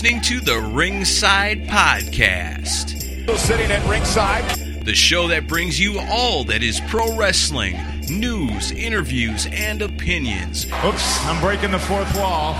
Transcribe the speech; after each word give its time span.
listening 0.00 0.20
to 0.20 0.38
the 0.38 0.60
Ringside 0.60 1.64
Podcast, 1.66 2.90
Sitting 3.36 3.72
at 3.72 3.84
ringside. 3.90 4.44
the 4.84 4.94
show 4.94 5.26
that 5.26 5.48
brings 5.48 5.80
you 5.80 5.98
all 5.98 6.44
that 6.44 6.62
is 6.62 6.80
pro 6.86 7.16
wrestling 7.16 7.76
news, 8.08 8.70
interviews, 8.70 9.48
and 9.50 9.82
opinions 9.82 10.66
Oops, 10.84 11.24
I'm 11.26 11.40
breaking 11.40 11.72
the 11.72 11.80
fourth 11.80 12.16
wall. 12.16 12.54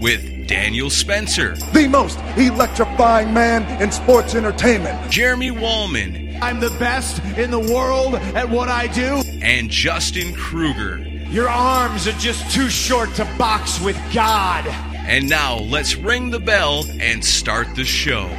with 0.00 0.48
Daniel 0.48 0.90
Spencer, 0.90 1.54
the 1.72 1.86
most 1.86 2.18
electrifying 2.36 3.32
man 3.32 3.80
in 3.80 3.92
sports 3.92 4.34
entertainment. 4.34 5.12
Jeremy 5.12 5.52
Wallman, 5.52 6.40
I'm 6.42 6.58
the 6.58 6.70
best 6.70 7.22
in 7.38 7.52
the 7.52 7.60
world 7.72 8.16
at 8.16 8.50
what 8.50 8.68
I 8.68 8.88
do. 8.88 9.22
and 9.42 9.70
Justin 9.70 10.34
Kruger. 10.34 10.98
Your 11.30 11.48
arms 11.48 12.08
are 12.08 12.12
just 12.18 12.52
too 12.52 12.68
short 12.68 13.14
to 13.14 13.24
box 13.38 13.80
with 13.80 13.96
God. 14.12 14.66
And 15.10 15.28
now 15.28 15.58
let's 15.58 15.96
ring 15.96 16.30
the 16.30 16.38
bell 16.38 16.84
and 17.00 17.24
start 17.24 17.74
the 17.74 17.84
show. 17.84 18.28
They 18.28 18.36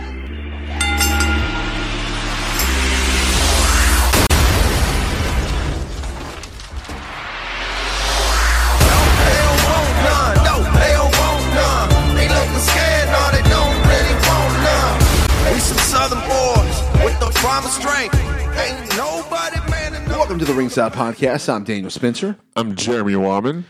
don't 9.35 9.59
want 9.67 9.91
none. 9.99 10.38
No, 10.48 10.63
they 10.79 10.93
don't 10.95 11.12
want 11.20 11.43
none. 11.52 12.15
They 12.15 12.29
looking 12.29 12.63
scared, 12.63 13.09
no, 13.12 13.20
they 13.35 13.43
don't 13.49 13.76
really 13.91 14.15
want 14.23 14.53
none. 14.63 15.53
We 15.53 15.59
some 15.59 15.77
southern 15.77 16.20
boys 16.20 16.77
with 17.03 17.20
the 17.20 17.31
promised 17.41 17.81
strength. 17.81 18.15
Ain't 18.15 18.95
nobody 18.95 19.59
man. 19.70 19.91
Welcome 20.07 20.40
to 20.40 20.45
the 20.45 20.53
Ringside 20.53 20.93
Podcast. 20.93 21.53
I'm 21.53 21.65
Daniel 21.65 21.91
Spencer. 21.91 22.38
I'm 22.55 22.77
Jeremy 22.77 23.17
Warman. 23.17 23.65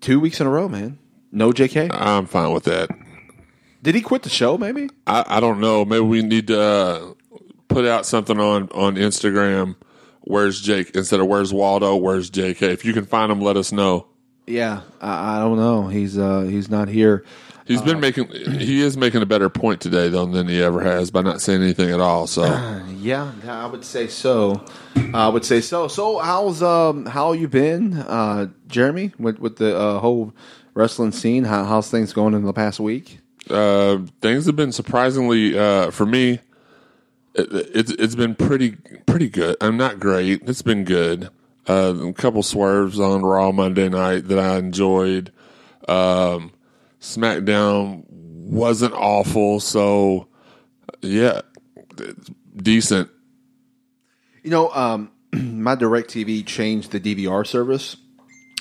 Two 0.00 0.20
weeks 0.20 0.40
in 0.40 0.46
a 0.46 0.50
row, 0.50 0.66
man. 0.66 0.98
No 1.32 1.52
JK. 1.52 1.90
I'm 1.92 2.26
fine 2.26 2.52
with 2.52 2.64
that. 2.64 2.90
Did 3.82 3.94
he 3.94 4.00
quit 4.00 4.22
the 4.22 4.28
show? 4.28 4.58
Maybe. 4.58 4.90
I, 5.06 5.24
I 5.26 5.40
don't 5.40 5.60
know. 5.60 5.84
Maybe 5.84 6.04
we 6.04 6.22
need 6.22 6.48
to 6.48 6.60
uh, 6.60 7.14
put 7.68 7.86
out 7.86 8.04
something 8.04 8.38
on, 8.38 8.68
on 8.72 8.96
Instagram. 8.96 9.76
Where's 10.22 10.60
Jake 10.60 10.94
instead 10.94 11.20
of 11.20 11.26
Where's 11.28 11.52
Waldo? 11.52 11.96
Where's 11.96 12.30
JK? 12.30 12.62
If 12.62 12.84
you 12.84 12.92
can 12.92 13.06
find 13.06 13.32
him, 13.32 13.40
let 13.40 13.56
us 13.56 13.72
know. 13.72 14.06
Yeah, 14.46 14.82
I, 15.00 15.36
I 15.36 15.38
don't 15.38 15.56
know. 15.56 15.86
He's 15.88 16.18
uh 16.18 16.42
he's 16.42 16.68
not 16.68 16.88
here. 16.88 17.24
He's 17.66 17.80
been 17.82 18.00
making. 18.00 18.28
He 18.60 18.82
is 18.82 18.96
making 18.96 19.22
a 19.22 19.26
better 19.26 19.48
point 19.48 19.80
today 19.80 20.08
though 20.08 20.26
than 20.26 20.48
he 20.48 20.60
ever 20.60 20.80
has 20.80 21.10
by 21.10 21.22
not 21.22 21.40
saying 21.40 21.62
anything 21.62 21.90
at 21.90 22.00
all. 22.00 22.26
So 22.26 22.44
Yeah, 22.98 23.32
I 23.46 23.66
would 23.66 23.84
say 23.84 24.08
so. 24.08 24.64
I 25.14 25.28
would 25.28 25.44
say 25.44 25.60
so. 25.60 25.88
So 25.88 26.18
how's 26.18 26.62
um 26.62 27.06
how 27.06 27.32
you 27.32 27.48
been, 27.48 27.94
uh, 27.94 28.48
Jeremy, 28.66 29.12
with 29.18 29.38
with 29.38 29.56
the 29.56 29.76
uh, 29.78 30.00
whole 30.00 30.34
wrestling 30.74 31.12
scene? 31.12 31.44
How, 31.44 31.64
how's 31.64 31.90
things 31.90 32.12
going 32.12 32.34
in 32.34 32.44
the 32.44 32.52
past 32.52 32.80
week? 32.80 33.20
uh, 33.50 33.98
things 34.20 34.46
have 34.46 34.56
been 34.56 34.72
surprisingly 34.72 35.58
uh, 35.58 35.90
for 35.90 36.06
me. 36.06 36.40
It, 37.34 37.48
it's 37.52 37.90
it's 37.92 38.14
been 38.14 38.34
pretty 38.34 38.72
pretty 39.06 39.28
good. 39.28 39.56
I'm 39.60 39.76
not 39.76 40.00
great. 40.00 40.42
It's 40.48 40.62
been 40.62 40.84
good. 40.84 41.30
Uh, 41.68 41.94
a 42.08 42.12
couple 42.12 42.42
swerves 42.42 42.98
on 42.98 43.22
Raw 43.22 43.52
Monday 43.52 43.88
night 43.88 44.28
that 44.28 44.38
I 44.38 44.58
enjoyed. 44.58 45.32
Um, 45.88 46.52
SmackDown 47.00 48.04
wasn't 48.08 48.94
awful, 48.94 49.60
so 49.60 50.28
yeah, 51.00 51.42
decent. 52.56 53.10
You 54.42 54.50
know, 54.50 54.70
um, 54.70 55.12
my 55.32 55.76
DirecTV 55.76 56.46
changed 56.46 56.90
the 56.92 57.00
DVR 57.00 57.46
service 57.46 57.96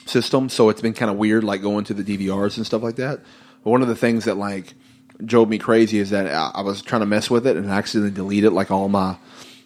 system, 0.09 0.49
so 0.49 0.69
it's 0.69 0.81
been 0.81 0.93
kind 0.93 1.11
of 1.11 1.17
weird, 1.17 1.43
like 1.43 1.61
going 1.61 1.85
to 1.85 1.93
the 1.93 2.03
DVRs 2.03 2.57
and 2.57 2.65
stuff 2.65 2.81
like 2.81 2.95
that. 2.97 3.19
But 3.63 3.69
one 3.69 3.81
of 3.81 3.87
the 3.87 3.95
things 3.95 4.25
that 4.25 4.37
like 4.37 4.73
drove 5.23 5.49
me 5.49 5.57
crazy 5.57 5.99
is 5.99 6.09
that 6.11 6.27
I, 6.27 6.59
I 6.59 6.61
was 6.61 6.81
trying 6.81 7.01
to 7.01 7.05
mess 7.05 7.29
with 7.29 7.45
it 7.45 7.57
and 7.57 7.71
I 7.71 7.77
accidentally 7.77 8.11
deleted 8.13 8.53
like 8.53 8.71
all 8.71 8.87
my 8.89 9.17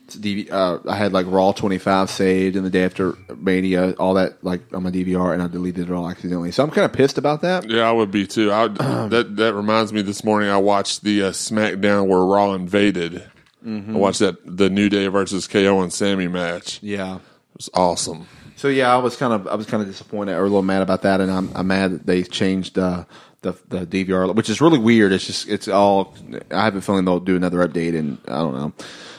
DV, 0.10 0.52
uh, 0.52 0.80
I 0.88 0.96
had 0.96 1.14
like 1.14 1.26
Raw 1.28 1.54
twenty 1.54 1.78
five 1.78 2.10
saved 2.10 2.56
and 2.56 2.66
the 2.66 2.70
day 2.70 2.84
after 2.84 3.18
Mania, 3.36 3.94
all 3.94 4.16
that 4.16 4.44
like 4.44 4.62
on 4.74 4.84
my 4.84 4.92
DVR, 4.92 5.34
and 5.34 5.42
I 5.42 5.48
deleted 5.48 5.90
it 5.90 5.94
all 5.94 6.10
accidentally. 6.10 6.52
So 6.52 6.64
I'm 6.64 6.72
kind 6.72 6.86
of 6.86 6.94
pissed 6.94 7.18
about 7.18 7.42
that. 7.42 7.70
Yeah, 7.70 7.88
I 7.88 7.92
would 7.92 8.12
be 8.12 8.28
too. 8.28 8.52
I, 8.52 8.68
that 9.08 9.36
that 9.38 9.54
reminds 9.54 9.94
me. 9.94 10.02
This 10.02 10.24
morning 10.24 10.50
I 10.50 10.58
watched 10.58 11.04
the 11.04 11.24
uh, 11.24 11.32
SmackDown 11.32 12.08
where 12.08 12.24
Raw 12.24 12.54
invaded. 12.54 13.30
I 13.66 13.92
watched 13.94 14.20
that 14.20 14.36
the 14.46 14.70
New 14.70 14.90
Day 14.90 15.08
versus 15.08 15.48
KO 15.48 15.80
and 15.80 15.94
Sammy 15.94 16.28
match. 16.28 16.80
Yeah, 16.84 17.16
it 17.16 17.22
was 17.56 17.70
awesome. 17.74 18.28
So 18.64 18.70
yeah, 18.70 18.94
I 18.94 18.96
was 18.96 19.18
kind 19.18 19.34
of 19.34 19.46
I 19.46 19.56
was 19.56 19.66
kind 19.66 19.84
of 19.84 19.90
disappointed 19.90 20.36
or 20.36 20.40
a 20.40 20.44
little 20.44 20.62
mad 20.62 20.82
about 20.82 21.02
that, 21.02 21.20
and 21.20 21.30
I'm 21.30 21.52
I'm 21.54 21.68
mad 21.68 21.92
that 21.92 22.06
they 22.06 22.24
changed 22.24 22.80
uh, 22.80 23.04
the 23.42 23.52
the 23.68 23.86
DVR, 23.86 24.34
which 24.34 24.50
is 24.50 24.62
really 24.62 24.80
weird. 24.80 25.12
It's 25.12 25.28
just 25.28 25.50
it's 25.50 25.68
all. 25.68 26.16
I 26.50 26.64
have 26.64 26.78
a 26.78 26.82
feeling 26.82 27.04
they'll 27.04 27.20
do 27.20 27.36
another 27.36 27.58
update, 27.68 27.94
and 27.94 28.20
I 28.26 28.38
don't 28.38 28.54
know. 28.54 28.74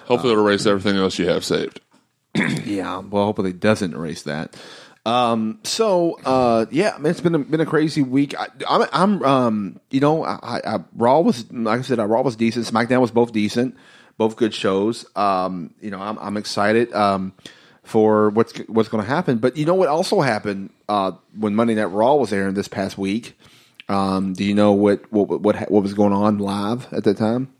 Hopefully, 0.06 0.32
it'll 0.32 0.48
erase 0.48 0.64
everything 0.64 0.96
else 0.96 1.18
you 1.18 1.28
have 1.28 1.44
saved. 1.44 1.78
Yeah, 2.64 3.00
well, 3.00 3.26
hopefully 3.26 3.50
it 3.50 3.60
doesn't 3.60 3.92
erase 3.92 4.22
that. 4.22 4.56
Um, 5.04 5.58
so 5.62 6.18
uh, 6.24 6.64
yeah, 6.70 6.96
man, 6.98 7.10
it's 7.10 7.20
been 7.20 7.34
a, 7.34 7.38
been 7.40 7.60
a 7.60 7.66
crazy 7.66 8.00
week. 8.00 8.34
I, 8.40 8.46
I'm, 8.66 8.88
I'm 8.94 9.22
um, 9.24 9.80
you 9.90 10.00
know, 10.00 10.24
I, 10.24 10.38
I, 10.42 10.76
I, 10.76 10.84
Raw 10.96 11.20
was 11.20 11.52
like 11.52 11.80
I 11.80 11.82
said, 11.82 11.98
uh, 11.98 12.06
Raw 12.06 12.22
was 12.22 12.36
decent. 12.36 12.64
SmackDown 12.64 13.02
was 13.02 13.10
both 13.10 13.32
decent, 13.32 13.76
both 14.16 14.36
good 14.36 14.54
shows. 14.54 15.04
Um, 15.14 15.74
you 15.82 15.90
know, 15.90 16.00
I'm, 16.00 16.18
I'm 16.18 16.38
excited 16.38 16.94
um, 16.94 17.34
for 17.84 18.30
what's 18.30 18.56
what's 18.66 18.88
going 18.88 19.04
to 19.04 19.08
happen. 19.08 19.38
But 19.38 19.56
you 19.56 19.64
know 19.66 19.74
what 19.74 19.88
also 19.88 20.20
happened 20.20 20.70
uh, 20.88 21.12
when 21.38 21.54
Monday 21.54 21.74
Night 21.74 21.84
Raw 21.86 22.14
was 22.16 22.32
airing 22.32 22.54
this 22.54 22.68
past 22.68 22.98
week? 22.98 23.38
Um, 23.88 24.32
do 24.32 24.42
you 24.44 24.54
know 24.54 24.72
what 24.72 25.10
what 25.12 25.40
what 25.40 25.56
what 25.70 25.82
was 25.82 25.94
going 25.94 26.12
on 26.12 26.38
live 26.38 26.92
at 26.92 27.04
that 27.04 27.16
time? 27.18 27.52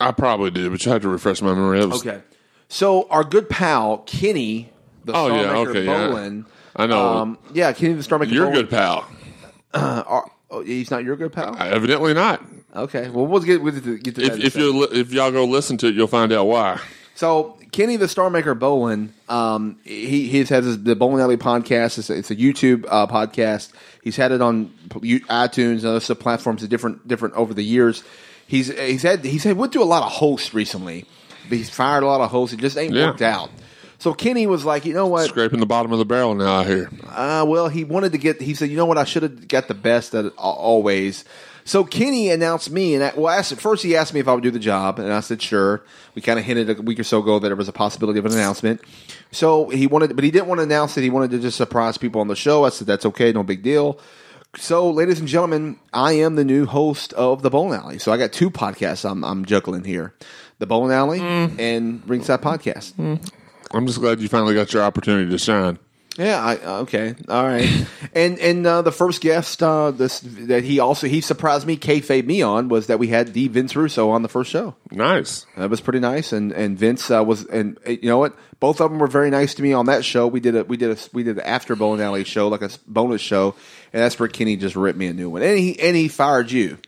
I 0.00 0.10
probably 0.10 0.50
did, 0.50 0.70
but 0.72 0.84
you 0.84 0.90
have 0.92 1.02
to 1.02 1.08
refresh 1.08 1.40
my 1.42 1.48
memory. 1.54 1.84
Was- 1.86 2.04
Okay. 2.06 2.22
So 2.68 3.06
our 3.10 3.22
good 3.22 3.50
pal 3.50 3.98
Kenny, 3.98 4.72
the 5.04 5.12
Oh, 5.14 5.26
yeah, 5.28 5.56
okay, 5.58 5.84
yeah. 5.84 5.92
Bolin. 6.08 6.46
I 6.74 6.86
know. 6.86 7.06
Um, 7.18 7.38
yeah, 7.52 7.70
Kenny 7.72 7.92
the 7.92 8.02
Starmaker. 8.02 8.30
You're 8.32 8.46
a 8.46 8.50
Bolin. 8.50 8.54
good 8.54 8.70
pal. 8.70 9.06
Are- 9.74 10.30
oh, 10.50 10.62
he's 10.62 10.90
not 10.90 11.04
your 11.04 11.16
good 11.16 11.32
pal. 11.34 11.54
Evidently 11.60 12.14
not. 12.14 12.42
Okay. 12.74 13.10
Well, 13.10 13.26
we'll 13.26 13.42
get, 13.42 13.60
we'll 13.62 13.72
get 13.78 14.14
to 14.14 14.22
that. 14.22 14.32
If, 14.32 14.34
in 14.36 14.42
if 14.42 14.56
you 14.56 14.84
if 14.84 15.12
y'all 15.12 15.30
go 15.30 15.44
listen 15.44 15.76
to 15.78 15.88
it, 15.88 15.94
you'll 15.94 16.06
find 16.06 16.32
out 16.32 16.46
why. 16.46 16.80
So 17.14 17.58
Kenny 17.72 17.96
the 17.96 18.04
Starmaker 18.06 18.56
Bolin, 18.58 19.08
um, 19.30 19.78
he 19.82 20.28
has 20.40 20.48
his, 20.50 20.82
the 20.82 20.94
Bowling 20.94 21.22
Alley 21.22 21.38
podcast. 21.38 21.98
It's 21.98 22.10
a, 22.10 22.14
it's 22.14 22.30
a 22.30 22.36
YouTube 22.36 22.84
uh, 22.88 23.06
podcast. 23.06 23.72
He's 24.02 24.16
had 24.16 24.30
it 24.30 24.42
on 24.42 24.66
iTunes 24.90 25.78
and 25.78 25.86
other 25.86 26.14
platforms, 26.14 26.66
different 26.68 27.08
different 27.08 27.34
over 27.34 27.54
the 27.54 27.64
years. 27.64 28.04
He's 28.46 28.68
he's 28.78 29.02
had 29.02 29.24
he's 29.24 29.44
had 29.44 29.56
went 29.56 29.72
through 29.72 29.84
a 29.84 29.84
lot 29.84 30.02
of 30.02 30.12
hosts 30.12 30.52
recently. 30.52 31.06
But 31.48 31.58
he's 31.58 31.70
fired 31.70 32.02
a 32.02 32.06
lot 32.06 32.20
of 32.20 32.30
hosts. 32.30 32.54
It 32.54 32.60
just 32.60 32.76
ain't 32.76 32.94
Yeah. 32.94 33.06
worked 33.06 33.22
out. 33.22 33.50
So 33.98 34.12
Kenny 34.14 34.46
was 34.46 34.64
like, 34.64 34.84
you 34.84 34.92
know 34.92 35.06
what? 35.06 35.28
Scraping 35.28 35.60
the 35.60 35.66
bottom 35.66 35.92
of 35.92 35.98
the 35.98 36.04
barrel 36.04 36.34
now. 36.34 36.56
I 36.60 36.64
hear. 36.64 36.90
Uh, 37.08 37.44
well, 37.48 37.68
he 37.68 37.84
wanted 37.84 38.12
to 38.12 38.18
get. 38.18 38.40
He 38.40 38.54
said, 38.54 38.68
"You 38.68 38.76
know 38.76 38.84
what? 38.86 38.98
I 38.98 39.04
should 39.04 39.22
have 39.22 39.48
got 39.48 39.68
the 39.68 39.74
best 39.74 40.14
at 40.14 40.26
always." 40.36 41.24
So 41.64 41.84
Kenny 41.84 42.30
announced 42.30 42.70
me, 42.70 42.94
and 42.94 43.04
I, 43.04 43.12
well, 43.16 43.28
asked, 43.28 43.54
first 43.60 43.82
he 43.82 43.96
asked 43.96 44.12
me 44.14 44.20
if 44.20 44.28
I 44.28 44.34
would 44.34 44.42
do 44.42 44.50
the 44.50 44.58
job, 44.58 44.98
and 44.98 45.12
I 45.12 45.20
said 45.20 45.40
sure. 45.40 45.84
We 46.14 46.22
kind 46.22 46.38
of 46.38 46.44
hinted 46.44 46.70
a 46.70 46.82
week 46.82 46.98
or 46.98 47.04
so 47.04 47.20
ago 47.20 47.38
that 47.38 47.48
there 47.48 47.56
was 47.56 47.68
a 47.68 47.72
possibility 47.72 48.18
of 48.18 48.26
an 48.26 48.32
announcement. 48.32 48.80
So 49.30 49.68
he 49.68 49.86
wanted, 49.86 50.14
but 50.14 50.24
he 50.24 50.30
didn't 50.30 50.48
want 50.48 50.58
to 50.58 50.64
announce 50.64 50.96
it. 50.96 51.02
He 51.02 51.10
wanted 51.10 51.30
to 51.32 51.38
just 51.38 51.56
surprise 51.56 51.98
people 51.98 52.20
on 52.20 52.28
the 52.28 52.36
show. 52.36 52.64
I 52.64 52.70
said 52.70 52.86
that's 52.86 53.06
okay, 53.06 53.32
no 53.32 53.42
big 53.42 53.62
deal. 53.62 54.00
So, 54.56 54.90
ladies 54.90 55.18
and 55.18 55.26
gentlemen, 55.26 55.78
I 55.94 56.12
am 56.12 56.34
the 56.34 56.44
new 56.44 56.66
host 56.66 57.14
of 57.14 57.40
the 57.40 57.48
Bowling 57.48 57.80
Alley. 57.80 57.98
So 57.98 58.12
I 58.12 58.18
got 58.18 58.32
two 58.32 58.50
podcasts 58.50 59.08
I'm, 59.08 59.24
I'm 59.24 59.46
juggling 59.46 59.84
here: 59.84 60.14
the 60.58 60.66
Bowling 60.66 60.92
Alley 60.92 61.20
mm. 61.20 61.58
and 61.58 62.02
Ringside 62.08 62.42
Podcast. 62.42 62.92
Mm. 62.94 63.32
I'm 63.72 63.86
just 63.86 64.00
glad 64.00 64.20
you 64.20 64.28
finally 64.28 64.54
got 64.54 64.72
your 64.74 64.82
opportunity 64.82 65.30
to 65.30 65.38
shine. 65.38 65.78
Yeah. 66.18 66.42
I, 66.42 66.56
okay. 66.80 67.14
All 67.28 67.44
right. 67.44 67.68
and 68.14 68.38
and 68.38 68.66
uh, 68.66 68.82
the 68.82 68.92
first 68.92 69.20
guest 69.22 69.62
uh, 69.62 69.90
this 69.90 70.20
that 70.20 70.64
he 70.64 70.78
also 70.78 71.06
he 71.06 71.20
surprised 71.20 71.66
me, 71.66 71.76
kayfabe 71.76 72.26
me 72.26 72.42
on 72.42 72.68
was 72.68 72.88
that 72.88 72.98
we 72.98 73.08
had 73.08 73.32
the 73.32 73.48
Vince 73.48 73.74
Russo 73.74 74.10
on 74.10 74.22
the 74.22 74.28
first 74.28 74.50
show. 74.50 74.74
Nice. 74.90 75.46
That 75.56 75.70
was 75.70 75.80
pretty 75.80 76.00
nice. 76.00 76.32
And 76.32 76.52
and 76.52 76.78
Vince 76.78 77.10
uh, 77.10 77.24
was 77.24 77.44
and 77.46 77.78
you 77.86 78.08
know 78.08 78.18
what? 78.18 78.34
Both 78.60 78.80
of 78.80 78.90
them 78.90 79.00
were 79.00 79.08
very 79.08 79.30
nice 79.30 79.54
to 79.54 79.62
me 79.62 79.72
on 79.72 79.86
that 79.86 80.04
show. 80.04 80.26
We 80.26 80.40
did 80.40 80.54
a 80.54 80.64
we 80.64 80.76
did 80.76 80.90
a 80.90 81.00
we 81.12 81.22
did 81.22 81.36
an 81.38 81.44
after 81.44 81.74
bowling 81.74 82.00
alley 82.00 82.24
show 82.24 82.48
like 82.48 82.62
a 82.62 82.70
bonus 82.86 83.20
show, 83.20 83.54
and 83.92 84.02
that's 84.02 84.18
where 84.18 84.28
Kenny 84.28 84.56
just 84.56 84.76
ripped 84.76 84.98
me 84.98 85.06
a 85.06 85.12
new 85.12 85.30
one. 85.30 85.42
And 85.42 85.58
he 85.58 85.80
and 85.80 85.96
he 85.96 86.08
fired 86.08 86.50
you. 86.50 86.78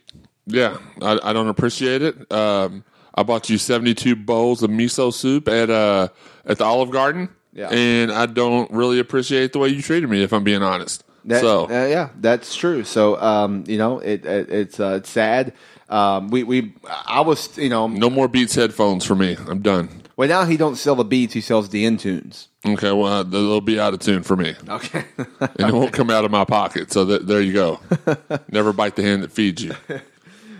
Yeah, 0.47 0.77
I, 1.01 1.19
I 1.23 1.33
don't 1.33 1.47
appreciate 1.47 2.01
it. 2.01 2.31
Um, 2.31 2.83
I 3.15 3.23
bought 3.23 3.49
you 3.49 3.57
72 3.57 4.15
bowls 4.15 4.61
of 4.61 4.69
miso 4.69 5.11
soup 5.13 5.47
at 5.47 5.69
uh, 5.69 6.09
at 6.45 6.57
the 6.57 6.65
Olive 6.65 6.91
Garden. 6.91 7.29
Yeah. 7.55 7.69
And 7.69 8.11
I 8.11 8.27
don't 8.27 8.69
really 8.69 8.99
appreciate 8.99 9.53
the 9.53 9.59
way 9.59 9.69
you 9.69 9.81
treated 9.81 10.09
me, 10.09 10.21
if 10.21 10.33
I'm 10.33 10.43
being 10.43 10.61
honest. 10.61 11.03
That, 11.23 11.41
so, 11.41 11.65
uh, 11.67 11.87
yeah, 11.87 12.09
that's 12.19 12.55
true. 12.55 12.83
So 12.83 13.19
um, 13.19 13.63
you 13.65 13.79
know, 13.79 13.97
it, 13.97 14.23
it 14.25 14.49
it's 14.51 14.79
uh, 14.79 14.97
it's 14.99 15.09
sad. 15.09 15.53
Um, 15.89 16.27
we 16.27 16.43
we 16.43 16.75
I 17.07 17.21
was 17.21 17.57
you 17.57 17.69
know 17.69 17.87
no 17.87 18.11
more 18.11 18.27
Beats 18.27 18.53
headphones 18.53 19.05
for 19.05 19.15
me. 19.15 19.35
I'm 19.47 19.61
done. 19.61 19.89
well 20.17 20.27
now 20.27 20.45
he 20.45 20.55
don't 20.57 20.75
sell 20.75 20.93
the 20.95 21.03
beats 21.05 21.33
he 21.33 21.41
sells 21.41 21.69
the 21.69 21.85
Intunes. 21.85 22.47
Okay, 22.65 22.91
well, 22.91 23.11
uh, 23.11 23.23
they'll 23.23 23.61
be 23.61 23.79
out 23.79 23.93
of 23.93 23.99
tune 24.01 24.23
for 24.23 24.35
me. 24.35 24.55
Okay. 24.67 25.05
And 25.39 25.69
it 25.69 25.73
won't 25.73 25.93
come 25.93 26.09
out 26.09 26.25
of 26.25 26.31
my 26.31 26.45
pocket. 26.45 26.91
So 26.91 27.05
th- 27.05 27.21
there 27.21 27.41
you 27.41 27.53
go. 27.53 27.79
Never 28.51 28.73
bite 28.73 28.95
the 28.95 29.03
hand 29.03 29.23
that 29.23 29.31
feeds 29.31 29.63
you. 29.63 29.75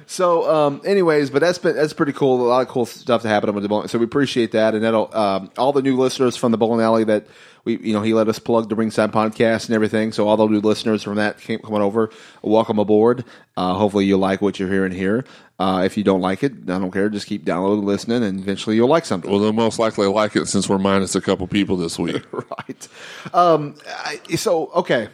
So, 0.08 0.50
um, 0.54 0.82
anyways, 0.86 1.30
but 1.30 1.40
that's 1.40 1.58
been 1.58 1.76
that's 1.76 1.94
pretty 1.94 2.14
cool. 2.14 2.42
A 2.42 2.48
lot 2.48 2.62
of 2.62 2.68
cool 2.68 2.86
stuff 2.86 3.24
to 3.24 3.28
happen 3.28 3.54
with 3.54 3.64
the 3.64 3.70
bowling. 3.70 3.88
So 3.88 3.98
we 3.98 4.06
appreciate 4.06 4.52
that, 4.52 4.76
and 4.76 4.84
that'll 4.84 5.16
um, 5.16 5.52
all 5.58 5.74
the 5.74 5.82
new 5.82 5.98
listeners 5.98 6.36
from 6.36 6.52
the 6.52 6.58
bowling 6.58 6.82
alley 6.82 7.04
that 7.06 7.26
we, 7.66 7.78
you 7.80 7.94
know, 7.94 8.04
he 8.04 8.14
let 8.14 8.30
us 8.30 8.38
plug 8.38 8.70
the 8.70 8.76
ringside 8.76 9.12
podcast 9.12 9.66
and 9.66 9.76
everything. 9.76 10.12
So 10.12 10.28
all 10.28 10.38
the 10.38 10.46
new 10.48 10.60
listeners 10.60 11.02
from 11.02 11.16
that 11.16 11.40
came 11.40 11.60
coming 11.60 11.82
over, 11.82 12.12
welcome 12.44 12.78
aboard. 12.78 13.26
Uh, 13.58 13.74
hopefully 13.74 14.06
you 14.06 14.18
like 14.18 14.42
what 14.42 14.60
you're 14.60 14.70
hearing 14.70 14.92
here. 14.92 15.26
Uh, 15.58 15.82
if 15.84 15.98
you 15.98 16.04
don't 16.04 16.22
like 16.22 16.44
it, 16.44 16.52
I 16.54 16.78
don't 16.78 16.92
care. 16.92 17.10
Just 17.10 17.28
keep 17.28 17.44
downloading, 17.44 17.86
listening, 17.86 18.24
and 18.24 18.40
eventually 18.40 18.76
you'll 18.76 18.90
like 18.90 19.06
something. 19.06 19.30
Well, 19.32 19.40
they'll 19.40 19.54
most 19.54 19.80
likely 19.80 20.06
like 20.08 20.36
it 20.36 20.48
since 20.48 20.70
we're 20.70 20.78
minus 20.78 21.16
a 21.16 21.22
couple 21.22 21.48
people 21.48 21.78
this 21.78 21.98
week. 21.98 22.24
right. 22.32 22.88
Um, 23.34 23.76
I, 23.88 24.20
so 24.36 24.68
okay, 24.76 25.08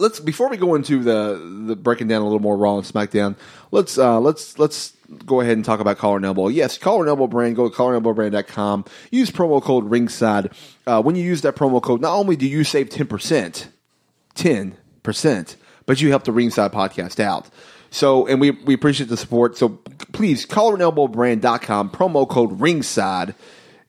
let's 0.00 0.18
before 0.18 0.48
we 0.48 0.56
go 0.56 0.74
into 0.74 1.02
the 1.02 1.64
the 1.66 1.76
breaking 1.76 2.08
down 2.08 2.22
a 2.22 2.24
little 2.24 2.40
more 2.40 2.56
Raw 2.56 2.78
and 2.78 2.86
SmackDown, 2.86 3.36
let's 3.70 3.98
uh, 3.98 4.18
let's 4.18 4.58
let's 4.58 4.94
go 5.26 5.40
ahead 5.40 5.56
and 5.56 5.64
talk 5.64 5.80
about 5.80 5.98
Collar 5.98 6.16
and 6.16 6.26
Elbow. 6.26 6.48
Yes, 6.48 6.78
Collar 6.78 7.00
and 7.00 7.08
Elbow 7.08 7.26
brand. 7.26 7.56
Go 7.56 7.68
to 7.68 7.74
collarandelbowbrand.com. 7.74 8.84
Use 9.10 9.30
promo 9.30 9.62
code 9.62 9.84
Ringside. 9.84 10.50
Uh, 10.86 11.02
when 11.02 11.14
you 11.14 11.22
use 11.22 11.42
that 11.42 11.54
promo 11.54 11.82
code, 11.82 12.00
not 12.00 12.14
only 12.14 12.36
do 12.36 12.46
you 12.46 12.64
save 12.64 12.90
ten 12.90 13.06
percent, 13.06 13.68
ten 14.34 14.76
percent, 15.02 15.56
but 15.86 16.00
you 16.00 16.10
help 16.10 16.24
the 16.24 16.32
Ringside 16.32 16.72
podcast 16.72 17.20
out. 17.20 17.48
So, 17.92 18.26
and 18.28 18.40
we, 18.40 18.52
we 18.52 18.74
appreciate 18.74 19.08
the 19.08 19.16
support. 19.16 19.58
So 19.58 19.80
please, 20.12 20.46
collarandelbowbrand.com, 20.46 21.90
promo 21.90 22.28
code 22.28 22.60
ringside, 22.60 23.34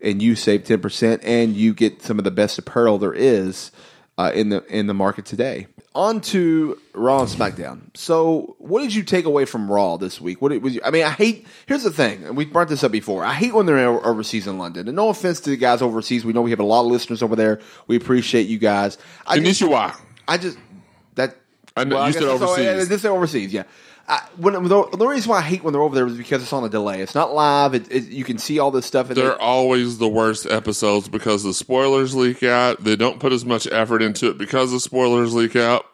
and 0.02 0.22
you 0.22 0.36
save 0.36 0.64
10% 0.64 1.20
and 1.24 1.56
you 1.56 1.74
get 1.74 2.02
some 2.02 2.18
of 2.18 2.24
the 2.24 2.32
best 2.32 2.58
apparel 2.58 2.98
there 2.98 3.14
is 3.14 3.72
uh, 4.18 4.32
in 4.34 4.50
the 4.50 4.64
in 4.66 4.88
the 4.88 4.94
market 4.94 5.26
today. 5.26 5.68
On 5.94 6.22
to 6.22 6.80
Raw 6.94 7.20
and 7.22 7.28
SmackDown. 7.30 7.82
So, 7.98 8.56
what 8.60 8.82
did 8.82 8.94
you 8.96 9.04
take 9.04 9.26
away 9.26 9.44
from 9.44 9.70
Raw 9.70 9.98
this 9.98 10.22
week? 10.22 10.42
What 10.42 10.54
was? 10.62 10.76
You, 10.76 10.82
I 10.86 10.90
mean, 10.92 11.04
I 11.04 11.10
hate. 11.10 11.46
Here's 11.66 11.84
the 11.84 11.92
thing, 11.92 12.24
and 12.24 12.38
we 12.38 12.46
brought 12.46 12.70
this 12.70 12.82
up 12.84 12.94
before. 12.94 13.26
I 13.26 13.34
hate 13.34 13.54
when 13.54 13.66
they're 13.66 13.78
overseas 13.90 14.48
in 14.48 14.58
London. 14.58 14.88
And 14.88 14.96
no 14.96 15.10
offense 15.10 15.42
to 15.42 15.50
the 15.50 15.58
guys 15.58 15.82
overseas, 15.82 16.24
we 16.24 16.32
know 16.32 16.42
we 16.42 16.52
have 16.52 16.62
a 16.62 16.64
lot 16.64 16.82
of 16.86 16.88
listeners 16.88 17.22
over 17.22 17.36
there. 17.36 17.60
We 17.88 17.98
appreciate 17.98 18.48
you 18.48 18.58
guys. 18.58 18.98
I 19.28 19.36
just. 19.40 19.62
I 20.28 20.38
just 20.38 20.58
that. 21.16 21.36
I 21.76 21.84
know- 21.84 21.98
you 21.98 22.02
I 22.04 22.12
said 22.12 22.24
that's 22.24 22.42
all- 22.42 22.50
overseas. 22.50 22.88
This 22.88 23.02
is 23.02 23.06
overseas, 23.06 23.52
yeah. 23.54 23.64
I, 24.12 24.20
when 24.36 24.54
the, 24.54 24.90
the 24.98 25.08
reason 25.08 25.30
why 25.30 25.38
I 25.38 25.42
hate 25.42 25.64
when 25.64 25.72
they're 25.72 25.82
over 25.82 25.96
there 25.96 26.06
is 26.06 26.18
because 26.18 26.44
it's 26.44 26.52
on 26.52 26.66
a 26.66 26.70
delay. 26.70 27.02
It's 27.02 27.16
not 27.16 27.34
live. 27.34 27.74
It, 27.74 27.90
it, 27.90 28.04
you 28.10 28.26
can 28.26 28.38
see 28.38 28.60
all 28.60 28.70
this 28.70 28.86
stuff. 28.86 29.08
They're 29.08 29.30
they- 29.30 29.36
always 29.36 30.00
the 30.00 30.10
worst 30.10 30.46
episodes 30.46 31.08
because 31.08 31.44
the 31.44 31.54
spoilers 31.54 32.14
leak 32.14 32.44
out. 32.44 32.84
They 32.84 32.98
don't 32.98 33.22
put 33.22 33.32
as 33.32 33.46
much 33.46 33.68
effort 33.72 34.02
into 34.02 34.30
it 34.30 34.38
because 34.38 34.72
the 34.72 34.82
spoilers 34.82 35.34
leak 35.34 35.56
out. 35.56 35.86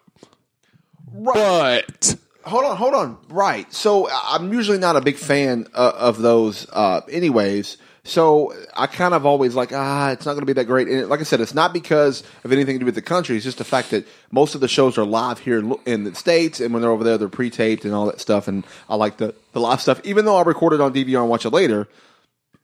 Right. 1.14 1.84
But 1.88 2.16
hold 2.44 2.66
on, 2.66 2.76
hold 2.76 2.94
on. 2.96 3.18
Right. 3.30 3.72
So 3.72 4.10
I'm 4.12 4.52
usually 4.52 4.80
not 4.80 4.96
a 4.96 5.02
big 5.02 5.18
fan 5.18 5.68
uh, 5.76 5.94
of 5.96 6.20
those, 6.20 6.68
uh, 6.74 7.02
anyways. 7.12 7.78
So 8.08 8.54
I 8.74 8.88
kind 8.88 9.14
of 9.14 9.26
always 9.26 9.54
like, 9.54 9.74
ah, 9.74 10.12
it's 10.12 10.26
not 10.26 10.32
going 10.34 10.42
to 10.42 10.46
be 10.46 10.54
that 10.54 10.66
great. 10.66 10.88
And 10.88 11.10
like 11.10 11.20
I 11.20 11.24
said, 11.24 11.42
it's 11.42 11.54
not 11.54 11.74
because 11.74 12.24
of 12.46 12.54
anything 12.54 12.76
to 12.76 12.80
do 12.80 12.86
with 12.86 12.96
the 12.96 13.02
country. 13.02 13.36
It's 13.36 13.44
just 13.44 13.58
the 13.58 13.66
fact 13.66 13.92
that 13.92 14.08
most 14.32 14.56
of 14.56 14.62
the 14.62 14.68
shows 14.70 14.98
are 14.98 15.04
live 15.06 15.40
here 15.40 15.62
in, 15.86 16.04
the 16.06 16.16
states, 16.16 16.62
and 16.62 16.74
when 16.74 16.82
they're 16.82 16.92
over 16.92 17.04
there, 17.04 17.18
they're 17.18 17.28
pre-taped 17.28 17.84
and 17.84 17.94
all 17.94 18.06
that 18.06 18.22
stuff. 18.22 18.48
And 18.48 18.66
I 18.90 18.96
like 18.96 19.18
the 19.18 19.36
the 19.52 19.60
live 19.60 19.82
stuff, 19.82 20.00
even 20.06 20.24
though 20.24 20.38
I 20.38 20.44
record 20.44 20.74
it 20.74 20.80
on 20.82 20.94
DVR 20.94 21.20
and 21.20 21.30
watch 21.30 21.46
it 21.46 21.50
later 21.50 21.88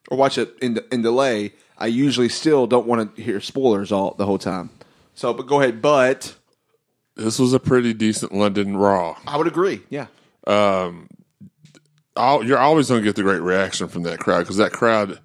or 0.10 0.18
watch 0.18 0.38
it 0.38 0.56
in 0.62 0.80
in 0.92 1.02
delay. 1.02 1.54
I 1.78 1.88
usually 1.88 2.30
still 2.30 2.66
don't 2.66 2.88
want 2.88 3.16
to 3.16 3.22
hear 3.22 3.42
spoilers 3.42 3.92
all 3.92 4.14
the 4.18 4.26
whole 4.26 4.38
time. 4.38 4.70
So, 5.16 5.34
but 5.34 5.48
go 5.48 5.60
ahead. 5.60 5.82
But 5.82 6.36
this 7.16 7.38
was 7.38 7.52
a 7.52 7.60
pretty 7.60 7.94
decent 7.94 8.34
London 8.34 8.78
Raw. 8.78 9.18
I 9.28 9.36
would 9.38 9.48
agree. 9.48 9.82
Yeah. 9.90 10.08
Al- 12.16 12.44
You're 12.44 12.60
always 12.60 12.90
going 12.90 13.02
to 13.02 13.06
get 13.06 13.16
the 13.16 13.24
great 13.24 13.42
reaction 13.42 13.88
from 13.88 14.04
that 14.04 14.20
crowd 14.20 14.40
because 14.40 14.58
that 14.58 14.72
crowd 14.72 15.20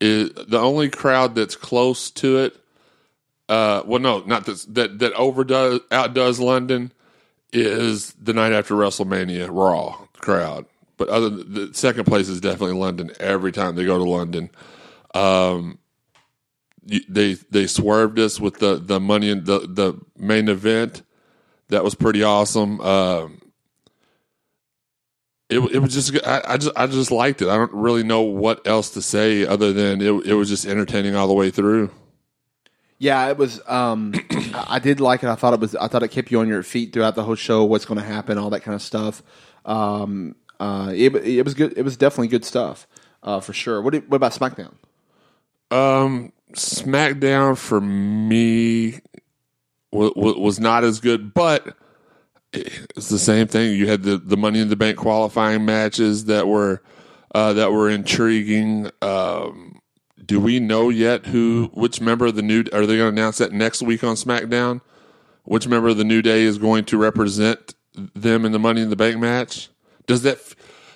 is 0.00 0.30
the 0.48 0.58
only 0.58 0.88
crowd 0.90 1.34
that's 1.34 1.56
close 1.56 2.10
to 2.12 2.38
it. 2.38 2.56
Uh, 3.48 3.82
well, 3.86 4.00
no, 4.00 4.20
not 4.20 4.44
this, 4.44 4.64
that 4.64 4.98
that 4.98 5.12
overdoes 5.14 5.80
outdoes 5.90 6.40
London 6.40 6.92
is 7.52 8.12
the 8.14 8.32
night 8.32 8.52
after 8.52 8.74
WrestleMania 8.74 9.48
Raw 9.50 10.06
crowd. 10.18 10.66
But 10.96 11.08
other 11.08 11.30
the 11.30 11.74
second 11.74 12.04
place 12.04 12.28
is 12.28 12.40
definitely 12.40 12.76
London. 12.76 13.12
Every 13.20 13.52
time 13.52 13.76
they 13.76 13.84
go 13.84 13.98
to 13.98 14.04
London, 14.10 14.50
um, 15.14 15.78
they 17.08 17.34
they 17.34 17.66
swerved 17.66 18.18
us 18.18 18.40
with 18.40 18.58
the 18.58 18.76
the 18.76 18.98
money 18.98 19.30
in 19.30 19.44
the 19.44 19.60
the 19.60 20.00
main 20.16 20.48
event. 20.48 21.02
That 21.68 21.84
was 21.84 21.94
pretty 21.94 22.22
awesome. 22.22 22.80
Um, 22.80 23.40
it 25.48 25.58
it 25.58 25.78
was 25.78 25.94
just 25.94 26.26
I, 26.26 26.42
I 26.46 26.56
just 26.56 26.76
I 26.76 26.86
just 26.86 27.10
liked 27.10 27.42
it. 27.42 27.48
I 27.48 27.56
don't 27.56 27.72
really 27.72 28.02
know 28.02 28.22
what 28.22 28.66
else 28.66 28.90
to 28.90 29.02
say 29.02 29.46
other 29.46 29.72
than 29.72 30.00
it 30.00 30.26
it 30.26 30.34
was 30.34 30.48
just 30.48 30.66
entertaining 30.66 31.14
all 31.14 31.28
the 31.28 31.34
way 31.34 31.50
through. 31.50 31.90
Yeah, 32.98 33.28
it 33.28 33.36
was. 33.36 33.60
Um, 33.66 34.14
I 34.54 34.78
did 34.78 35.00
like 35.00 35.22
it. 35.22 35.28
I 35.28 35.34
thought 35.34 35.54
it 35.54 35.60
was. 35.60 35.74
I 35.76 35.88
thought 35.88 36.02
it 36.02 36.08
kept 36.08 36.30
you 36.30 36.40
on 36.40 36.48
your 36.48 36.62
feet 36.62 36.92
throughout 36.92 37.14
the 37.14 37.22
whole 37.22 37.34
show. 37.34 37.64
What's 37.64 37.84
going 37.84 38.00
to 38.00 38.06
happen? 38.06 38.38
All 38.38 38.50
that 38.50 38.62
kind 38.62 38.74
of 38.74 38.82
stuff. 38.82 39.22
Um, 39.64 40.36
uh, 40.58 40.92
it, 40.94 41.14
it 41.14 41.44
was 41.44 41.54
good. 41.54 41.76
It 41.76 41.82
was 41.82 41.96
definitely 41.96 42.28
good 42.28 42.44
stuff 42.44 42.86
uh, 43.22 43.40
for 43.40 43.52
sure. 43.52 43.82
What, 43.82 43.92
did, 43.92 44.10
what 44.10 44.16
about 44.16 44.32
SmackDown? 44.32 44.72
Um, 45.70 46.32
SmackDown 46.54 47.58
for 47.58 47.80
me 47.80 49.00
was, 49.92 50.12
was 50.16 50.60
not 50.60 50.84
as 50.84 51.00
good, 51.00 51.34
but 51.34 51.76
it's 52.96 53.08
the 53.08 53.18
same 53.18 53.46
thing. 53.46 53.76
You 53.76 53.88
had 53.88 54.02
the, 54.02 54.18
the 54.18 54.36
Money 54.36 54.60
in 54.60 54.68
the 54.68 54.76
Bank 54.76 54.96
qualifying 54.96 55.64
matches 55.64 56.26
that 56.26 56.48
were 56.48 56.82
uh, 57.34 57.52
that 57.54 57.72
were 57.72 57.88
intriguing. 57.88 58.90
Um, 59.02 59.80
do 60.24 60.40
we 60.40 60.58
know 60.58 60.88
yet 60.88 61.26
who 61.26 61.70
which 61.74 62.00
member 62.00 62.26
of 62.26 62.34
the 62.34 62.42
new 62.42 62.64
are 62.72 62.86
they 62.86 62.96
going 62.96 63.14
to 63.14 63.20
announce 63.20 63.38
that 63.38 63.52
next 63.52 63.82
week 63.82 64.02
on 64.02 64.16
SmackDown? 64.16 64.80
Which 65.44 65.68
member 65.68 65.88
of 65.88 65.96
the 65.96 66.04
New 66.04 66.22
Day 66.22 66.42
is 66.42 66.58
going 66.58 66.84
to 66.86 66.98
represent 66.98 67.74
them 67.94 68.44
in 68.44 68.52
the 68.52 68.58
Money 68.58 68.80
in 68.82 68.90
the 68.90 68.96
Bank 68.96 69.18
match? 69.18 69.68
Does 70.06 70.22
that 70.22 70.38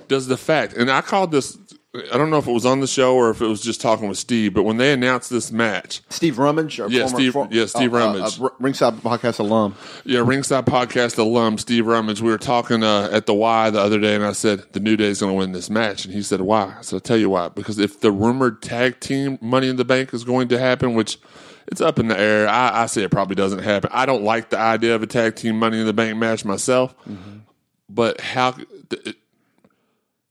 does 0.08 0.26
the 0.26 0.36
fact 0.36 0.72
and 0.72 0.90
I 0.90 1.02
called 1.02 1.30
this 1.30 1.56
I 1.92 2.16
don't 2.16 2.30
know 2.30 2.38
if 2.38 2.46
it 2.46 2.52
was 2.52 2.64
on 2.64 2.78
the 2.78 2.86
show 2.86 3.16
or 3.16 3.30
if 3.30 3.40
it 3.40 3.46
was 3.46 3.60
just 3.60 3.80
talking 3.80 4.08
with 4.08 4.16
Steve, 4.16 4.54
but 4.54 4.62
when 4.62 4.76
they 4.76 4.92
announced 4.92 5.28
this 5.28 5.50
match, 5.50 6.02
Steve 6.08 6.38
Rummage? 6.38 6.78
Or 6.78 6.88
Yeah, 6.88 7.06
Steve- 7.06 7.34
yeah, 7.50 7.66
Steve 7.66 7.92
uh, 7.92 7.96
uh, 7.96 7.98
Rummage. 8.14 8.40
uh, 8.40 8.44
R- 8.44 8.52
Ringside 8.60 8.94
Podcast 8.98 9.40
alum. 9.40 9.74
Yeah, 10.04 10.20
Ringside 10.24 10.66
Podcast 10.66 11.18
alum 11.18 11.58
Steve 11.58 11.84
Rummage. 11.88 12.20
We 12.22 12.30
were 12.30 12.38
talking 12.38 12.84
uh, 12.84 13.08
at 13.10 13.26
the 13.26 13.34
Y 13.34 13.70
the 13.70 13.80
other 13.80 13.98
day, 13.98 14.14
and 14.14 14.24
I 14.24 14.30
said 14.32 14.62
the 14.72 14.78
New 14.78 14.96
Day 14.96 15.06
is 15.06 15.18
going 15.18 15.32
to 15.32 15.36
win 15.36 15.50
this 15.50 15.68
match, 15.68 16.04
and 16.04 16.14
he 16.14 16.22
said 16.22 16.42
why? 16.42 16.76
I 16.78 16.82
said 16.82 16.94
I'll 16.96 17.00
tell 17.00 17.16
you 17.16 17.30
why. 17.30 17.48
Because 17.48 17.80
if 17.80 17.98
the 18.00 18.12
rumored 18.12 18.62
tag 18.62 19.00
team 19.00 19.38
Money 19.40 19.68
in 19.68 19.74
the 19.74 19.84
Bank 19.84 20.14
is 20.14 20.22
going 20.22 20.46
to 20.48 20.58
happen, 20.60 20.94
which 20.94 21.18
it's 21.66 21.80
up 21.80 21.98
in 21.98 22.06
the 22.06 22.16
air, 22.18 22.48
I, 22.48 22.82
I 22.82 22.86
say 22.86 23.02
it 23.02 23.10
probably 23.10 23.34
doesn't 23.34 23.64
happen. 23.64 23.90
I 23.92 24.06
don't 24.06 24.22
like 24.22 24.50
the 24.50 24.58
idea 24.60 24.94
of 24.94 25.02
a 25.02 25.08
tag 25.08 25.34
team 25.34 25.58
Money 25.58 25.80
in 25.80 25.86
the 25.86 25.92
Bank 25.92 26.16
match 26.16 26.44
myself, 26.44 26.94
but 27.88 28.20
how 28.20 28.52
th- 28.90 29.16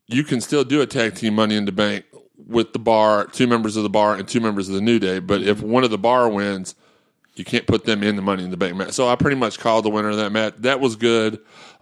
you 0.09 0.23
can 0.23 0.41
still 0.41 0.63
do 0.63 0.81
a 0.81 0.85
tag 0.85 1.15
team 1.15 1.35
Money 1.35 1.55
in 1.55 1.65
the 1.65 1.71
Bank 1.71 2.05
with 2.47 2.73
the 2.73 2.79
bar, 2.79 3.27
two 3.27 3.47
members 3.47 3.75
of 3.77 3.83
the 3.83 3.89
bar, 3.89 4.15
and 4.15 4.27
two 4.27 4.39
members 4.39 4.67
of 4.67 4.75
the 4.75 4.81
New 4.81 4.99
Day. 4.99 5.19
But 5.19 5.43
if 5.43 5.61
one 5.61 5.83
of 5.83 5.91
the 5.91 5.97
bar 5.97 6.27
wins, 6.27 6.75
you 7.35 7.45
can't 7.45 7.67
put 7.67 7.85
them 7.85 8.01
in 8.03 8.15
the 8.15 8.21
Money 8.21 8.43
in 8.43 8.49
the 8.49 8.57
Bank 8.57 8.75
match. 8.75 8.91
So 8.91 9.07
I 9.07 9.15
pretty 9.15 9.37
much 9.37 9.59
called 9.59 9.85
the 9.85 9.89
winner 9.89 10.09
of 10.09 10.17
that 10.17 10.31
match. 10.31 10.55
That 10.59 10.79
was 10.79 10.95
good. 10.95 11.39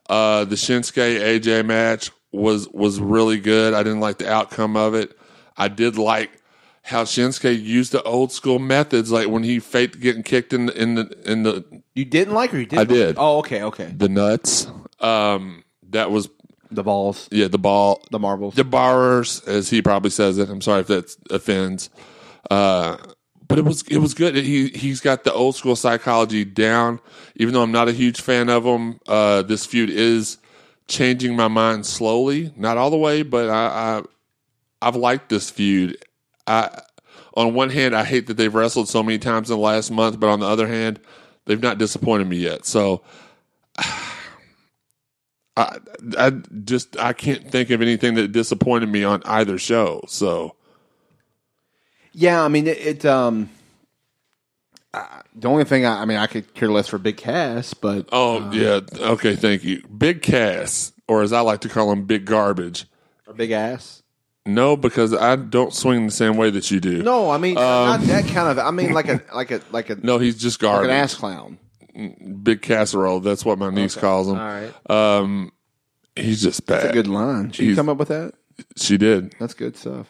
Uh, 0.09 0.45
the 0.45 0.55
Shinsuke 0.55 1.19
AJ 1.19 1.65
match 1.65 2.11
was 2.31 2.67
was 2.69 2.99
really 2.99 3.39
good. 3.39 3.73
I 3.73 3.83
didn't 3.83 4.01
like 4.01 4.17
the 4.17 4.31
outcome 4.31 4.75
of 4.75 4.93
it. 4.93 5.17
I 5.55 5.69
did 5.69 5.97
like 5.97 6.31
how 6.83 7.03
Shinsuke 7.03 7.61
used 7.61 7.91
the 7.91 8.03
old 8.03 8.31
school 8.31 8.59
methods, 8.59 9.11
like 9.11 9.27
when 9.27 9.43
he 9.43 9.59
faked 9.59 9.99
getting 9.99 10.23
kicked 10.23 10.53
in 10.53 10.67
the 10.67 10.81
in 10.81 10.95
the 10.95 11.31
in 11.31 11.43
the 11.43 11.65
You 11.95 12.05
didn't 12.05 12.33
like 12.33 12.53
or 12.53 12.59
you 12.59 12.65
did? 12.65 12.79
I 12.79 12.83
did. 12.83 13.15
Oh, 13.17 13.39
okay, 13.39 13.63
okay. 13.63 13.93
the 13.95 14.09
nuts. 14.09 14.67
Um, 14.99 15.63
that 15.89 16.11
was 16.11 16.29
The 16.69 16.83
balls, 16.83 17.29
yeah 17.31 17.47
the 17.47 17.57
ball 17.57 18.03
the 18.11 18.19
marbles. 18.19 18.55
the 18.55 18.63
borrowers, 18.63 19.41
as 19.47 19.69
he 19.69 19.81
probably 19.81 20.09
says 20.09 20.37
it. 20.37 20.49
I'm 20.49 20.61
sorry 20.61 20.81
if 20.81 20.87
that 20.87 21.15
offends. 21.31 21.89
Uh, 22.51 22.97
but 23.47 23.57
it 23.57 23.65
was 23.65 23.83
it 23.83 23.99
was 23.99 24.13
good. 24.13 24.35
He 24.35 24.69
he's 24.69 24.99
got 24.99 25.23
the 25.23 25.33
old 25.33 25.55
school 25.55 25.75
psychology 25.75 26.43
down. 26.43 26.99
Even 27.35 27.53
though 27.53 27.61
I'm 27.61 27.71
not 27.71 27.87
a 27.87 27.93
huge 27.93 28.19
fan 28.21 28.49
of 28.49 28.65
him, 28.65 28.99
uh, 29.07 29.43
this 29.43 29.65
feud 29.65 29.89
is 29.89 30.37
changing 30.87 31.35
my 31.35 31.47
mind 31.47 31.85
slowly, 31.85 32.53
not 32.55 32.77
all 32.77 32.89
the 32.89 32.97
way, 32.97 33.23
but 33.23 33.49
I, 33.49 34.01
I 34.01 34.01
I've 34.81 34.95
liked 34.95 35.29
this 35.29 35.49
feud. 35.49 35.97
I 36.45 36.81
on 37.35 37.53
one 37.53 37.69
hand, 37.69 37.95
I 37.95 38.03
hate 38.03 38.27
that 38.27 38.35
they've 38.35 38.53
wrestled 38.53 38.89
so 38.89 39.03
many 39.03 39.19
times 39.19 39.49
in 39.49 39.57
the 39.57 39.63
last 39.63 39.91
month, 39.91 40.19
but 40.19 40.27
on 40.27 40.39
the 40.39 40.47
other 40.47 40.67
hand, 40.67 40.99
they've 41.45 41.61
not 41.61 41.77
disappointed 41.77 42.27
me 42.27 42.37
yet. 42.37 42.65
So. 42.65 43.03
I, 45.57 45.79
I 46.17 46.29
just 46.63 46.97
I 46.99 47.11
can't 47.13 47.49
think 47.49 47.71
of 47.71 47.81
anything 47.81 48.13
that 48.15 48.31
disappointed 48.31 48.87
me 48.89 49.03
on 49.03 49.21
either 49.25 49.57
show. 49.57 50.03
So 50.07 50.55
Yeah, 52.13 52.43
I 52.43 52.47
mean 52.47 52.67
it. 52.67 52.77
it 52.77 53.05
um, 53.05 53.49
uh, 54.93 55.21
the 55.35 55.47
only 55.49 55.63
thing 55.63 55.85
I, 55.85 56.01
I 56.01 56.05
mean, 56.05 56.17
I 56.17 56.27
could 56.27 56.53
care 56.53 56.69
less 56.69 56.87
for 56.87 56.97
Big 56.97 57.17
Cass, 57.17 57.73
but 57.73 58.07
oh 58.11 58.51
yeah, 58.51 58.81
okay, 58.99 59.35
thank 59.35 59.63
you. 59.63 59.81
Big 59.87 60.21
Cass 60.21 60.93
or 61.07 61.21
as 61.23 61.33
I 61.33 61.39
like 61.41 61.61
to 61.61 61.69
call 61.69 61.91
him, 61.91 62.05
big 62.05 62.25
garbage. 62.25 62.85
Or 63.27 63.33
big 63.33 63.51
ass. 63.51 64.03
No, 64.45 64.77
because 64.77 65.13
I 65.13 65.35
don't 65.35 65.73
swing 65.73 66.05
the 66.05 66.11
same 66.11 66.37
way 66.37 66.49
that 66.51 66.71
you 66.71 66.79
do. 66.79 67.01
No, 67.03 67.29
I 67.31 67.37
mean 67.37 67.55
not 67.55 67.99
that 68.01 68.27
kind 68.27 68.47
of. 68.49 68.59
I 68.59 68.71
mean 68.71 68.93
like 68.93 69.09
a 69.09 69.21
like 69.33 69.51
a 69.51 69.61
like 69.71 69.89
a 69.89 69.93
Um, 69.93 69.99
No, 70.03 70.19
he's 70.19 70.37
just 70.37 70.61
like 70.61 70.71
garbage. 70.71 70.89
an 70.89 70.95
ass 70.95 71.15
clown. 71.15 71.57
Big 72.43 72.61
casserole. 72.61 73.19
That's 73.21 73.43
what 73.45 73.57
my 73.57 73.69
niece 73.69 73.95
calls 73.95 74.27
him. 74.27 74.37
All 74.37 74.45
right, 74.45 74.73
Um, 74.91 75.51
he's 76.15 76.41
just 76.43 76.65
bad. 76.65 76.83
that's 76.83 76.89
a 76.89 76.93
good 76.93 77.07
line. 77.07 77.47
Did 77.47 77.59
you 77.59 77.65
he's- 77.67 77.75
come 77.77 77.89
up 77.89 77.97
with 77.97 78.09
that? 78.09 78.33
She 78.75 78.97
did. 78.97 79.35
That's 79.39 79.53
good 79.53 79.77
stuff. 79.77 80.07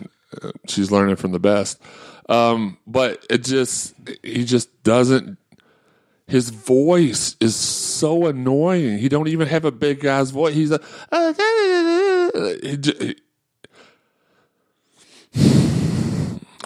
She's 0.67 0.89
learning 0.91 1.15
from 1.17 1.32
the 1.32 1.39
best. 1.39 1.82
Um, 2.29 2.77
but 2.88 3.25
it 3.29 3.44
just 3.44 3.94
he 4.24 4.44
just 4.46 4.84
doesn't. 4.84 5.38
His 6.27 6.50
voice 6.50 7.38
is 7.39 7.56
so 7.56 8.25
annoying. 8.25 8.98
He 9.00 9.08
don't 9.08 9.29
even 9.29 9.48
have 9.48 9.63
a 9.63 9.72
big 9.72 10.01
guy's 10.01 10.32
voice. 10.32 10.53
He's 10.53 10.72
a. 10.72 10.79
he 12.63 12.77
j- 12.77 13.15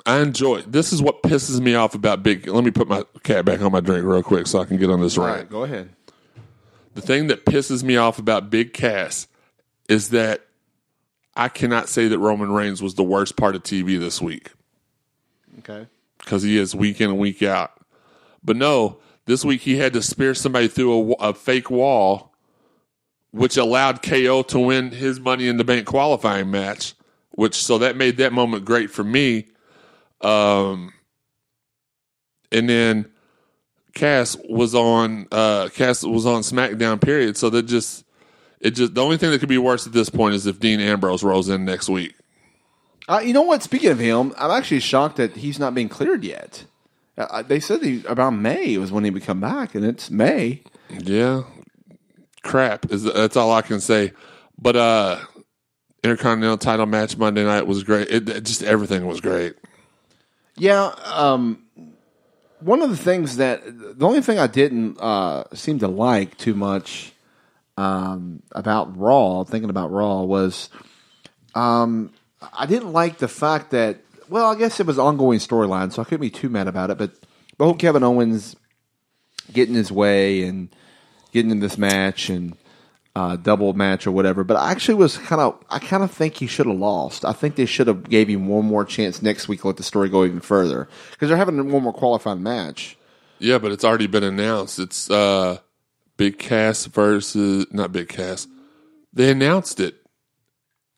I 0.05 0.19
enjoy. 0.19 0.61
This 0.63 0.91
is 0.93 1.01
what 1.01 1.21
pisses 1.23 1.59
me 1.59 1.75
off 1.75 1.93
about 1.95 2.23
big. 2.23 2.47
Let 2.47 2.63
me 2.63 2.71
put 2.71 2.87
my 2.87 3.03
cat 3.23 3.45
back 3.45 3.61
on 3.61 3.71
my 3.71 3.79
drink 3.81 4.05
real 4.05 4.23
quick 4.23 4.47
so 4.47 4.59
I 4.59 4.65
can 4.65 4.77
get 4.77 4.89
on 4.89 4.99
this 5.01 5.17
All 5.17 5.25
rant. 5.25 5.37
right, 5.37 5.49
go 5.49 5.63
ahead. 5.63 5.89
The 6.95 7.01
thing 7.01 7.27
that 7.27 7.45
pisses 7.45 7.83
me 7.83 7.95
off 7.97 8.19
about 8.19 8.49
Big 8.49 8.73
Cass 8.73 9.27
is 9.87 10.09
that 10.09 10.41
I 11.35 11.47
cannot 11.47 11.87
say 11.87 12.07
that 12.09 12.19
Roman 12.19 12.51
Reigns 12.51 12.81
was 12.81 12.95
the 12.95 13.03
worst 13.03 13.37
part 13.37 13.55
of 13.55 13.63
TV 13.63 13.97
this 13.97 14.21
week 14.21 14.51
Okay. 15.59 15.87
because 16.17 16.43
he 16.43 16.57
is 16.57 16.75
week 16.75 16.99
in 16.99 17.09
and 17.11 17.19
week 17.19 17.41
out. 17.43 17.71
But 18.43 18.57
no, 18.57 18.97
this 19.25 19.45
week 19.45 19.61
he 19.61 19.77
had 19.77 19.93
to 19.93 20.01
spear 20.01 20.33
somebody 20.33 20.67
through 20.67 21.13
a, 21.13 21.29
a 21.29 21.33
fake 21.33 21.69
wall, 21.69 22.33
which 23.31 23.55
allowed 23.55 24.01
KO 24.01 24.41
to 24.43 24.59
win 24.59 24.91
his 24.91 25.19
Money 25.19 25.47
in 25.47 25.55
the 25.57 25.63
Bank 25.63 25.85
qualifying 25.85 26.51
match. 26.51 26.93
Which 27.33 27.55
so 27.55 27.77
that 27.77 27.95
made 27.95 28.17
that 28.17 28.33
moment 28.33 28.65
great 28.65 28.91
for 28.91 29.05
me. 29.05 29.47
Um, 30.23 30.93
and 32.51 32.69
then 32.69 33.11
Cass 33.93 34.37
was 34.49 34.75
on 34.75 35.27
uh, 35.31 35.69
Cass 35.73 36.03
was 36.03 36.25
on 36.25 36.41
SmackDown. 36.41 37.01
Period. 37.01 37.37
So 37.37 37.49
that 37.49 37.63
just 37.63 38.05
it 38.59 38.71
just 38.71 38.93
the 38.93 39.03
only 39.03 39.17
thing 39.17 39.31
that 39.31 39.39
could 39.39 39.49
be 39.49 39.57
worse 39.57 39.87
at 39.87 39.93
this 39.93 40.09
point 40.09 40.35
is 40.35 40.45
if 40.47 40.59
Dean 40.59 40.79
Ambrose 40.79 41.23
rolls 41.23 41.49
in 41.49 41.65
next 41.65 41.89
week. 41.89 42.13
Uh, 43.09 43.19
you 43.23 43.33
know 43.33 43.41
what? 43.41 43.63
Speaking 43.63 43.89
of 43.91 43.99
him, 43.99 44.33
I'm 44.37 44.51
actually 44.51 44.79
shocked 44.79 45.17
that 45.17 45.35
he's 45.35 45.59
not 45.59 45.73
being 45.73 45.89
cleared 45.89 46.23
yet. 46.23 46.63
Uh, 47.17 47.41
they 47.41 47.59
said 47.59 47.83
he, 47.83 48.03
about 48.07 48.31
May 48.31 48.77
was 48.77 48.91
when 48.91 49.03
he 49.03 49.09
would 49.09 49.23
come 49.23 49.41
back, 49.41 49.75
and 49.75 49.83
it's 49.83 50.09
May. 50.09 50.61
Yeah, 50.89 51.43
crap 52.43 52.91
is 52.91 53.03
that's 53.03 53.35
all 53.35 53.51
I 53.51 53.61
can 53.61 53.79
say. 53.81 54.13
But 54.57 54.75
uh 54.75 55.19
Intercontinental 56.03 56.57
title 56.57 56.87
match 56.87 57.15
Monday 57.17 57.43
night 57.43 57.67
was 57.67 57.83
great. 57.83 58.09
It, 58.09 58.27
it- 58.27 58.43
just 58.45 58.63
everything 58.63 59.05
was 59.05 59.21
great. 59.21 59.53
Yeah. 60.61 60.93
Um, 61.05 61.63
one 62.59 62.83
of 62.83 62.91
the 62.91 62.97
things 62.97 63.37
that 63.37 63.63
the 63.65 64.05
only 64.05 64.21
thing 64.21 64.37
I 64.37 64.45
didn't 64.45 65.01
uh, 65.01 65.45
seem 65.55 65.79
to 65.79 65.87
like 65.87 66.37
too 66.37 66.53
much 66.53 67.13
um, 67.77 68.43
about 68.51 68.95
Raw, 68.95 69.43
thinking 69.43 69.71
about 69.71 69.89
Raw, 69.91 70.21
was 70.21 70.69
um, 71.55 72.11
I 72.53 72.67
didn't 72.67 72.93
like 72.93 73.17
the 73.17 73.27
fact 73.27 73.71
that. 73.71 74.01
Well, 74.29 74.51
I 74.51 74.55
guess 74.55 74.79
it 74.79 74.85
was 74.85 74.99
ongoing 74.99 75.39
storyline, 75.39 75.91
so 75.91 76.03
I 76.03 76.05
couldn't 76.05 76.21
be 76.21 76.29
too 76.29 76.47
mad 76.47 76.67
about 76.67 76.91
it. 76.91 76.99
But 76.99 77.15
the 77.57 77.65
whole 77.65 77.73
Kevin 77.73 78.03
Owens 78.03 78.55
getting 79.51 79.73
his 79.73 79.91
way 79.91 80.43
and 80.43 80.69
getting 81.31 81.49
in 81.49 81.59
this 81.59 81.79
match 81.79 82.29
and 82.29 82.55
uh, 83.15 83.35
double 83.35 83.73
match 83.73 84.07
or 84.07 84.11
whatever. 84.11 84.43
But 84.43 84.57
I 84.57 84.71
actually 84.71 84.95
was 84.95 85.17
kind 85.17 85.41
of, 85.41 85.57
I 85.69 85.79
kind 85.79 86.03
of 86.03 86.11
think 86.11 86.35
he 86.35 86.47
should 86.47 86.67
have 86.67 86.77
lost. 86.77 87.25
I 87.25 87.33
think 87.33 87.55
they 87.55 87.65
should 87.65 87.87
have 87.87 88.09
gave 88.09 88.27
him 88.27 88.47
one 88.47 88.65
more 88.65 88.85
chance 88.85 89.21
next 89.21 89.47
week. 89.47 89.65
Let 89.65 89.77
the 89.77 89.83
story 89.83 90.09
go 90.09 90.25
even 90.25 90.39
further 90.39 90.87
because 91.11 91.29
they're 91.29 91.37
having 91.37 91.71
one 91.71 91.83
more 91.83 91.93
qualifying 91.93 92.43
match. 92.43 92.97
Yeah, 93.39 93.57
but 93.57 93.71
it's 93.71 93.83
already 93.83 94.07
been 94.07 94.23
announced. 94.23 94.79
It's 94.79 95.09
uh 95.09 95.57
Big 96.17 96.37
Cass 96.37 96.85
versus 96.85 97.65
not 97.71 97.91
Big 97.91 98.07
Cass. 98.07 98.47
They 99.13 99.31
announced 99.31 99.79
it. 99.79 99.95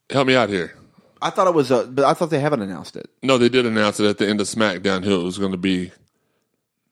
Help 0.09 0.27
me 0.27 0.35
out 0.35 0.49
here. 0.49 0.75
I 1.21 1.29
thought 1.29 1.47
it 1.47 1.53
was, 1.53 1.71
a, 1.71 1.85
but 1.85 2.03
I 2.03 2.13
thought 2.13 2.29
they 2.29 2.41
haven't 2.41 2.61
announced 2.61 2.97
it. 2.97 3.09
No, 3.23 3.37
they 3.37 3.47
did 3.47 3.65
announce 3.65 4.01
it 4.01 4.05
at 4.05 4.17
the 4.17 4.27
end 4.27 4.41
of 4.41 4.47
SmackDown 4.47 5.05
who 5.05 5.21
it 5.21 5.23
was 5.23 5.37
going 5.37 5.53
to 5.53 5.57
be. 5.57 5.93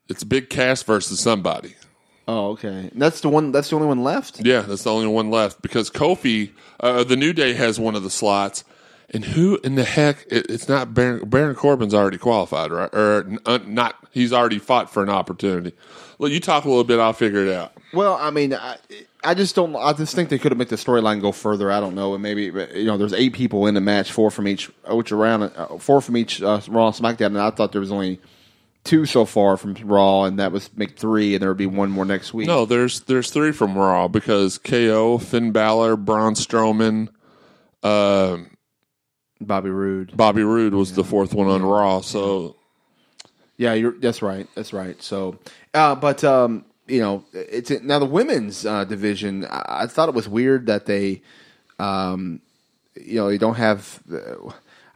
It's 0.08 0.24
Big 0.24 0.50
Cass 0.50 0.82
versus 0.84 1.20
somebody. 1.20 1.76
Oh, 2.34 2.52
okay. 2.52 2.90
That's 2.96 3.20
the 3.20 3.28
one. 3.28 3.52
That's 3.52 3.70
the 3.70 3.76
only 3.76 3.90
one 3.90 4.04
left. 4.04 4.40
Yeah, 4.40 4.62
that's 4.62 4.84
the 4.84 4.94
only 4.94 5.08
one 5.08 5.30
left 5.30 5.62
because 5.62 5.90
Kofi, 5.90 6.52
uh, 6.80 7.04
the 7.04 7.18
New 7.18 7.34
Day 7.34 7.52
has 7.56 7.78
one 7.78 7.94
of 7.94 8.04
the 8.04 8.10
slots, 8.10 8.64
and 9.10 9.26
who 9.26 9.60
in 9.66 9.76
the 9.76 9.84
heck? 9.84 10.26
It, 10.30 10.46
it's 10.50 10.70
not 10.70 10.94
Baron, 10.94 11.28
Baron 11.28 11.56
Corbin's 11.56 11.94
already 11.94 12.18
qualified, 12.18 12.72
right? 12.72 12.90
Or 12.94 13.38
uh, 13.46 13.60
not? 13.66 13.98
He's 14.12 14.32
already 14.32 14.60
fought 14.60 14.90
for 14.90 15.04
an 15.04 15.10
opportunity. 15.10 15.76
Well, 16.20 16.32
you 16.32 16.40
talk 16.40 16.64
a 16.64 16.70
little 16.70 16.86
bit. 16.86 17.02
I'll 17.02 17.12
figure 17.12 17.46
it 17.46 17.54
out. 17.54 17.74
Well, 17.92 18.16
I 18.16 18.30
mean, 18.30 18.54
I, 18.54 18.78
I 19.26 19.34
just 19.34 19.54
don't. 19.54 19.76
I 19.76 19.92
just 19.92 20.16
think 20.16 20.30
they 20.30 20.40
could 20.40 20.54
have 20.54 20.60
made 20.60 20.70
the 20.70 20.78
storyline 20.78 21.20
go 21.20 21.34
further. 21.34 21.70
I 21.70 21.82
don't 21.82 21.96
know, 21.96 22.14
and 22.14 22.24
maybe 22.24 22.44
you 22.44 22.86
know, 22.86 22.96
there's 22.96 23.12
eight 23.12 23.34
people 23.34 23.68
in 23.68 23.74
the 23.74 23.82
match, 23.82 24.10
four 24.10 24.32
from 24.32 24.48
each, 24.48 24.72
which 24.88 25.12
around 25.12 25.44
uh, 25.44 25.78
four 25.80 26.00
from 26.00 26.16
each 26.16 26.42
uh, 26.42 26.62
Raw 26.70 26.92
SmackDown, 26.92 27.26
and 27.26 27.40
I 27.40 27.50
thought 27.50 27.74
there 27.74 27.82
was 27.82 27.92
only 27.92 28.22
two 28.84 29.06
so 29.06 29.26
far 29.26 29.58
from 29.58 29.74
Raw, 29.74 30.24
and 30.24 30.40
that 30.40 30.52
was 30.52 30.70
make 30.76 30.98
three, 30.98 31.34
and 31.36 31.42
there 31.42 31.50
would 31.50 31.58
be 31.58 31.66
one 31.66 31.90
more 31.90 32.06
next 32.06 32.34
week. 32.34 32.48
No, 32.48 32.66
there's 32.66 33.02
there's 33.02 33.32
three 33.32 33.52
from 33.52 33.78
Raw 33.78 34.08
because 34.08 34.58
KO, 34.58 35.18
Finn 35.18 35.52
Balor, 35.52 35.98
Braun 35.98 36.34
Strowman, 36.34 37.10
uh, 37.84 38.38
Bobby 39.40 39.70
Roode. 39.70 40.16
Bobby 40.16 40.44
Roode 40.44 40.74
was 40.74 40.94
the 40.94 41.04
fourth 41.04 41.34
one 41.34 41.48
on 41.48 41.64
Raw. 41.64 42.02
So 42.02 42.56
Yeah, 43.58 43.74
you're. 43.74 43.94
That's 43.94 44.22
right. 44.22 44.48
That's 44.56 44.74
right. 44.74 45.02
So, 45.02 45.40
uh, 45.74 45.96
but 45.96 46.24
um, 46.24 46.66
you 46.88 47.00
know, 47.00 47.24
it's 47.34 47.70
now 47.70 48.00
the 48.00 48.06
women's 48.06 48.66
uh, 48.66 48.86
division. 48.86 49.46
I, 49.46 49.84
I 49.84 49.88
thought 49.88 50.10
it 50.10 50.16
was 50.16 50.28
weird 50.28 50.68
that 50.68 50.86
they, 50.86 51.22
um, 51.80 52.42
you 52.96 53.16
know, 53.16 53.30
you 53.30 53.38
don't 53.38 53.56
have. 53.56 54.02
Uh, 54.12 54.52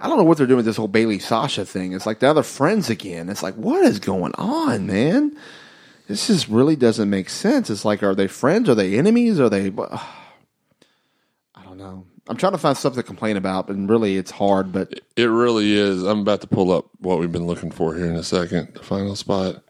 I 0.05 0.07
don't 0.07 0.19
know 0.19 0.23
what 0.23 0.37
they're 0.37 0.45
doing 0.45 0.57
with 0.57 0.67
this 0.67 0.77
whole 0.77 0.87
Bayley 0.87 1.17
Sasha 1.17 1.65
thing. 1.65 1.93
It's 1.93 2.05
like 2.05 2.21
now 2.21 2.31
they're 2.33 2.43
friends 2.43 2.91
again. 2.91 3.27
It's 3.27 3.41
like 3.41 3.55
what 3.55 3.83
is 3.83 3.97
going 3.97 4.33
on, 4.35 4.85
man? 4.85 5.35
This 6.07 6.27
just 6.27 6.47
really 6.47 6.75
doesn't 6.75 7.09
make 7.09 7.27
sense. 7.27 7.71
It's 7.71 7.83
like, 7.83 8.03
are 8.03 8.13
they 8.13 8.27
friends? 8.27 8.69
Are 8.69 8.75
they 8.75 8.99
enemies? 8.99 9.39
Are 9.39 9.49
they? 9.49 9.71
I 11.55 11.63
don't 11.63 11.79
know. 11.79 12.05
I'm 12.27 12.37
trying 12.37 12.51
to 12.51 12.59
find 12.59 12.77
stuff 12.77 12.93
to 12.93 13.01
complain 13.01 13.35
about, 13.35 13.69
and 13.69 13.89
really, 13.89 14.15
it's 14.15 14.29
hard. 14.29 14.71
But 14.71 14.99
it 15.15 15.25
really 15.25 15.73
is. 15.73 16.03
I'm 16.03 16.19
about 16.19 16.41
to 16.41 16.47
pull 16.47 16.71
up 16.71 16.85
what 16.99 17.17
we've 17.17 17.31
been 17.31 17.47
looking 17.47 17.71
for 17.71 17.95
here 17.95 18.05
in 18.05 18.15
a 18.15 18.23
second. 18.23 18.75
The 18.75 18.83
final 18.83 19.15
spot. 19.15 19.63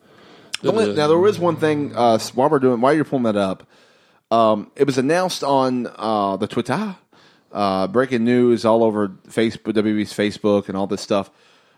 The 0.61 0.73
now 0.73 1.07
there 1.07 1.27
is 1.27 1.39
one 1.39 1.55
thing 1.55 1.95
uh, 1.95 2.19
while 2.33 2.49
we're 2.49 2.59
doing 2.59 2.81
while 2.81 2.93
you're 2.93 3.05
pulling 3.05 3.23
that 3.23 3.37
up. 3.37 3.65
Um, 4.31 4.69
it 4.75 4.85
was 4.85 4.97
announced 4.97 5.45
on 5.45 5.87
uh, 5.95 6.35
the 6.35 6.47
Twitter, 6.47 6.97
uh, 7.55 7.87
breaking 7.87 8.25
news 8.25 8.65
all 8.65 8.83
over 8.83 9.07
Facebook, 9.29 9.73
WWE's 9.73 10.13
Facebook, 10.13 10.67
and 10.67 10.77
all 10.77 10.87
this 10.87 11.01
stuff 11.01 11.31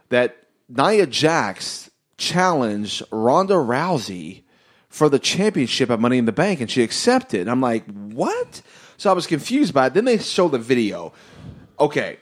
that 0.10 0.36
Nia 0.68 1.06
Jax 1.06 1.90
challenged 2.18 3.04
Ronda 3.12 3.54
Rousey 3.54 4.42
for 4.90 5.08
the 5.08 5.20
championship 5.20 5.92
at 5.92 6.00
Money 6.00 6.18
in 6.18 6.26
the 6.26 6.32
Bank, 6.32 6.60
and 6.60 6.70
she 6.70 6.82
accepted. 6.82 7.48
I'm 7.48 7.62
like, 7.62 7.86
what? 7.86 8.64
So 8.98 9.12
I 9.12 9.14
was 9.14 9.28
confused 9.28 9.74
by 9.74 9.88
it. 9.88 9.94
Then 9.94 10.06
they 10.06 10.18
showed 10.18 10.52
the 10.52 10.58
video. 10.58 11.14
Okay, 11.80 12.18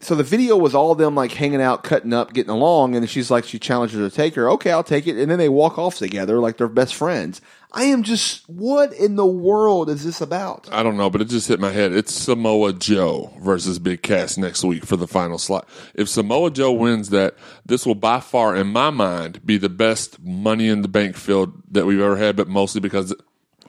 so 0.00 0.14
the 0.14 0.22
video 0.22 0.56
was 0.56 0.74
all 0.74 0.94
them 0.94 1.14
like 1.14 1.32
hanging 1.32 1.60
out, 1.60 1.84
cutting 1.84 2.14
up, 2.14 2.32
getting 2.32 2.50
along, 2.50 2.96
and 2.96 3.08
she's 3.08 3.30
like, 3.30 3.44
she 3.44 3.58
challenges 3.58 3.98
her 3.98 4.08
to 4.08 4.14
take 4.14 4.34
her. 4.34 4.50
Okay, 4.52 4.72
I'll 4.72 4.82
take 4.82 5.06
it, 5.06 5.18
and 5.18 5.30
then 5.30 5.38
they 5.38 5.48
walk 5.48 5.78
off 5.78 5.96
together 5.96 6.38
like 6.38 6.56
they're 6.56 6.68
best 6.68 6.94
friends. 6.94 7.42
I 7.72 7.84
am 7.84 8.02
just, 8.02 8.48
what 8.48 8.92
in 8.94 9.16
the 9.16 9.26
world 9.26 9.88
is 9.90 10.02
this 10.02 10.20
about? 10.20 10.68
I 10.72 10.82
don't 10.82 10.96
know, 10.96 11.10
but 11.10 11.20
it 11.20 11.28
just 11.28 11.48
hit 11.48 11.60
my 11.60 11.70
head. 11.70 11.92
It's 11.92 12.12
Samoa 12.12 12.72
Joe 12.72 13.32
versus 13.40 13.78
Big 13.78 14.02
Cass 14.02 14.36
next 14.36 14.64
week 14.64 14.84
for 14.84 14.96
the 14.96 15.06
final 15.06 15.38
slot. 15.38 15.68
If 15.94 16.08
Samoa 16.08 16.50
Joe 16.50 16.72
wins 16.72 17.10
that, 17.10 17.36
this 17.64 17.86
will 17.86 17.94
by 17.94 18.20
far, 18.20 18.56
in 18.56 18.68
my 18.68 18.90
mind, 18.90 19.44
be 19.46 19.58
the 19.58 19.68
best 19.68 20.18
Money 20.20 20.66
in 20.68 20.82
the 20.82 20.88
Bank 20.88 21.14
field 21.14 21.62
that 21.70 21.86
we've 21.86 22.00
ever 22.00 22.16
had. 22.16 22.34
But 22.34 22.48
mostly 22.48 22.80
because 22.80 23.14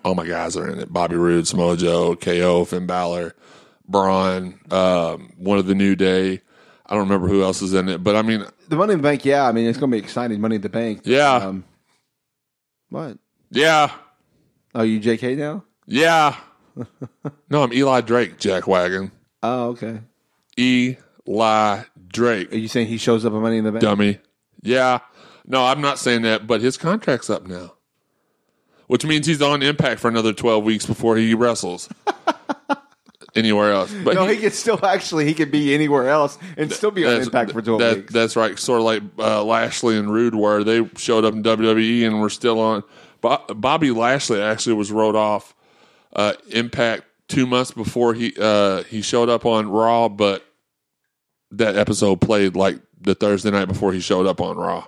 all 0.03 0.15
my 0.15 0.25
guys 0.25 0.57
are 0.57 0.67
in 0.67 0.79
it: 0.79 0.91
Bobby 0.91 1.15
Roode, 1.15 1.47
Samoa 1.47 1.77
Joe, 1.77 2.15
KO, 2.15 2.65
Finn 2.65 2.87
Balor, 2.87 3.35
Braun, 3.91 4.59
um, 4.71 5.33
one 5.37 5.57
of 5.57 5.67
the 5.67 5.75
New 5.75 5.95
Day. 5.95 6.41
I 6.85 6.93
don't 6.95 7.03
remember 7.03 7.27
who 7.27 7.43
else 7.43 7.61
is 7.61 7.73
in 7.73 7.87
it, 7.89 8.03
but 8.03 8.15
I 8.15 8.21
mean, 8.21 8.45
The 8.69 8.75
Money 8.75 8.93
in 8.93 8.99
the 8.99 9.03
Bank, 9.03 9.23
yeah, 9.25 9.45
I 9.47 9.51
mean 9.51 9.65
it's 9.67 9.77
going 9.77 9.91
to 9.91 9.95
be 9.97 10.03
exciting. 10.03 10.41
Money 10.41 10.55
in 10.57 10.61
the 10.61 10.69
Bank, 10.69 11.01
Yeah. 11.05 11.35
Um, 11.35 11.63
what? 12.89 13.17
yeah, 13.49 13.91
Oh, 14.75 14.83
you 14.83 14.99
JK 14.99 15.37
now? 15.37 15.63
yeah. 15.85 16.35
no, 17.49 17.63
I'm 17.63 17.73
Eli 17.73 18.01
Drake, 18.01 18.37
Jack 18.39 18.67
Wagon. 18.67 19.11
Oh, 19.43 19.69
okay. 19.69 19.99
Eli 20.59 21.83
Drake. 22.07 22.53
Are 22.53 22.57
you 22.57 22.67
saying 22.67 22.87
he 22.87 22.97
shows 22.97 23.25
up 23.25 23.33
at 23.33 23.39
Money 23.39 23.57
in 23.57 23.63
the 23.63 23.71
Bank? 23.71 23.81
dummy. 23.81 24.19
Yeah. 24.61 24.99
No, 25.45 25.65
I'm 25.65 25.81
not 25.81 25.97
saying 25.99 26.21
that, 26.23 26.45
but 26.47 26.61
his 26.61 26.77
contract's 26.77 27.29
up 27.29 27.45
now. 27.47 27.73
Which 28.87 29.05
means 29.05 29.25
he's 29.25 29.41
on 29.41 29.63
impact 29.63 29.99
for 30.01 30.07
another 30.09 30.33
12 30.33 30.63
weeks 30.63 30.85
before 30.85 31.15
he 31.17 31.33
wrestles. 31.33 31.89
anywhere 33.35 33.71
else. 33.71 33.93
But 34.03 34.15
No, 34.15 34.27
he 34.27 34.37
could 34.37 34.53
still 34.53 34.83
actually 34.85 35.25
he 35.25 35.33
could 35.33 35.51
be 35.51 35.73
anywhere 35.73 36.09
else 36.09 36.37
and 36.57 36.71
still 36.71 36.91
be 36.91 37.05
on 37.05 37.21
Impact 37.21 37.51
for 37.51 37.61
twelve 37.61 37.79
that- 37.79 37.97
weeks. 37.97 38.13
That's 38.13 38.35
right. 38.35 38.57
Sort 38.57 38.79
of 38.79 38.85
like 38.85 39.03
uh, 39.19 39.43
Lashley 39.43 39.97
and 39.97 40.11
Roode 40.11 40.35
were. 40.35 40.63
They 40.63 40.87
showed 40.97 41.25
up 41.25 41.33
in 41.33 41.43
WWE 41.43 42.05
and 42.07 42.21
were 42.21 42.29
still 42.29 42.59
on. 42.59 42.83
Bo- 43.21 43.43
Bobby 43.55 43.91
Lashley 43.91 44.41
actually 44.41 44.73
was 44.73 44.91
wrote 44.91 45.15
off 45.15 45.55
uh, 46.15 46.33
Impact 46.49 47.03
two 47.27 47.45
months 47.45 47.71
before 47.71 48.13
he 48.13 48.33
uh, 48.39 48.83
he 48.83 49.01
showed 49.01 49.29
up 49.29 49.45
on 49.45 49.69
Raw, 49.69 50.09
but 50.09 50.43
that 51.51 51.75
episode 51.75 52.19
played 52.21 52.55
like 52.55 52.79
the 52.99 53.13
Thursday 53.15 53.51
night 53.51 53.65
before 53.67 53.93
he 53.93 53.99
showed 53.99 54.25
up 54.25 54.41
on 54.41 54.57
Raw. 54.57 54.87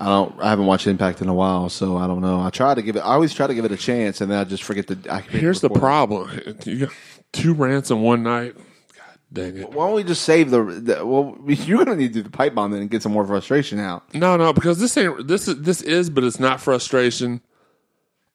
I 0.00 0.06
don't. 0.06 0.40
I 0.40 0.50
haven't 0.50 0.66
watched 0.66 0.86
Impact 0.86 1.20
in 1.20 1.28
a 1.28 1.34
while, 1.34 1.68
so 1.68 1.96
I 1.96 2.06
don't 2.06 2.20
know. 2.20 2.40
I 2.40 2.50
try 2.50 2.72
to 2.72 2.82
give 2.82 2.94
it. 2.94 3.00
I 3.00 3.14
always 3.14 3.34
try 3.34 3.48
to 3.48 3.54
give 3.54 3.64
it 3.64 3.72
a 3.72 3.76
chance, 3.76 4.20
and 4.20 4.30
then 4.30 4.38
I 4.38 4.44
just 4.44 4.62
forget 4.62 4.86
to. 4.86 5.12
I 5.12 5.20
Here's 5.22 5.60
the 5.60 5.70
problem: 5.70 6.30
you 6.64 6.86
got 6.86 6.94
two 7.32 7.52
rants 7.52 7.90
in 7.90 8.00
one 8.00 8.22
night. 8.22 8.54
God 8.54 9.18
dang 9.32 9.56
it! 9.56 9.72
Why 9.72 9.86
don't 9.86 9.96
we 9.96 10.04
just 10.04 10.22
save 10.22 10.50
the? 10.50 10.62
the 10.62 11.04
well, 11.04 11.36
you're 11.46 11.84
going 11.84 11.96
to 11.98 12.02
need 12.02 12.12
to 12.12 12.20
do 12.20 12.22
the 12.22 12.30
pipe 12.30 12.54
bomb 12.54 12.70
then 12.70 12.80
and 12.80 12.90
get 12.90 13.02
some 13.02 13.10
more 13.10 13.26
frustration 13.26 13.80
out. 13.80 14.14
No, 14.14 14.36
no, 14.36 14.52
because 14.52 14.78
this 14.78 14.96
ain't 14.96 15.26
this 15.26 15.48
is 15.48 15.62
this 15.62 15.82
is, 15.82 16.10
but 16.10 16.22
it's 16.22 16.38
not 16.38 16.60
frustration. 16.60 17.40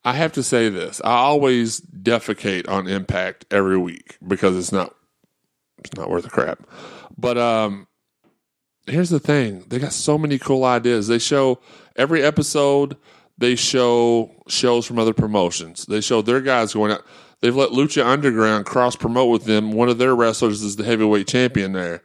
I 0.03 0.13
have 0.13 0.33
to 0.33 0.43
say 0.43 0.67
this: 0.67 0.99
I 1.05 1.13
always 1.13 1.79
defecate 1.79 2.67
on 2.67 2.87
Impact 2.87 3.45
every 3.49 3.77
week 3.77 4.17
because 4.27 4.57
it's 4.57 4.73
not 4.73 4.93
it's 5.79 5.93
not 5.95 6.09
worth 6.09 6.25
a 6.25 6.29
crap. 6.29 6.67
But 7.17 7.37
um, 7.37 7.87
here's 8.85 9.09
the 9.09 9.19
thing: 9.19 9.65
they 9.67 9.79
got 9.79 9.93
so 9.93 10.17
many 10.17 10.37
cool 10.37 10.65
ideas. 10.65 11.07
They 11.07 11.19
show 11.19 11.59
every 11.95 12.23
episode. 12.23 12.97
They 13.37 13.55
show 13.55 14.31
shows 14.47 14.85
from 14.85 14.99
other 14.99 15.13
promotions. 15.13 15.85
They 15.85 16.01
show 16.01 16.21
their 16.21 16.41
guys 16.41 16.73
going 16.73 16.91
out. 16.91 17.03
They've 17.41 17.55
let 17.55 17.71
Lucha 17.71 18.05
Underground 18.05 18.65
cross 18.65 18.95
promote 18.95 19.29
with 19.29 19.45
them. 19.45 19.73
One 19.73 19.89
of 19.89 19.97
their 19.97 20.15
wrestlers 20.15 20.61
is 20.61 20.77
the 20.77 20.85
heavyweight 20.85 21.27
champion 21.27 21.73
there. 21.73 22.01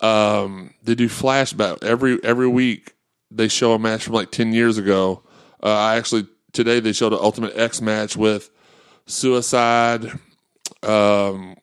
Um, 0.00 0.74
they 0.84 0.94
do 0.94 1.08
flashback 1.08 1.82
every 1.82 2.22
every 2.22 2.48
week. 2.48 2.94
They 3.30 3.48
show 3.48 3.72
a 3.72 3.78
match 3.78 4.04
from 4.04 4.14
like 4.14 4.30
ten 4.30 4.52
years 4.52 4.78
ago. 4.78 5.22
Uh, 5.62 5.74
I 5.74 5.96
actually 5.96 6.28
today 6.52 6.80
they 6.80 6.92
showed 6.92 7.12
an 7.12 7.18
Ultimate 7.20 7.56
X 7.56 7.80
match 7.80 8.16
with 8.16 8.50
Suicide, 9.06 10.12
um, 10.82 11.56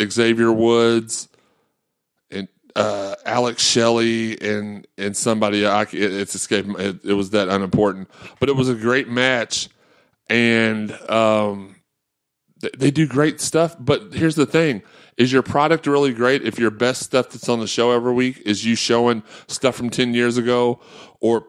Xavier 0.00 0.52
Woods, 0.52 1.28
uh, 2.76 3.14
Alex 3.24 3.62
Shelley, 3.62 4.40
and 4.40 4.86
and 4.98 5.16
somebody. 5.16 5.66
I, 5.66 5.82
it, 5.82 5.94
it's 5.94 6.34
escaped. 6.34 6.68
It, 6.78 7.04
it 7.04 7.12
was 7.14 7.30
that 7.30 7.48
unimportant, 7.48 8.10
but 8.40 8.48
it 8.48 8.56
was 8.56 8.68
a 8.68 8.74
great 8.74 9.08
match, 9.08 9.68
and 10.28 10.92
um, 11.08 11.76
they, 12.60 12.70
they 12.76 12.90
do 12.90 13.06
great 13.06 13.40
stuff. 13.40 13.76
But 13.78 14.12
here's 14.14 14.34
the 14.34 14.46
thing: 14.46 14.82
is 15.16 15.32
your 15.32 15.42
product 15.42 15.86
really 15.86 16.12
great 16.12 16.42
if 16.42 16.58
your 16.58 16.70
best 16.70 17.02
stuff 17.02 17.30
that's 17.30 17.48
on 17.48 17.60
the 17.60 17.68
show 17.68 17.92
every 17.92 18.12
week 18.12 18.42
is 18.44 18.64
you 18.64 18.74
showing 18.74 19.22
stuff 19.46 19.76
from 19.76 19.90
ten 19.90 20.14
years 20.14 20.36
ago, 20.36 20.80
or 21.20 21.46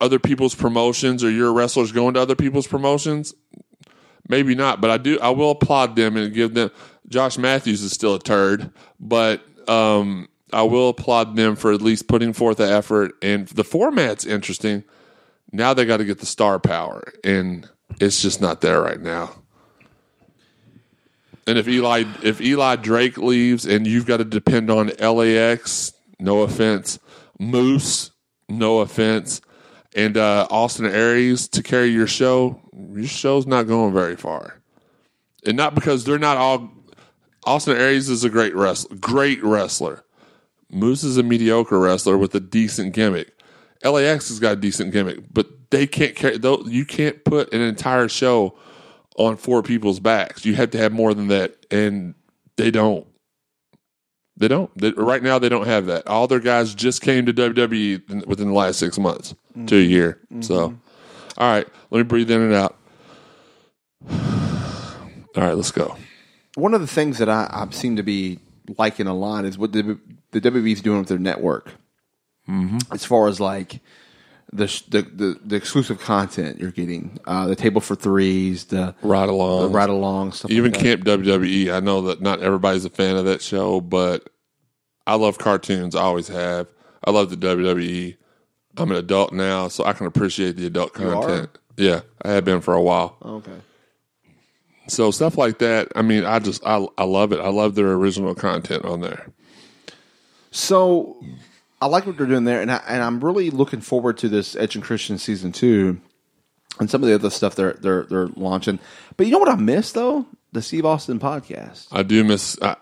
other 0.00 0.18
people's 0.18 0.54
promotions, 0.54 1.24
or 1.24 1.30
your 1.30 1.52
wrestlers 1.52 1.90
going 1.90 2.14
to 2.14 2.20
other 2.20 2.36
people's 2.36 2.66
promotions? 2.68 3.34
Maybe 4.28 4.54
not, 4.54 4.80
but 4.80 4.90
I 4.90 4.98
do. 4.98 5.18
I 5.20 5.30
will 5.30 5.52
applaud 5.52 5.96
them 5.96 6.16
and 6.16 6.32
give 6.32 6.54
them. 6.54 6.70
Josh 7.08 7.38
Matthews 7.38 7.82
is 7.82 7.92
still 7.92 8.16
a 8.16 8.18
turd, 8.18 8.72
but 8.98 9.40
um, 9.68 10.28
I 10.56 10.62
will 10.62 10.88
applaud 10.88 11.36
them 11.36 11.54
for 11.54 11.70
at 11.70 11.82
least 11.82 12.08
putting 12.08 12.32
forth 12.32 12.56
the 12.56 12.72
effort. 12.72 13.12
And 13.20 13.46
the 13.48 13.62
format's 13.62 14.24
interesting. 14.24 14.84
Now 15.52 15.74
they 15.74 15.84
got 15.84 15.98
to 15.98 16.04
get 16.06 16.18
the 16.18 16.26
star 16.26 16.58
power, 16.58 17.12
and 17.22 17.68
it's 18.00 18.22
just 18.22 18.40
not 18.40 18.62
there 18.62 18.80
right 18.80 19.00
now. 19.00 19.32
And 21.46 21.58
if 21.58 21.68
Eli 21.68 22.04
if 22.22 22.40
Eli 22.40 22.76
Drake 22.76 23.18
leaves, 23.18 23.66
and 23.66 23.86
you've 23.86 24.06
got 24.06 24.16
to 24.16 24.24
depend 24.24 24.70
on 24.70 24.90
LAX, 24.98 25.92
no 26.18 26.40
offense, 26.40 26.98
Moose, 27.38 28.12
no 28.48 28.78
offense, 28.78 29.42
and 29.94 30.16
uh, 30.16 30.48
Austin 30.50 30.86
Aries 30.86 31.48
to 31.48 31.62
carry 31.62 31.88
your 31.88 32.06
show, 32.06 32.62
your 32.94 33.06
show's 33.06 33.46
not 33.46 33.64
going 33.64 33.92
very 33.92 34.16
far. 34.16 34.62
And 35.44 35.54
not 35.54 35.74
because 35.74 36.04
they're 36.04 36.18
not 36.18 36.38
all. 36.38 36.72
Austin 37.44 37.76
Aries 37.76 38.08
is 38.08 38.24
a 38.24 38.30
great 38.30 38.54
wrestler, 38.54 38.96
great 38.96 39.44
wrestler. 39.44 40.02
Moose 40.70 41.04
is 41.04 41.16
a 41.16 41.22
mediocre 41.22 41.78
wrestler 41.78 42.18
with 42.18 42.34
a 42.34 42.40
decent 42.40 42.94
gimmick. 42.94 43.32
LAX 43.84 44.28
has 44.28 44.40
got 44.40 44.54
a 44.54 44.56
decent 44.56 44.92
gimmick, 44.92 45.20
but 45.32 45.70
they 45.70 45.86
can't 45.86 46.16
carry. 46.16 46.38
Though 46.38 46.62
you 46.66 46.84
can't 46.84 47.24
put 47.24 47.52
an 47.52 47.60
entire 47.60 48.08
show 48.08 48.56
on 49.16 49.36
four 49.36 49.62
people's 49.62 50.00
backs. 50.00 50.44
You 50.44 50.54
have 50.54 50.70
to 50.72 50.78
have 50.78 50.92
more 50.92 51.14
than 51.14 51.28
that, 51.28 51.66
and 51.70 52.14
they 52.56 52.70
don't. 52.70 53.06
They 54.36 54.48
don't. 54.48 54.70
They, 54.78 54.90
right 54.90 55.22
now, 55.22 55.38
they 55.38 55.48
don't 55.48 55.66
have 55.66 55.86
that. 55.86 56.06
All 56.06 56.26
their 56.26 56.40
guys 56.40 56.74
just 56.74 57.00
came 57.00 57.24
to 57.26 57.32
WWE 57.32 58.26
within 58.26 58.48
the 58.48 58.54
last 58.54 58.78
six 58.78 58.98
months 58.98 59.34
to 59.66 59.76
a 59.76 59.82
year. 59.82 60.20
Mm-hmm. 60.30 60.42
So, 60.42 60.78
all 61.38 61.50
right, 61.50 61.66
let 61.90 61.98
me 61.98 62.04
breathe 62.04 62.30
in 62.30 62.42
and 62.42 62.54
out. 62.54 62.76
All 65.36 65.42
right, 65.42 65.54
let's 65.54 65.70
go. 65.70 65.96
One 66.54 66.72
of 66.72 66.80
the 66.80 66.86
things 66.86 67.18
that 67.18 67.28
I, 67.28 67.46
I 67.50 67.70
seem 67.70 67.96
to 67.96 68.02
be 68.02 68.38
liking 68.78 69.06
a 69.06 69.14
lot 69.14 69.44
is 69.44 69.58
what 69.58 69.72
the, 69.72 69.98
the 70.40 70.50
WWE's 70.50 70.82
doing 70.82 70.98
with 70.98 71.08
their 71.08 71.18
network. 71.18 71.72
Mm-hmm. 72.48 72.78
As 72.92 73.04
far 73.04 73.28
as 73.28 73.40
like 73.40 73.80
the, 74.52 74.66
the 74.88 75.02
the 75.02 75.40
the 75.44 75.56
exclusive 75.56 75.98
content 76.00 76.60
you're 76.60 76.70
getting, 76.70 77.18
uh, 77.26 77.46
the 77.46 77.56
table 77.56 77.80
for 77.80 77.96
threes, 77.96 78.66
the 78.66 78.94
Ride 79.02 79.26
the 79.26 79.32
along. 79.32 79.72
ride 79.72 79.88
along 79.90 80.32
stuff. 80.32 80.50
Even 80.50 80.72
like 80.72 80.80
that. 80.82 81.04
Camp 81.04 81.22
WWE. 81.22 81.72
I 81.74 81.80
know 81.80 82.02
that 82.02 82.20
not 82.20 82.42
everybody's 82.42 82.84
a 82.84 82.90
fan 82.90 83.16
of 83.16 83.24
that 83.24 83.42
show, 83.42 83.80
but 83.80 84.28
I 85.06 85.16
love 85.16 85.38
cartoons. 85.38 85.96
I 85.96 86.02
always 86.02 86.28
have. 86.28 86.68
I 87.04 87.10
love 87.10 87.30
the 87.30 87.36
WWE. 87.36 88.16
I'm 88.76 88.90
an 88.90 88.96
adult 88.96 89.32
now, 89.32 89.68
so 89.68 89.84
I 89.84 89.92
can 89.92 90.06
appreciate 90.06 90.56
the 90.56 90.66
adult 90.66 90.92
content. 90.92 91.50
Yeah, 91.76 92.02
I 92.22 92.30
have 92.30 92.44
been 92.44 92.60
for 92.60 92.74
a 92.74 92.82
while. 92.82 93.16
Okay. 93.24 93.58
So 94.88 95.10
stuff 95.10 95.36
like 95.36 95.58
that. 95.58 95.88
I 95.96 96.02
mean, 96.02 96.24
I 96.24 96.38
just 96.38 96.64
I 96.64 96.86
I 96.96 97.04
love 97.04 97.32
it. 97.32 97.40
I 97.40 97.48
love 97.48 97.74
their 97.74 97.92
original 97.92 98.34
content 98.34 98.84
on 98.84 99.00
there. 99.00 99.32
So 100.56 101.22
I 101.82 101.86
like 101.86 102.06
what 102.06 102.16
they're 102.16 102.26
doing 102.26 102.44
there, 102.44 102.62
and 102.62 102.72
I, 102.72 102.80
and 102.88 103.02
I'm 103.02 103.22
really 103.22 103.50
looking 103.50 103.82
forward 103.82 104.16
to 104.18 104.28
this 104.30 104.56
Edge 104.56 104.74
and 104.74 104.82
Christian 104.82 105.18
season 105.18 105.52
two, 105.52 106.00
and 106.80 106.90
some 106.90 107.02
of 107.02 107.08
the 107.10 107.14
other 107.14 107.28
stuff 107.28 107.54
they're 107.54 107.74
they're 107.74 108.04
they're 108.04 108.28
launching. 108.28 108.78
But 109.18 109.26
you 109.26 109.32
know 109.32 109.38
what 109.38 109.50
I 109.50 109.56
miss 109.56 109.92
though? 109.92 110.24
The 110.52 110.62
Steve 110.62 110.86
Austin 110.86 111.20
podcast. 111.20 111.88
I 111.92 112.02
do 112.02 112.24
miss. 112.24 112.56
I, 112.62 112.76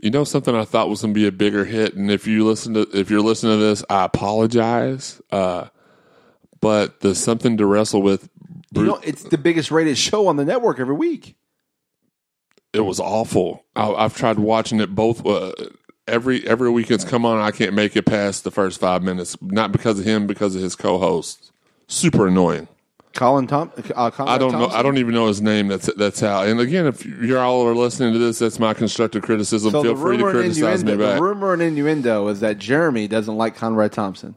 you 0.00 0.10
know 0.10 0.24
something 0.24 0.52
I 0.52 0.64
thought 0.64 0.88
was 0.88 1.02
going 1.02 1.14
to 1.14 1.20
be 1.20 1.28
a 1.28 1.32
bigger 1.32 1.64
hit, 1.64 1.94
and 1.94 2.10
if 2.10 2.26
you 2.26 2.44
listen 2.44 2.74
to 2.74 2.88
if 2.92 3.08
you're 3.08 3.20
listening 3.20 3.56
to 3.56 3.64
this, 3.64 3.84
I 3.88 4.04
apologize. 4.04 5.22
Uh, 5.30 5.68
but 6.60 7.00
the 7.00 7.14
something 7.14 7.56
to 7.58 7.66
wrestle 7.66 8.02
with. 8.02 8.28
You 8.74 8.84
know, 8.84 9.00
it's 9.04 9.22
the 9.22 9.38
biggest 9.38 9.70
rated 9.70 9.96
show 9.96 10.26
on 10.26 10.36
the 10.36 10.44
network 10.44 10.80
every 10.80 10.96
week. 10.96 11.36
it 12.72 12.80
was 12.80 12.98
awful. 12.98 13.64
I, 13.76 13.92
I've 13.92 14.16
tried 14.16 14.40
watching 14.40 14.80
it 14.80 14.92
both. 14.92 15.24
Uh, 15.24 15.52
every 16.06 16.46
every 16.46 16.70
week 16.70 16.90
it's 16.90 17.04
come 17.04 17.24
on. 17.24 17.40
I 17.40 17.50
can't 17.50 17.74
make 17.74 17.96
it 17.96 18.06
past 18.06 18.44
the 18.44 18.50
first 18.50 18.80
five 18.80 19.02
minutes. 19.02 19.36
Not 19.40 19.72
because 19.72 19.98
of 19.98 20.04
him, 20.04 20.26
because 20.26 20.54
of 20.54 20.62
his 20.62 20.76
co-host. 20.76 21.52
Super 21.88 22.28
annoying. 22.28 22.68
Colin 23.14 23.46
Tom. 23.46 23.70
Uh, 23.94 24.10
Conrad 24.10 24.34
I 24.34 24.38
don't 24.38 24.52
know. 24.52 24.60
Thompson? 24.60 24.78
I 24.78 24.82
don't 24.82 24.96
even 24.96 25.14
know 25.14 25.26
his 25.26 25.42
name. 25.42 25.68
That's 25.68 25.92
that's 25.94 26.20
how. 26.20 26.42
And 26.42 26.60
again, 26.60 26.86
if 26.86 27.04
you're 27.04 27.38
all 27.38 27.66
are 27.66 27.74
listening 27.74 28.12
to 28.14 28.18
this, 28.18 28.38
that's 28.38 28.58
my 28.58 28.72
constructive 28.72 29.22
criticism. 29.22 29.70
So 29.70 29.82
Feel 29.82 29.96
free 29.96 30.16
to 30.16 30.30
criticize 30.30 30.84
me 30.84 30.96
back. 30.96 31.16
the 31.16 31.22
rumor 31.22 31.52
and 31.52 31.60
innuendo 31.60 32.28
is 32.28 32.40
that 32.40 32.58
Jeremy 32.58 33.08
doesn't 33.08 33.36
like 33.36 33.54
Conrad 33.56 33.92
Thompson. 33.92 34.34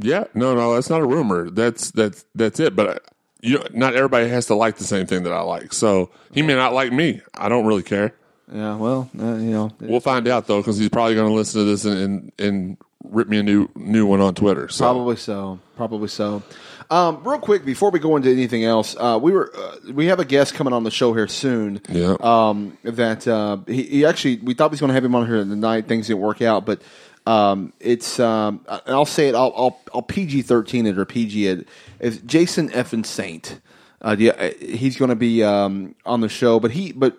Yeah, 0.00 0.24
no, 0.34 0.54
no, 0.54 0.74
that's 0.74 0.88
not 0.90 1.02
a 1.02 1.06
rumor. 1.06 1.50
That's 1.50 1.90
that's 1.90 2.24
that's 2.34 2.58
it. 2.58 2.74
But 2.74 2.88
uh, 2.88 2.98
you 3.42 3.58
know, 3.58 3.66
not 3.72 3.94
everybody 3.94 4.28
has 4.28 4.46
to 4.46 4.54
like 4.54 4.76
the 4.76 4.84
same 4.84 5.06
thing 5.06 5.22
that 5.24 5.32
I 5.32 5.42
like. 5.42 5.72
So 5.72 6.10
he 6.32 6.42
may 6.42 6.56
not 6.56 6.72
like 6.72 6.90
me. 6.90 7.20
I 7.34 7.48
don't 7.48 7.66
really 7.66 7.82
care. 7.82 8.14
Yeah, 8.52 8.76
well, 8.76 9.08
uh, 9.18 9.34
you 9.36 9.50
know, 9.50 9.70
We'll 9.80 10.00
find 10.00 10.26
out 10.26 10.46
though, 10.46 10.58
because 10.60 10.76
he's 10.76 10.88
probably 10.88 11.14
going 11.14 11.28
to 11.28 11.34
listen 11.34 11.60
to 11.60 11.64
this 11.64 11.84
and, 11.84 11.98
and 11.98 12.32
and 12.38 12.76
rip 13.04 13.28
me 13.28 13.38
a 13.38 13.42
new 13.42 13.68
new 13.74 14.06
one 14.06 14.20
on 14.20 14.34
Twitter. 14.34 14.68
So 14.68 14.84
Probably 14.84 15.16
so. 15.16 15.58
Probably 15.76 16.08
so. 16.08 16.42
Um, 16.90 17.22
real 17.22 17.38
quick 17.38 17.64
before 17.64 17.90
we 17.90 18.00
go 18.00 18.16
into 18.16 18.30
anything 18.30 18.64
else, 18.64 18.96
uh, 18.98 19.18
we 19.22 19.32
were 19.32 19.52
uh, 19.56 19.92
we 19.92 20.06
have 20.06 20.18
a 20.18 20.24
guest 20.24 20.54
coming 20.54 20.72
on 20.72 20.82
the 20.82 20.90
show 20.90 21.14
here 21.14 21.28
soon. 21.28 21.80
Yeah. 21.88 22.16
Um, 22.20 22.76
that 22.82 23.28
uh, 23.28 23.58
he, 23.66 23.84
he 23.84 24.04
actually 24.04 24.36
we 24.38 24.54
thought 24.54 24.70
we 24.70 24.74
was 24.74 24.80
going 24.80 24.88
to 24.88 24.94
have 24.94 25.04
him 25.04 25.14
on 25.14 25.26
here 25.26 25.36
tonight. 25.36 25.86
Things 25.86 26.08
didn't 26.08 26.20
work 26.20 26.42
out, 26.42 26.66
but 26.66 26.82
um, 27.26 27.72
it's 27.78 28.18
um, 28.18 28.64
and 28.68 28.82
I'll 28.94 29.04
say 29.04 29.28
it. 29.28 29.36
I'll 29.36 29.52
I'll, 29.56 29.80
I'll 29.94 30.02
PG 30.02 30.42
thirteen 30.42 30.86
it 30.86 30.98
or 30.98 31.04
PG 31.04 31.46
it. 31.46 31.68
It's 32.00 32.18
Jason 32.18 32.70
Effin 32.70 33.06
Saint. 33.06 33.60
Uh, 34.02 34.16
yeah, 34.18 34.48
he's 34.58 34.96
going 34.96 35.10
to 35.10 35.14
be 35.14 35.44
um, 35.44 35.94
on 36.06 36.22
the 36.22 36.28
show, 36.28 36.58
but 36.58 36.70
he 36.70 36.90
but 36.90 37.18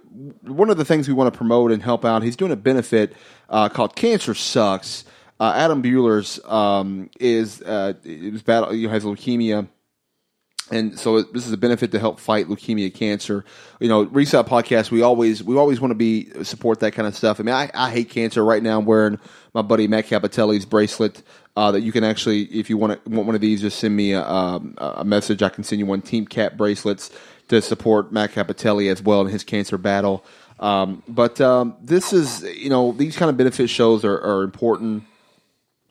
one 0.51 0.69
of 0.69 0.77
the 0.77 0.85
things 0.85 1.07
we 1.07 1.13
want 1.13 1.33
to 1.33 1.37
promote 1.37 1.71
and 1.71 1.81
help 1.81 2.05
out. 2.05 2.23
He's 2.23 2.35
doing 2.35 2.51
a 2.51 2.57
benefit 2.57 3.13
uh, 3.49 3.69
called 3.69 3.95
Cancer 3.95 4.33
Sucks. 4.33 5.05
Uh, 5.39 5.53
Adam 5.55 5.81
Bueller's 5.81 6.39
um, 6.45 7.09
is 7.19 7.61
uh, 7.63 7.93
is 8.03 8.43
battle, 8.43 8.69
has 8.89 9.03
leukemia, 9.03 9.67
and 10.69 10.99
so 10.99 11.23
this 11.23 11.47
is 11.47 11.51
a 11.51 11.57
benefit 11.57 11.91
to 11.93 11.99
help 11.99 12.19
fight 12.19 12.47
leukemia 12.47 12.93
cancer. 12.93 13.43
You 13.79 13.89
know, 13.89 14.03
Reset 14.03 14.45
Podcast, 14.45 14.91
we 14.91 15.01
always 15.01 15.43
we 15.43 15.57
always 15.57 15.81
want 15.81 15.91
to 15.91 15.95
be 15.95 16.29
support 16.43 16.79
that 16.81 16.91
kind 16.91 17.07
of 17.07 17.15
stuff. 17.15 17.39
I 17.39 17.43
mean, 17.43 17.55
I, 17.55 17.71
I 17.73 17.89
hate 17.89 18.09
cancer. 18.09 18.45
Right 18.45 18.61
now, 18.61 18.77
I'm 18.77 18.85
wearing 18.85 19.19
my 19.53 19.63
buddy 19.63 19.87
Matt 19.87 20.05
Capitelli's 20.05 20.65
bracelet. 20.65 21.23
Uh, 21.57 21.69
that 21.71 21.81
you 21.81 21.91
can 21.91 22.05
actually, 22.05 22.43
if 22.43 22.69
you 22.69 22.77
want 22.77 23.03
to, 23.03 23.09
want 23.11 23.25
one 23.25 23.35
of 23.35 23.41
these, 23.41 23.59
just 23.59 23.77
send 23.77 23.93
me 23.93 24.13
a, 24.13 24.23
um, 24.25 24.73
a 24.77 25.03
message. 25.03 25.43
I 25.43 25.49
can 25.49 25.65
send 25.65 25.79
you 25.79 25.85
one 25.85 26.01
Team 26.01 26.25
Cap 26.25 26.55
bracelets 26.55 27.11
to 27.49 27.61
support 27.61 28.13
Matt 28.13 28.31
Capitelli 28.31 28.89
as 28.89 29.01
well 29.01 29.19
in 29.19 29.27
his 29.27 29.43
cancer 29.43 29.77
battle. 29.77 30.23
Um, 30.61 31.01
but 31.07 31.41
um, 31.41 31.75
this 31.81 32.13
is, 32.13 32.43
you 32.43 32.69
know, 32.69 32.91
these 32.91 33.17
kind 33.17 33.29
of 33.29 33.35
benefit 33.35 33.69
shows 33.69 34.05
are, 34.05 34.17
are 34.21 34.43
important. 34.43 35.03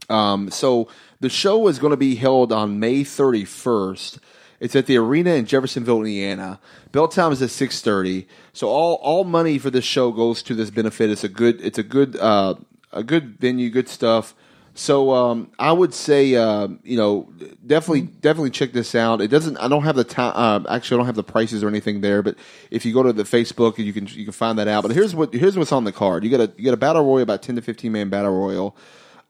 Um, 0.09 0.51
so 0.51 0.89
the 1.19 1.29
show 1.29 1.69
is 1.69 1.79
going 1.79 1.91
to 1.91 1.97
be 1.97 2.15
held 2.15 2.53
on 2.53 2.79
May 2.79 3.03
31st. 3.03 4.19
It's 4.61 4.77
at 4.77 4.87
the 4.87 4.97
arena 4.97 5.31
in 5.31 5.47
Jeffersonville, 5.47 5.99
Indiana. 5.99 6.61
Bell 6.93 7.09
time 7.09 7.33
is 7.33 7.43
at 7.43 7.49
6:30. 7.49 8.27
So 8.53 8.69
all 8.69 8.97
all 8.97 9.25
money 9.25 9.59
for 9.59 9.71
this 9.71 9.85
show 9.85 10.13
goes 10.13 10.43
to 10.45 10.55
this 10.55 10.71
benefit. 10.71 11.11
It's 11.11 11.25
a 11.25 11.29
good 11.29 11.61
it's 11.63 11.79
a 11.79 11.83
good 11.83 12.17
uh, 12.17 12.57
a 12.93 13.03
good 13.03 13.39
venue, 13.39 13.71
good 13.71 13.89
stuff. 13.89 14.35
So 14.81 15.13
um, 15.13 15.51
I 15.59 15.73
would 15.73 15.93
say 15.93 16.35
uh, 16.37 16.69
you 16.83 16.97
know 16.97 17.31
definitely 17.67 18.01
definitely 18.01 18.49
check 18.49 18.73
this 18.73 18.95
out. 18.95 19.21
It 19.21 19.29
doesn't 19.29 19.59
I 19.59 19.69
don't 19.69 19.83
have 19.83 19.95
the 19.95 20.05
time 20.05 20.33
uh, 20.35 20.65
actually 20.71 20.95
I 20.95 20.99
don't 21.01 21.07
have 21.07 21.17
the 21.17 21.23
prices 21.23 21.63
or 21.63 21.69
anything 21.69 22.01
there, 22.01 22.23
but 22.23 22.37
if 22.71 22.87
you 22.87 22.95
go 22.95 23.03
to 23.03 23.13
the 23.13 23.25
Facebook 23.25 23.77
you 23.77 23.93
can 23.93 24.07
you 24.07 24.25
can 24.25 24.33
find 24.33 24.59
that 24.59 24.69
out. 24.69 24.81
But 24.81 24.93
here's 24.93 25.15
what 25.15 25.35
here's 25.35 25.59
what's 25.59 25.71
on 25.71 25.85
the 25.85 25.93
card. 25.93 26.25
You 26.25 26.31
got 26.31 26.41
a 26.41 26.51
you 26.57 26.65
got 26.65 26.73
a 26.73 26.79
battle 26.79 27.05
royal 27.05 27.21
about 27.21 27.43
10 27.43 27.57
to 27.57 27.63
15 27.63 27.93
man 27.93 28.09
battle 28.09 28.33
royal. 28.33 28.75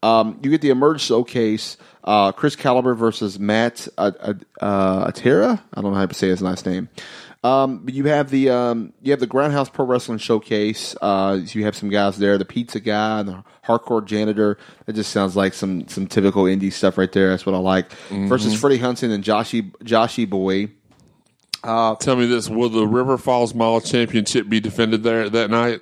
Um, 0.04 0.38
you 0.40 0.50
get 0.50 0.60
the 0.60 0.70
Emerge 0.70 1.00
Showcase, 1.00 1.76
uh, 2.04 2.30
Chris 2.30 2.54
Caliber 2.54 2.94
versus 2.94 3.40
Matt 3.40 3.88
uh, 3.98 4.12
uh, 4.20 4.34
uh, 4.60 5.10
Atera. 5.10 5.60
I 5.74 5.80
don't 5.80 5.92
know 5.92 5.98
how 5.98 6.06
to 6.06 6.14
say 6.14 6.28
his 6.28 6.40
last 6.42 6.64
name. 6.64 6.88
Um, 7.42 7.78
but 7.84 7.94
you 7.94 8.04
have 8.04 8.28
the 8.30 8.50
um, 8.50 8.92
you 9.00 9.12
have 9.12 9.20
the 9.20 9.26
Groundhouse 9.26 9.72
Pro 9.72 9.86
Wrestling 9.86 10.18
Showcase. 10.18 10.94
Uh, 11.00 11.40
you 11.42 11.64
have 11.64 11.74
some 11.74 11.88
guys 11.88 12.18
there, 12.18 12.36
the 12.36 12.44
pizza 12.44 12.80
guy 12.80 13.20
and 13.20 13.28
the 13.28 13.44
hardcore 13.66 14.04
janitor. 14.04 14.58
That 14.84 14.92
just 14.94 15.10
sounds 15.10 15.36
like 15.36 15.54
some 15.54 15.88
some 15.88 16.06
typical 16.06 16.44
indie 16.44 16.72
stuff 16.72 16.98
right 16.98 17.10
there. 17.10 17.30
That's 17.30 17.46
what 17.46 17.54
I 17.54 17.58
like. 17.58 17.92
Versus 18.28 18.52
Freddie 18.60 18.76
Hudson 18.78 19.10
and 19.10 19.24
Joshy 19.24 19.70
Joshy 19.84 20.28
Boy. 20.28 20.68
Tell 22.00 22.16
me 22.16 22.26
this: 22.26 22.50
Will 22.50 22.68
the 22.68 22.86
River 22.86 23.16
Falls 23.16 23.54
Mall 23.54 23.80
Championship 23.80 24.48
be 24.48 24.60
defended 24.60 25.02
there 25.02 25.30
that 25.30 25.48
night? 25.50 25.80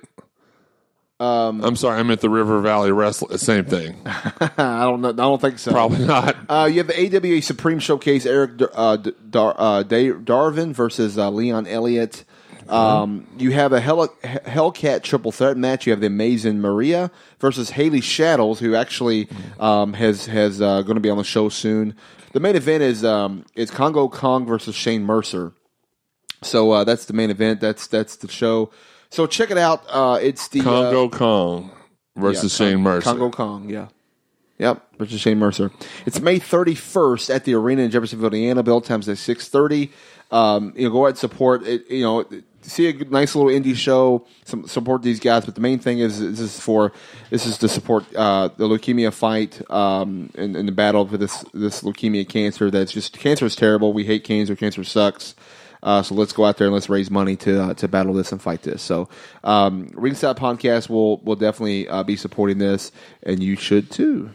Um, 1.19 1.63
I'm 1.65 1.75
sorry, 1.75 1.99
I 1.99 2.03
meant 2.03 2.21
the 2.21 2.29
River 2.29 2.61
Valley 2.61 2.91
Wrestling. 2.93 3.37
Same 3.37 3.65
thing. 3.65 3.99
I 4.05 4.83
don't 4.83 5.01
know. 5.01 5.09
I 5.09 5.13
don't 5.13 5.41
think 5.41 5.59
so. 5.59 5.71
Probably 5.71 6.05
not. 6.05 6.37
Uh, 6.47 6.69
you 6.71 6.77
have 6.77 6.87
the 6.87 7.17
AWA 7.17 7.41
Supreme 7.41 7.79
Showcase, 7.79 8.25
Eric 8.25 8.57
Dar- 8.57 8.71
uh, 8.73 8.95
Dar- 8.97 9.55
uh, 9.57 9.83
Da- 9.83 10.11
Darvin 10.13 10.71
versus 10.73 11.17
uh, 11.17 11.29
Leon 11.29 11.67
Elliott. 11.67 12.23
Um, 12.69 13.27
you 13.37 13.51
have 13.51 13.73
a 13.73 13.81
Hell- 13.81 14.15
Hellcat 14.23 15.01
triple 15.03 15.31
threat 15.31 15.57
match. 15.57 15.87
You 15.87 15.91
have 15.91 15.99
the 16.01 16.07
Amazing 16.07 16.61
Maria 16.61 17.11
versus 17.39 17.71
Haley 17.71 17.99
Shadows, 18.01 18.59
who 18.59 18.75
actually 18.75 19.27
um, 19.59 19.93
has 19.93 20.27
has 20.27 20.61
uh, 20.61 20.83
going 20.83 20.95
to 20.95 21.01
be 21.01 21.09
on 21.09 21.17
the 21.17 21.23
show 21.23 21.49
soon. 21.49 21.95
The 22.31 22.39
main 22.39 22.55
event 22.55 22.83
is 22.83 23.03
um, 23.03 23.43
is 23.55 23.71
Kongo 23.71 24.07
Kong 24.07 24.45
versus 24.45 24.75
Shane 24.75 25.03
Mercer. 25.03 25.51
So 26.43 26.71
uh, 26.71 26.83
that's 26.85 27.05
the 27.05 27.13
main 27.13 27.31
event. 27.31 27.59
That's 27.59 27.87
that's 27.87 28.15
the 28.17 28.27
show. 28.29 28.69
So 29.09 29.25
check 29.27 29.51
it 29.51 29.57
out. 29.57 29.83
Uh, 29.89 30.19
it's 30.21 30.47
the 30.49 30.61
uh, 30.61 30.63
Kongo 30.63 31.09
Kong 31.09 31.71
versus 32.15 32.59
yeah, 32.59 32.67
Shane 32.67 32.75
Con- 32.75 32.83
Mercer. 32.83 33.09
Kongo 33.09 33.29
Kong, 33.31 33.69
yeah. 33.69 33.87
Yep, 34.59 34.97
versus 34.97 35.21
Shane 35.21 35.39
Mercer. 35.39 35.71
It's 36.05 36.19
May 36.19 36.39
31st 36.39 37.33
at 37.33 37.45
the 37.45 37.55
arena 37.55 37.83
in 37.83 37.91
Jeffersonville, 37.91 38.27
Indiana. 38.27 38.61
Bell 38.61 38.81
time's 38.81 39.07
at 39.07 39.15
6.30. 39.15 39.89
Um, 40.31 40.73
you 40.75 40.83
know, 40.83 40.91
go 40.91 41.05
ahead 41.05 41.11
and 41.11 41.17
support 41.17 41.65
it. 41.65 41.89
You 41.89 42.01
know, 42.01 42.25
see 42.61 42.89
a 42.89 42.93
nice 43.05 43.35
little 43.35 43.51
indie 43.51 43.75
show. 43.75 44.25
Some, 44.45 44.67
support 44.67 45.01
these 45.01 45.19
guys, 45.19 45.45
but 45.45 45.55
the 45.55 45.61
main 45.61 45.79
thing 45.79 45.99
is 45.99 46.19
this 46.19 46.39
is 46.39 46.59
for 46.59 46.91
this 47.29 47.45
is 47.45 47.57
to 47.59 47.69
support 47.69 48.03
uh, 48.15 48.49
the 48.49 48.67
leukemia 48.67 49.13
fight 49.13 49.61
um, 49.71 50.29
and, 50.35 50.55
and 50.55 50.67
the 50.67 50.71
battle 50.71 51.07
for 51.07 51.17
this 51.17 51.43
this 51.53 51.81
leukemia 51.81 52.27
cancer. 52.27 52.69
That's 52.69 52.91
just 52.91 53.17
cancer 53.17 53.45
is 53.45 53.55
terrible. 53.55 53.93
We 53.93 54.03
hate 54.05 54.23
cancer. 54.23 54.55
Cancer 54.55 54.83
sucks. 54.83 55.35
Uh, 55.81 56.01
so 56.01 56.13
let's 56.15 56.33
go 56.33 56.45
out 56.45 56.57
there 56.57 56.67
and 56.67 56.73
let's 56.73 56.89
raise 56.89 57.09
money 57.09 57.35
to 57.37 57.61
uh, 57.61 57.73
to 57.75 57.87
battle 57.87 58.13
this 58.13 58.31
and 58.31 58.41
fight 58.41 58.63
this. 58.63 58.81
So, 58.81 59.07
um, 59.43 59.89
Ringside 59.93 60.35
Podcast 60.37 60.89
will 60.89 61.17
will 61.17 61.35
definitely 61.35 61.87
uh, 61.87 62.03
be 62.03 62.15
supporting 62.15 62.57
this, 62.57 62.91
and 63.23 63.41
you 63.41 63.55
should 63.55 63.89
too. 63.89 64.31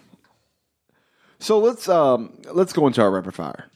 So 1.39 1.59
let's 1.59 1.89
um, 1.89 2.33
let's 2.53 2.73
go 2.73 2.87
into 2.87 3.03
our 3.03 3.11
rapid 3.11 3.35
fire. 3.35 3.71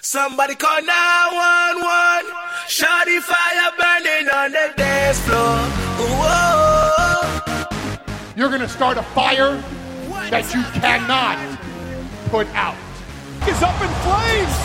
Somebody 0.00 0.54
call 0.54 0.80
911. 0.82 2.32
Shawty 2.68 3.20
fire 3.20 3.72
burning 3.78 4.28
on 4.30 4.52
the 4.52 4.72
dance 4.76 5.18
floor. 5.20 5.58
Whoa. 5.98 6.78
You're 8.36 8.48
going 8.48 8.60
to 8.60 8.68
start 8.68 8.96
a 8.96 9.02
fire 9.02 9.56
that 10.30 10.54
you 10.54 10.62
cannot 10.80 11.38
put 12.30 12.46
out. 12.54 12.76
Is 13.48 13.62
up 13.62 13.74
in 13.82 13.90
flames. 14.06 14.56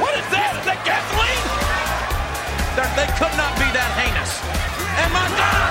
What 0.00 0.12
is 0.16 0.26
this? 0.28 0.64
The 0.64 0.76
gasoline? 0.84 1.19
They're- 2.76 2.92
They 2.96 3.06
could 3.18 3.34
not 3.36 3.52
be 3.58 3.68
that 3.76 3.90
heinous. 4.00 4.32
And 5.00 5.10
my 5.12 5.26
God, 5.40 5.70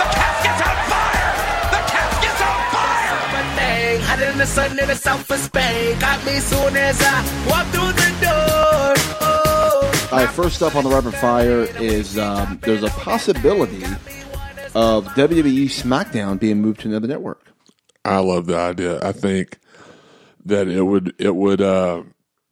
the 0.00 0.06
casket's 0.16 0.62
on 0.68 0.76
fire! 0.92 1.32
The 1.74 1.82
casket's 1.92 2.40
on 2.50 2.60
fire! 2.74 3.18
Monday, 3.32 3.98
hot 4.06 4.22
in 4.22 4.38
the 4.38 4.46
sun 4.46 4.78
in 4.78 4.88
the 4.88 4.94
south 4.94 5.30
of 5.30 5.38
Spain. 5.38 5.98
Got 5.98 6.24
me 6.26 6.38
soon 6.40 6.76
as 6.76 7.00
I 7.00 7.16
walk 7.48 7.66
through 7.72 7.92
the 7.92 8.10
door. 8.24 8.94
Oh. 9.20 10.08
All 10.12 10.18
right, 10.18 10.28
first 10.28 10.62
up 10.62 10.74
on 10.76 10.84
the 10.84 10.90
rapid 10.90 11.14
fire 11.14 11.62
is 11.80 12.16
um, 12.18 12.58
there's 12.62 12.82
a 12.82 12.90
possibility 12.90 13.82
of 14.74 15.06
WWE 15.14 15.66
SmackDown 15.66 16.38
being 16.38 16.60
moved 16.60 16.80
to 16.80 16.88
another 16.88 17.08
network. 17.08 17.42
I 18.04 18.18
love 18.18 18.46
the 18.46 18.56
idea. 18.56 19.00
I 19.02 19.12
think 19.12 19.58
that 20.44 20.68
it 20.68 20.82
would 20.82 21.14
it 21.18 21.34
would 21.34 21.60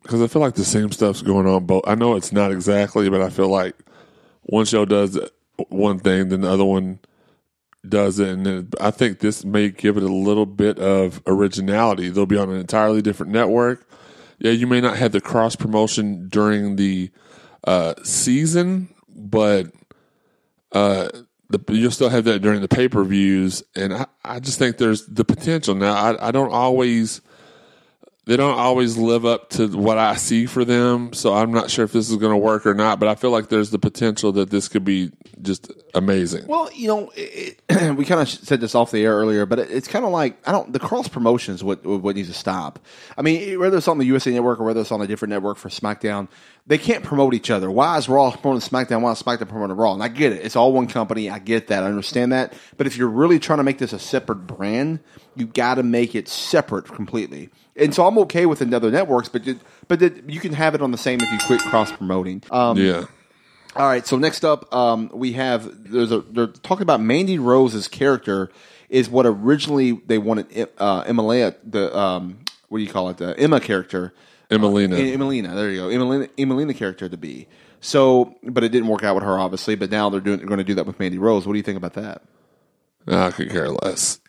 because 0.05 0.23
I 0.23 0.29
feel 0.29 0.41
like 0.41 0.55
the 0.55 0.65
same 0.65 0.93
stuff's 0.93 1.23
going 1.23 1.47
on. 1.47 1.67
Both 1.67 1.83
I 1.87 1.97
know 1.97 2.15
it's 2.15 2.31
not 2.31 2.53
exactly, 2.53 3.11
but 3.11 3.21
I 3.21 3.31
feel 3.31 3.49
like 3.49 3.75
one 4.43 4.67
show 4.67 4.85
does 4.85 5.19
one 5.69 5.99
thing, 5.99 6.29
then 6.29 6.43
the 6.43 6.51
other 6.51 6.65
one 6.65 7.01
does 7.89 8.19
it, 8.19 8.29
and 8.29 8.75
I 8.81 8.91
think 8.91 9.19
this 9.19 9.45
may 9.45 9.71
give 9.71 9.97
it 9.97 10.03
a 10.03 10.09
little 10.09 10.47
bit 10.47 10.79
of 10.79 11.23
originality. 11.27 12.09
They'll 12.11 12.27
be 12.27 12.39
on 12.39 12.51
an 12.51 12.57
entirely 12.57 13.03
different 13.03 13.33
network. 13.33 13.89
Yeah, 14.39 14.53
you 14.53 14.67
may 14.67 14.81
not 14.81 14.97
have 14.97 15.13
the 15.13 15.21
cross 15.21 15.57
promotion 15.57 16.29
during 16.29 16.77
the 16.77 17.11
uh, 17.65 17.95
season, 18.03 18.95
but 19.09 19.67
uh, 20.73 21.09
the, 21.51 21.61
you'll 21.69 21.91
still 21.91 22.09
have 22.09 22.25
that 22.25 22.41
during 22.41 22.61
the 22.61 22.69
pay 22.69 22.89
per 22.89 23.05
views, 23.05 23.63
and 23.77 23.95
I, 23.95 24.07
I 24.25 24.41
just 24.41 24.59
think 24.59 24.79
there's 24.79 25.07
the 25.07 25.25
potential. 25.25 25.75
Now, 25.75 25.95
I, 25.95 26.29
I 26.29 26.31
don't 26.31 26.53
always 26.53 27.21
they 28.27 28.37
don't 28.39 28.59
always 28.59 28.97
live 28.97 29.27
up 29.27 29.51
to 29.51 29.69
what 29.69 29.99
I 29.99 30.17
see 30.17 30.47
for 30.47 30.65
them, 30.65 31.13
so 31.13 31.35
I'm 31.35 31.53
not 31.53 31.71
sure 31.71 31.85
if 31.85 31.93
this 31.93 32.09
is 32.09 32.17
going 32.17 32.33
to 32.33 32.39
work 32.39 32.65
or 32.65 32.73
not. 32.73 32.99
But 32.99 33.09
I 33.11 33.17
feel 33.17 33.31
like 33.31 33.51
there's 33.51 33.71
the 33.71 33.79
potential 33.79 34.33
that 34.33 34.49
this 34.49 34.67
could 34.67 34.85
be 34.85 35.11
just 35.43 35.71
amazing. 35.95 36.47
Well, 36.47 36.71
you 36.73 36.89
know, 36.89 37.13
it, 37.15 37.61
we 37.97 38.07
kind 38.07 38.23
of 38.23 38.29
said 38.29 38.63
this 38.63 38.75
off 38.75 38.91
the 38.91 39.05
air 39.05 39.15
earlier, 39.15 39.45
but 39.45 39.59
it, 39.59 39.71
it's 39.71 39.89
kind 39.89 40.07
of 40.07 40.11
like 40.11 40.39
I 40.49 40.53
don't. 40.53 40.73
The 40.73 40.79
cross 40.79 41.07
promotion 41.07 41.55
is 41.55 41.63
what 41.63 41.85
what 41.85 42.17
needs 42.17 42.29
to 42.29 42.35
stop. 42.35 42.79
I 43.19 43.23
mean, 43.23 43.59
whether 43.59 43.77
it's 43.77 43.89
on 43.89 43.99
the 43.99 44.07
USA 44.07 44.31
Network 44.31 44.59
or 44.59 44.65
whether 44.65 44.81
it's 44.81 44.93
on 44.93 45.03
a 45.03 45.07
different 45.07 45.31
network 45.31 45.59
for 45.59 45.69
SmackDown, 45.69 46.29
they 46.67 46.79
can't 46.79 47.05
promote 47.05 47.35
each 47.35 47.51
other. 47.51 47.71
Why 47.71 47.99
is 47.99 48.09
Raw 48.09 48.31
promoting 48.31 48.67
SmackDown? 48.67 49.03
Why 49.03 49.13
is 49.13 49.23
SmackDown 49.23 49.49
promoting 49.49 49.77
Raw? 49.77 49.93
And 49.93 50.03
I 50.03 50.09
get 50.09 50.33
it; 50.33 50.45
it's 50.45 50.57
all 50.57 50.73
one 50.73 50.87
company. 50.87 51.29
I 51.29 51.39
get 51.39 51.67
that. 51.69 51.83
I 51.83 51.87
understand 51.87 52.33
that. 52.33 52.55
But 52.77 52.87
if 52.87 52.97
you're 52.97 53.09
really 53.09 53.39
trying 53.39 53.59
to 53.59 53.65
make 53.65 53.79
this 53.79 53.93
a 53.93 53.99
separate 53.99 54.47
brand, 54.47 55.01
you 55.37 55.47
got 55.47 55.75
to 55.75 55.83
make 55.83 56.15
it 56.15 56.29
separate 56.29 56.87
completely. 56.87 57.51
And 57.77 57.95
so 57.95 58.07
I'm 58.07 58.17
okay 58.19 58.47
with 58.47 58.61
another 58.61 58.75
other 58.89 58.97
networks, 58.97 59.29
but 59.29 59.47
it, 59.47 59.59
but 59.89 60.03
it, 60.03 60.29
you 60.29 60.41
can 60.41 60.53
have 60.53 60.75
it 60.75 60.83
on 60.83 60.91
the 60.91 60.99
same 60.99 61.21
if 61.21 61.31
you 61.31 61.39
quit 61.47 61.61
cross 61.61 61.93
promoting. 61.93 62.43
Um, 62.51 62.79
yeah, 62.79 63.05
all 63.77 63.87
right. 63.87 64.07
So 64.07 64.17
next 64.17 64.45
up, 64.45 64.73
um, 64.75 65.11
we 65.13 65.33
have 65.33 65.91
there's 65.91 66.13
a 66.13 66.21
they're 66.21 66.47
talking 66.47 66.83
about 66.83 67.01
Mandy 67.01 67.39
Rose's 67.39 67.89
character 67.89 68.51
is 68.89 69.09
what 69.09 69.27
originally 69.27 69.93
they 70.07 70.19
wanted 70.19 70.69
uh, 70.79 71.05
Emma 71.07 71.55
the 71.65 71.97
um, 71.97 72.39
what 72.69 72.79
do 72.79 72.85
you 72.85 72.91
call 72.91 73.09
it 73.11 73.19
the 73.19 73.39
Emma 73.39 73.61
character 73.61 74.15
Emmalina. 74.59 74.99
E- 74.99 75.17
Emmalina. 75.17 75.55
There 75.55 75.71
you 75.71 75.81
go, 75.81 75.89
Emmalina, 75.89 76.29
Emmalina 76.37 76.77
character 76.77 77.09
to 77.09 77.17
be. 77.17 77.47
So, 77.81 78.35
but 78.43 78.65
it 78.65 78.71
didn't 78.71 78.89
work 78.89 79.05
out 79.05 79.15
with 79.15 79.25
her 79.25 79.39
obviously. 79.39 79.75
But 79.75 79.91
now 79.91 80.09
they're 80.11 80.21
doing 80.21 80.39
they're 80.39 80.47
going 80.47 80.59
to 80.59 80.65
do 80.65 80.75
that 80.75 80.87
with 80.87 80.99
Mandy 80.99 81.19
Rose. 81.19 81.47
What 81.47 81.53
do 81.53 81.59
you 81.59 81.63
think 81.63 81.77
about 81.77 81.95
that? 81.95 82.23
I 83.07 83.31
could 83.31 83.51
care 83.51 83.69
less. 83.71 84.21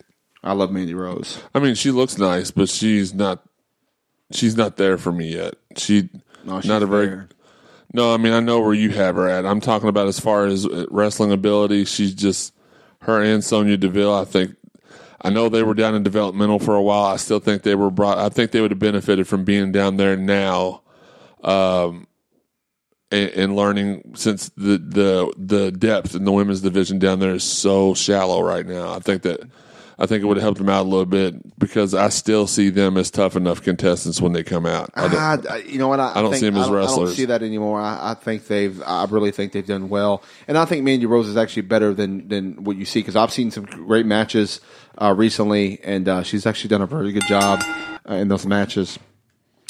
I 0.43 0.51
love 0.53 0.71
Mandy 0.71 0.93
Rose. 0.93 1.41
I 1.55 1.59
mean, 1.59 1.75
she 1.75 1.91
looks 1.91 2.17
nice, 2.17 2.51
but 2.51 2.69
she's 2.69 3.13
not. 3.13 3.43
She's 4.31 4.57
not 4.57 4.77
there 4.77 4.97
for 4.97 5.11
me 5.11 5.33
yet. 5.35 5.53
She 5.77 6.09
No, 6.43 6.59
she's 6.59 6.69
not 6.69 6.83
a 6.83 6.87
very. 6.87 7.07
fair. 7.07 7.29
No, 7.93 8.13
I 8.13 8.17
mean 8.17 8.33
I 8.33 8.39
know 8.41 8.59
where 8.59 8.73
you 8.73 8.89
have 8.89 9.15
her 9.15 9.29
at. 9.29 9.45
I'm 9.45 9.61
talking 9.61 9.87
about 9.87 10.07
as 10.07 10.19
far 10.19 10.45
as 10.45 10.65
uh, 10.65 10.85
wrestling 10.91 11.31
ability. 11.31 11.85
She's 11.85 12.13
just 12.13 12.53
her 13.03 13.21
and 13.21 13.43
Sonya 13.43 13.77
Deville. 13.77 14.13
I 14.13 14.25
think 14.25 14.55
I 15.21 15.29
know 15.29 15.49
they 15.49 15.63
were 15.63 15.73
down 15.73 15.95
in 15.95 16.03
developmental 16.03 16.59
for 16.59 16.75
a 16.75 16.81
while. 16.81 17.05
I 17.05 17.15
still 17.15 17.39
think 17.39 17.63
they 17.63 17.75
were 17.75 17.89
brought. 17.91 18.17
I 18.17 18.29
think 18.29 18.51
they 18.51 18.61
would 18.61 18.71
have 18.71 18.79
benefited 18.79 19.27
from 19.27 19.43
being 19.43 19.71
down 19.71 19.97
there 19.97 20.15
now. 20.17 20.81
Um, 21.43 22.07
and, 23.11 23.29
and 23.31 23.55
learning 23.55 24.13
since 24.15 24.49
the, 24.57 24.77
the 24.79 25.31
the 25.37 25.71
depth 25.71 26.15
in 26.15 26.25
the 26.25 26.31
women's 26.31 26.61
division 26.61 26.97
down 26.99 27.19
there 27.19 27.33
is 27.35 27.43
so 27.43 27.93
shallow 27.93 28.41
right 28.41 28.65
now. 28.65 28.93
I 28.93 28.99
think 28.99 29.21
that 29.21 29.41
I 29.97 30.07
think 30.07 30.23
it 30.23 30.25
would 30.25 30.37
have 30.37 30.43
helped 30.43 30.57
them 30.57 30.67
out 30.69 30.81
a 30.81 30.89
little 30.89 31.05
bit 31.05 31.57
because 31.57 31.93
I 31.93 32.09
still 32.09 32.47
see 32.47 32.69
them 32.69 32.97
as 32.97 33.09
tough 33.11 33.35
enough 33.37 33.61
contestants 33.61 34.19
when 34.19 34.33
they 34.33 34.43
come 34.43 34.65
out. 34.65 34.89
I 34.95 35.01
don't- 35.07 35.15
Ah, 35.15 35.37
I- 35.53 35.57
you 35.59 35.77
know 35.77 35.87
what? 35.87 35.99
I, 36.01 36.13
I 36.15 36.21
don't 36.21 36.31
think, 36.31 36.41
see 36.41 36.47
'em 36.47 36.57
as 36.57 36.65
don't, 36.65 36.75
I 36.75 36.79
wrestlers. 36.79 37.09
don't 37.11 37.15
see 37.15 37.25
that 37.25 37.43
anymore. 37.43 37.79
I, 37.79 38.11
I 38.11 38.13
think 38.15 38.47
they've. 38.47 38.81
I 38.81 39.05
really 39.05 39.31
think 39.31 39.51
they've 39.53 39.65
done 39.65 39.87
well, 39.87 40.23
and 40.47 40.57
I 40.57 40.65
think 40.65 40.83
Mandy 40.83 41.05
Rose 41.05 41.27
is 41.27 41.37
actually 41.37 41.61
better 41.63 41.93
than 41.93 42.27
than 42.27 42.63
what 42.63 42.75
you 42.75 42.85
see 42.85 42.99
because 42.99 43.15
I've 43.15 43.31
seen 43.31 43.51
some 43.51 43.65
great 43.65 44.05
matches 44.07 44.59
uh, 45.01 45.13
recently, 45.15 45.79
and 45.83 46.07
uh, 46.07 46.23
she's 46.23 46.45
actually 46.45 46.69
done 46.69 46.81
a 46.81 46.87
very 46.87 47.11
good 47.11 47.25
job 47.27 47.61
uh, 48.09 48.15
in 48.15 48.27
those 48.27 48.45
matches. 48.45 48.99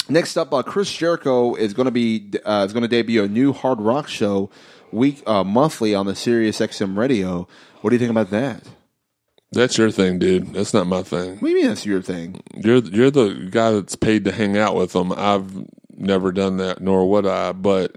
Next 0.08 0.36
up, 0.36 0.52
uh, 0.54 0.62
Chris 0.62 0.92
Jericho 0.92 1.54
is 1.54 1.74
going 1.74 1.86
to 1.86 1.90
be 1.90 2.30
uh, 2.44 2.64
is 2.66 2.72
going 2.72 2.82
to 2.82 2.88
debut 2.88 3.24
a 3.24 3.28
new 3.28 3.52
hard 3.52 3.80
rock 3.80 4.08
show 4.08 4.50
week 4.92 5.22
uh, 5.26 5.42
monthly 5.42 5.94
on 5.94 6.06
the 6.06 6.14
Sirius 6.14 6.60
XM 6.60 6.96
radio. 6.96 7.48
What 7.80 7.90
do 7.90 7.96
you 7.96 8.00
think 8.00 8.10
about 8.10 8.30
that? 8.30 8.62
that's 9.52 9.78
your 9.78 9.90
thing, 9.90 10.18
dude. 10.18 10.52
That's 10.52 10.74
not 10.74 10.86
my 10.86 11.02
thing. 11.02 11.32
What 11.32 11.40
do 11.40 11.48
you 11.48 11.56
mean 11.56 11.66
that's 11.68 11.86
your 11.86 12.02
thing? 12.02 12.40
You're 12.54 12.78
you're 12.78 13.10
the 13.10 13.48
guy 13.50 13.72
that's 13.72 13.96
paid 13.96 14.24
to 14.24 14.32
hang 14.32 14.56
out 14.56 14.74
with 14.74 14.92
them. 14.92 15.12
I've 15.12 15.66
never 15.90 16.32
done 16.32 16.58
that, 16.58 16.80
nor 16.80 17.08
would 17.10 17.26
I. 17.26 17.52
But 17.52 17.96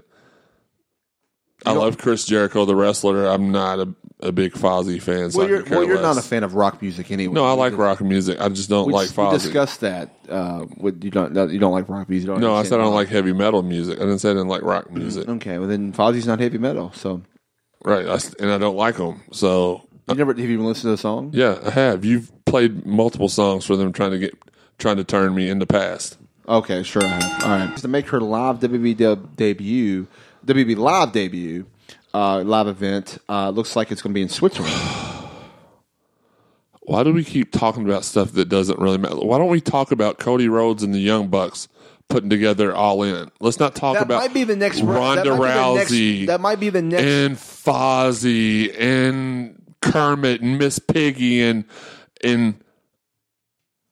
I 1.66 1.72
love 1.72 1.98
Chris 1.98 2.24
Jericho, 2.24 2.64
the 2.64 2.74
wrestler. 2.74 3.26
I'm 3.26 3.50
not 3.52 3.78
a, 3.80 3.94
a 4.20 4.32
big 4.32 4.52
Fozzy 4.52 5.00
fan. 5.00 5.30
So 5.30 5.38
Well, 5.38 5.46
I 5.46 5.50
you're, 5.50 5.58
could 5.60 5.68
care 5.68 5.78
well, 5.78 5.86
you're 5.88 6.00
not 6.02 6.16
a 6.16 6.22
fan 6.22 6.42
of 6.44 6.54
rock 6.54 6.80
music 6.80 7.10
anyway. 7.10 7.34
No, 7.34 7.44
I 7.44 7.52
like 7.52 7.76
rock 7.76 8.00
music. 8.00 8.40
I 8.40 8.48
just 8.48 8.68
don't 8.70 8.86
We, 8.86 8.92
like 8.92 9.06
just- 9.08 9.16
we 9.18 9.24
Fozzy. 9.24 9.32
discussed 9.42 9.80
that. 9.80 10.14
Uh, 10.28 10.66
with, 10.78 11.02
you 11.04 11.10
don't 11.10 11.34
you 11.50 11.58
don't 11.58 11.72
like 11.72 11.88
rock 11.88 12.08
music. 12.08 12.26
You 12.28 12.32
don't 12.34 12.40
no, 12.40 12.54
I 12.54 12.62
said 12.62 12.80
I 12.80 12.84
don't 12.84 12.94
like 12.94 13.08
heavy 13.08 13.32
metal 13.32 13.62
music. 13.62 13.96
I 13.98 14.00
didn't 14.02 14.20
say 14.20 14.30
I 14.30 14.34
didn't 14.34 14.48
like 14.48 14.62
rock 14.62 14.90
music. 14.90 15.28
Okay, 15.28 15.58
well 15.58 15.68
then 15.68 15.92
Fozzy's 15.92 16.26
not 16.26 16.38
heavy 16.40 16.58
metal, 16.58 16.92
so 16.94 17.22
Right, 17.84 18.06
I 18.06 18.14
s 18.14 18.32
and 18.34 18.50
I 18.50 18.58
don't 18.58 18.76
like 18.76 18.96
them. 18.96 19.22
So 19.32 19.82
you 20.08 20.14
never 20.14 20.32
have 20.32 20.38
you 20.38 20.48
even 20.50 20.66
listened 20.66 20.82
to 20.84 20.90
the 20.90 20.96
song? 20.98 21.30
yeah, 21.34 21.58
I 21.64 21.70
have. 21.70 22.04
You've 22.04 22.30
played 22.44 22.84
multiple 22.86 23.28
songs 23.28 23.64
for 23.64 23.76
them 23.76 23.92
trying 23.92 24.10
to 24.12 24.18
get 24.18 24.34
trying 24.78 24.96
to 24.98 25.04
turn 25.04 25.34
me 25.34 25.48
into 25.50 25.66
past. 25.66 26.16
Okay, 26.48 26.82
sure 26.82 27.02
I 27.04 27.06
have. 27.06 27.42
All 27.44 27.48
right, 27.50 27.76
to 27.78 27.88
make 27.88 28.08
her 28.08 28.20
live 28.20 28.58
WB 28.60 28.96
de- 28.96 29.16
debut, 29.36 30.06
WB 30.46 30.76
live 30.76 31.12
debut, 31.12 31.66
uh, 32.14 32.40
live 32.40 32.68
event 32.68 33.18
uh, 33.28 33.50
looks 33.50 33.76
like 33.76 33.90
it's 33.90 34.02
going 34.02 34.12
to 34.12 34.14
be 34.14 34.22
in 34.22 34.28
Switzerland. 34.28 34.74
Why 36.82 37.02
do 37.04 37.12
we 37.12 37.24
keep 37.24 37.52
talking 37.52 37.84
about 37.84 38.04
stuff 38.04 38.32
that 38.32 38.48
doesn't 38.48 38.78
really 38.78 38.98
matter? 38.98 39.16
Why 39.16 39.38
don't 39.38 39.50
we 39.50 39.60
talk 39.60 39.92
about 39.92 40.18
Cody 40.18 40.48
Rhodes 40.48 40.82
and 40.82 40.94
the 40.94 40.98
Young 40.98 41.28
Bucks 41.28 41.68
putting 42.08 42.30
together 42.30 42.74
all 42.74 43.02
in? 43.02 43.30
Let's 43.38 43.60
not 43.60 43.76
talk 43.76 43.94
That 43.94 44.04
about 44.04 44.22
might 44.22 44.34
be 44.34 44.44
the 44.44 44.56
next 44.56 44.80
Ronda 44.80 45.22
that 45.22 45.38
might 45.38 45.38
be 45.38 45.50
the 45.50 45.74
next- 45.76 45.92
Rousey. 45.92 46.26
that 46.26 46.40
might 46.40 46.60
be 46.60 46.70
the 46.70 46.82
next. 46.82 47.04
and 47.04 47.36
Fozzy 47.36 48.74
and 48.80 49.62
Kermit 49.82 50.40
and 50.40 50.58
Miss 50.58 50.78
Piggy 50.78 51.42
and 51.42 51.64
and 52.24 52.54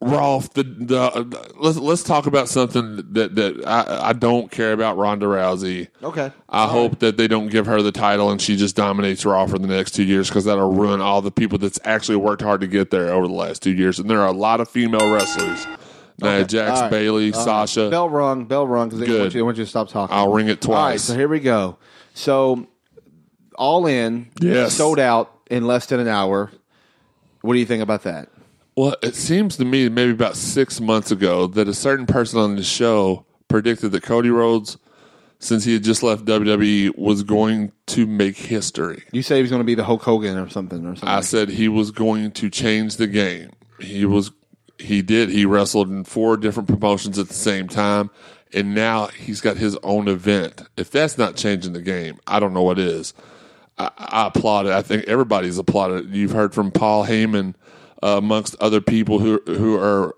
Rolf. 0.00 0.52
The, 0.52 0.62
the 0.62 1.48
let's 1.58 1.76
let's 1.76 2.04
talk 2.04 2.26
about 2.26 2.48
something 2.48 2.96
that 3.14 3.34
that 3.34 3.66
I, 3.66 4.10
I 4.10 4.12
don't 4.12 4.48
care 4.48 4.72
about 4.72 4.96
Ronda 4.96 5.26
Rousey. 5.26 5.88
okay, 6.02 6.30
I 6.48 6.68
hope 6.68 7.00
that 7.00 7.16
they 7.16 7.26
don't 7.26 7.48
give 7.48 7.66
her 7.66 7.82
the 7.82 7.90
title 7.90 8.30
and 8.30 8.40
she 8.40 8.54
just 8.56 8.76
dominates 8.76 9.24
Raw 9.24 9.46
for 9.46 9.58
the 9.58 9.66
next 9.66 9.92
two 9.96 10.04
years 10.04 10.28
because 10.28 10.44
that'll 10.44 10.72
ruin 10.72 11.00
all 11.00 11.20
the 11.20 11.32
people 11.32 11.58
that's 11.58 11.80
actually 11.82 12.16
worked 12.16 12.42
hard 12.42 12.60
to 12.60 12.68
get 12.68 12.90
there 12.90 13.10
over 13.10 13.26
the 13.26 13.32
last 13.34 13.60
two 13.60 13.72
years. 13.72 13.98
And 13.98 14.08
there 14.08 14.20
are 14.20 14.28
a 14.28 14.32
lot 14.32 14.60
of 14.60 14.68
female 14.68 15.12
wrestlers. 15.12 15.66
Nia 16.20 16.44
Jax, 16.44 16.76
All 16.76 16.82
right. 16.82 16.90
Bayley, 16.90 17.32
All 17.32 17.40
uh, 17.40 17.44
right. 17.44 17.68
Sasha. 17.68 17.90
Bell 17.90 18.08
rung, 18.08 18.44
bell 18.44 18.66
rung 18.68 18.88
because 18.88 19.00
they 19.00 19.18
want 19.18 19.24
you, 19.34 19.38
they 19.38 19.42
want 19.42 19.56
you 19.56 19.64
to 19.64 19.70
stop 19.70 19.88
talking. 19.88 20.14
I'll 20.16 20.32
ring 20.32 20.48
it 20.48 20.60
twice. 20.60 20.76
All 20.76 20.84
right, 20.86 21.00
so 21.00 21.14
here 21.16 21.28
we 21.28 21.40
go. 21.40 21.76
So 22.14 22.68
all 23.56 23.86
in, 23.86 24.30
Yes. 24.40 24.74
sold 24.74 25.00
out 25.00 25.32
in 25.50 25.66
less 25.66 25.86
than 25.86 25.98
an 25.98 26.08
hour. 26.08 26.52
What 27.40 27.54
do 27.54 27.58
you 27.58 27.66
think 27.66 27.82
about 27.82 28.02
that? 28.04 28.28
Well, 28.78 28.94
it 29.02 29.16
seems 29.16 29.56
to 29.56 29.64
me 29.64 29.88
maybe 29.88 30.12
about 30.12 30.36
six 30.36 30.80
months 30.80 31.10
ago 31.10 31.48
that 31.48 31.66
a 31.66 31.74
certain 31.74 32.06
person 32.06 32.38
on 32.38 32.54
the 32.54 32.62
show 32.62 33.26
predicted 33.48 33.90
that 33.90 34.04
Cody 34.04 34.30
Rhodes, 34.30 34.78
since 35.40 35.64
he 35.64 35.72
had 35.72 35.82
just 35.82 36.04
left 36.04 36.24
WWE, 36.26 36.96
was 36.96 37.24
going 37.24 37.72
to 37.86 38.06
make 38.06 38.36
history. 38.36 39.02
You 39.10 39.24
say 39.24 39.34
he 39.34 39.42
was 39.42 39.50
going 39.50 39.62
to 39.62 39.66
be 39.66 39.74
the 39.74 39.82
Hulk 39.82 40.02
Hogan 40.02 40.38
or 40.38 40.48
something 40.48 40.86
or 40.86 40.94
something. 40.94 41.08
I 41.08 41.22
said 41.22 41.48
he 41.48 41.66
was 41.66 41.90
going 41.90 42.30
to 42.30 42.48
change 42.48 42.98
the 42.98 43.08
game. 43.08 43.50
He 43.80 44.04
was 44.04 44.30
he 44.78 45.02
did. 45.02 45.28
He 45.28 45.44
wrestled 45.44 45.88
in 45.88 46.04
four 46.04 46.36
different 46.36 46.68
promotions 46.68 47.18
at 47.18 47.26
the 47.26 47.34
same 47.34 47.66
time 47.66 48.10
and 48.52 48.76
now 48.76 49.08
he's 49.08 49.40
got 49.40 49.56
his 49.56 49.76
own 49.82 50.06
event. 50.06 50.62
If 50.76 50.92
that's 50.92 51.18
not 51.18 51.34
changing 51.34 51.72
the 51.72 51.82
game, 51.82 52.20
I 52.28 52.38
don't 52.38 52.54
know 52.54 52.62
what 52.62 52.78
is. 52.78 53.12
I, 53.76 53.90
I 53.98 54.26
applaud 54.28 54.66
it. 54.66 54.72
I 54.72 54.82
think 54.82 55.08
everybody's 55.08 55.58
applauded. 55.58 56.14
You've 56.14 56.30
heard 56.30 56.54
from 56.54 56.70
Paul 56.70 57.06
Heyman 57.06 57.56
uh, 58.02 58.16
amongst 58.18 58.56
other 58.60 58.80
people 58.80 59.18
who 59.18 59.40
who 59.46 59.76
are 59.76 60.14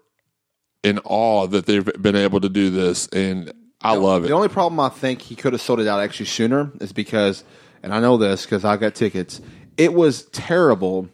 in 0.83 0.99
awe 1.05 1.47
that 1.47 1.67
they've 1.67 1.91
been 2.01 2.17
able 2.17 2.41
to 2.41 2.49
do 2.49 2.71
this 2.71 3.07
and 3.09 3.53
I 3.83 3.97
love 3.97 4.25
it. 4.25 4.29
The 4.29 4.35
only 4.35 4.49
problem 4.49 4.79
I 4.79 4.91
think 4.91 5.23
he 5.23 5.35
could 5.35 5.53
have 5.53 5.63
sold 5.63 5.81
it 5.81 5.89
out 5.89 6.01
actually 6.01 6.27
sooner 6.27 6.71
is 6.81 6.93
because, 6.93 7.45
and 7.83 7.95
I 7.95 8.01
know 8.01 8.19
this 8.19 8.45
because 8.45 8.65
I 8.65 8.77
got 8.77 8.95
tickets. 8.95 9.41
It 9.79 9.95
was 9.95 10.25
terrible 10.27 11.09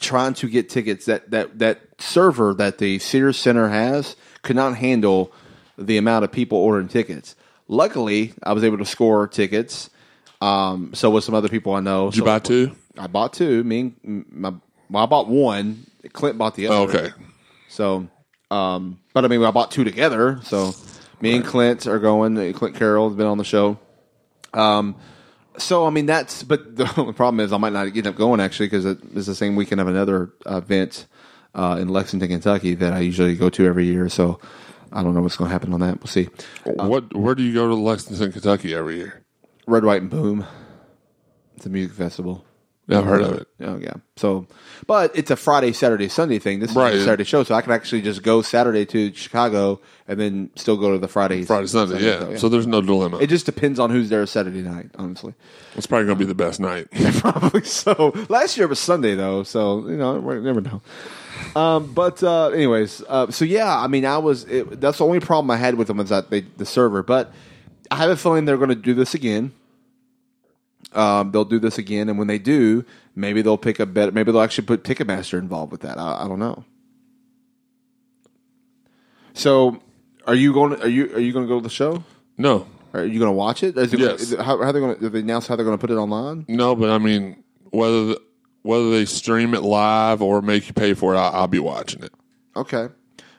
trying 0.00 0.34
to 0.34 0.48
get 0.48 0.68
tickets. 0.68 1.06
That 1.06 1.30
that 1.30 1.58
that 1.60 1.80
server 1.98 2.54
that 2.54 2.78
the 2.78 2.98
Sears 2.98 3.38
Center 3.38 3.68
has 3.68 4.16
could 4.42 4.56
not 4.56 4.76
handle 4.76 5.32
the 5.78 5.96
amount 5.96 6.24
of 6.24 6.32
people 6.32 6.58
ordering 6.58 6.88
tickets. 6.88 7.36
Luckily, 7.68 8.34
I 8.42 8.52
was 8.52 8.64
able 8.64 8.78
to 8.78 8.84
score 8.84 9.28
tickets. 9.28 9.88
Um, 10.40 10.92
so 10.92 11.08
with 11.10 11.22
some 11.22 11.36
other 11.36 11.48
people 11.48 11.72
I 11.74 11.80
know. 11.80 12.10
Did 12.10 12.18
you 12.18 12.24
buy 12.24 12.40
two? 12.40 12.74
I 12.98 13.06
bought 13.06 13.32
two. 13.32 13.62
Me, 13.62 13.94
and 14.02 14.26
my, 14.28 14.52
well, 14.90 15.04
I 15.04 15.06
bought 15.06 15.28
one. 15.28 15.86
Clint 16.12 16.38
bought 16.38 16.54
the 16.54 16.68
other. 16.68 16.76
Oh, 16.76 16.82
okay. 16.84 17.10
So, 17.68 18.08
um, 18.50 19.00
but 19.14 19.24
I 19.24 19.28
mean, 19.28 19.42
I 19.44 19.50
bought 19.50 19.70
two 19.70 19.84
together. 19.84 20.40
So, 20.42 20.74
me 21.20 21.36
and 21.36 21.44
Clint 21.44 21.86
are 21.86 21.98
going. 21.98 22.52
Clint 22.52 22.76
Carroll 22.76 23.08
has 23.08 23.16
been 23.16 23.26
on 23.26 23.38
the 23.38 23.44
show. 23.44 23.78
Um, 24.52 24.96
so 25.58 25.86
I 25.86 25.90
mean 25.90 26.06
that's, 26.06 26.42
but 26.42 26.76
the 26.76 26.86
problem 26.86 27.40
is 27.40 27.52
I 27.52 27.58
might 27.58 27.72
not 27.72 27.86
end 27.86 28.06
up 28.06 28.16
going 28.16 28.40
actually 28.40 28.66
because 28.66 28.84
it's 28.84 29.26
the 29.26 29.34
same 29.34 29.56
weekend 29.56 29.80
of 29.80 29.88
another 29.88 30.32
event 30.46 31.06
uh, 31.54 31.78
in 31.80 31.88
Lexington, 31.88 32.28
Kentucky 32.28 32.74
that 32.76 32.92
I 32.92 33.00
usually 33.00 33.36
go 33.36 33.50
to 33.50 33.66
every 33.66 33.86
year. 33.86 34.08
So 34.08 34.40
I 34.90 35.02
don't 35.02 35.14
know 35.14 35.22
what's 35.22 35.36
going 35.36 35.48
to 35.48 35.52
happen 35.52 35.72
on 35.72 35.80
that. 35.80 36.00
We'll 36.00 36.06
see. 36.06 36.28
what 36.64 37.14
where 37.14 37.34
do 37.34 37.42
you 37.42 37.54
go 37.54 37.68
to 37.68 37.74
Lexington, 37.74 38.32
Kentucky 38.32 38.74
every 38.74 38.96
year? 38.96 39.22
Red, 39.66 39.84
White, 39.84 40.02
and 40.02 40.10
Boom. 40.10 40.46
It's 41.56 41.66
a 41.66 41.70
music 41.70 41.96
festival. 41.96 42.44
I've 42.90 43.04
heard 43.04 43.22
of 43.22 43.32
it. 43.34 43.48
Oh 43.60 43.78
yeah. 43.78 43.94
So, 44.16 44.46
but 44.86 45.16
it's 45.16 45.30
a 45.30 45.36
Friday, 45.36 45.72
Saturday, 45.72 46.08
Sunday 46.08 46.38
thing. 46.38 46.58
This 46.60 46.70
is 46.70 46.76
Right. 46.76 46.94
a 46.94 47.00
Saturday 47.04 47.24
show, 47.24 47.42
so 47.44 47.54
I 47.54 47.62
can 47.62 47.72
actually 47.72 48.02
just 48.02 48.22
go 48.22 48.42
Saturday 48.42 48.84
to 48.86 49.12
Chicago 49.14 49.80
and 50.08 50.18
then 50.20 50.50
still 50.56 50.76
go 50.76 50.92
to 50.92 50.98
the 50.98 51.08
Friday, 51.08 51.44
Friday, 51.44 51.68
Sunday, 51.68 52.02
yeah. 52.04 52.18
show, 52.18 52.36
So 52.36 52.48
there's 52.48 52.66
no 52.66 52.82
dilemma. 52.82 53.18
it 53.18 53.28
just 53.28 53.46
depends 53.46 53.78
on 53.78 53.90
who's 53.90 54.08
there 54.10 54.26
Saturday 54.26 54.62
night. 54.62 54.90
Honestly, 54.96 55.32
it's 55.76 55.86
probably 55.86 56.06
going 56.06 56.18
to 56.18 56.24
be 56.24 56.28
the 56.28 56.34
best 56.34 56.60
night. 56.60 56.88
probably 57.14 57.62
so. 57.62 58.12
Last 58.28 58.58
year 58.58 58.66
was 58.66 58.78
Sunday 58.80 59.14
though, 59.14 59.42
so 59.44 59.88
you 59.88 59.96
know, 59.96 60.18
we 60.18 60.40
never 60.40 60.60
know. 60.60 60.82
Um, 61.54 61.92
but 61.94 62.22
uh, 62.22 62.48
anyways, 62.48 63.02
uh, 63.08 63.30
so 63.30 63.44
yeah, 63.44 63.78
I 63.78 63.86
mean, 63.86 64.04
I 64.04 64.18
was. 64.18 64.44
It, 64.44 64.80
that's 64.80 64.98
the 64.98 65.04
only 65.06 65.20
problem 65.20 65.50
I 65.50 65.56
had 65.56 65.76
with 65.76 65.86
them 65.88 66.00
is 66.00 66.08
that 66.10 66.30
they, 66.30 66.40
the 66.40 66.66
server. 66.66 67.02
But 67.02 67.32
I 67.90 67.96
have 67.96 68.10
a 68.10 68.16
feeling 68.16 68.44
they're 68.44 68.56
going 68.58 68.68
to 68.70 68.74
do 68.74 68.94
this 68.94 69.14
again. 69.14 69.52
Um, 70.92 71.30
they'll 71.30 71.44
do 71.44 71.58
this 71.58 71.78
again, 71.78 72.08
and 72.08 72.18
when 72.18 72.26
they 72.28 72.38
do, 72.38 72.84
maybe 73.14 73.40
they'll 73.42 73.56
pick 73.56 73.80
a 73.80 73.86
better. 73.86 74.12
Maybe 74.12 74.30
they'll 74.32 74.42
actually 74.42 74.66
put 74.66 74.82
Ticketmaster 74.84 75.38
involved 75.38 75.72
with 75.72 75.82
that. 75.82 75.98
I, 75.98 76.24
I 76.24 76.28
don't 76.28 76.38
know. 76.38 76.64
So, 79.34 79.80
are 80.26 80.34
you 80.34 80.52
going? 80.52 80.80
Are 80.82 80.88
you 80.88 81.14
are 81.14 81.20
you 81.20 81.32
going 81.32 81.44
to 81.46 81.48
go 81.48 81.58
to 81.58 81.62
the 81.62 81.70
show? 81.70 82.04
No, 82.36 82.66
Are 82.92 83.04
you 83.04 83.18
going 83.18 83.28
to 83.30 83.36
watch 83.36 83.62
it? 83.62 83.76
Is 83.76 83.92
it 83.92 84.00
Yes. 84.00 84.20
is 84.20 84.32
it- 84.32 84.38
how, 84.40 84.56
how 84.58 84.64
are 84.64 84.72
they 84.72 84.80
going 84.80 84.98
to? 84.98 85.08
They 85.10 85.20
announce 85.20 85.46
how 85.46 85.56
they're 85.56 85.64
going 85.64 85.76
to 85.78 85.80
put 85.80 85.90
it 85.90 85.96
online? 85.96 86.44
no, 86.48 86.74
but 86.74 86.90
I 86.90 86.98
mean, 86.98 87.42
whether 87.70 88.06
the, 88.06 88.22
whether 88.62 88.90
they 88.90 89.04
stream 89.04 89.54
it 89.54 89.62
live 89.62 90.20
or 90.22 90.42
make 90.42 90.66
you 90.68 90.74
pay 90.74 90.94
for 90.94 91.14
it, 91.14 91.18
I'll, 91.18 91.32
I'll 91.42 91.48
be 91.48 91.58
watching 91.58 92.02
it. 92.02 92.12
Okay. 92.56 92.88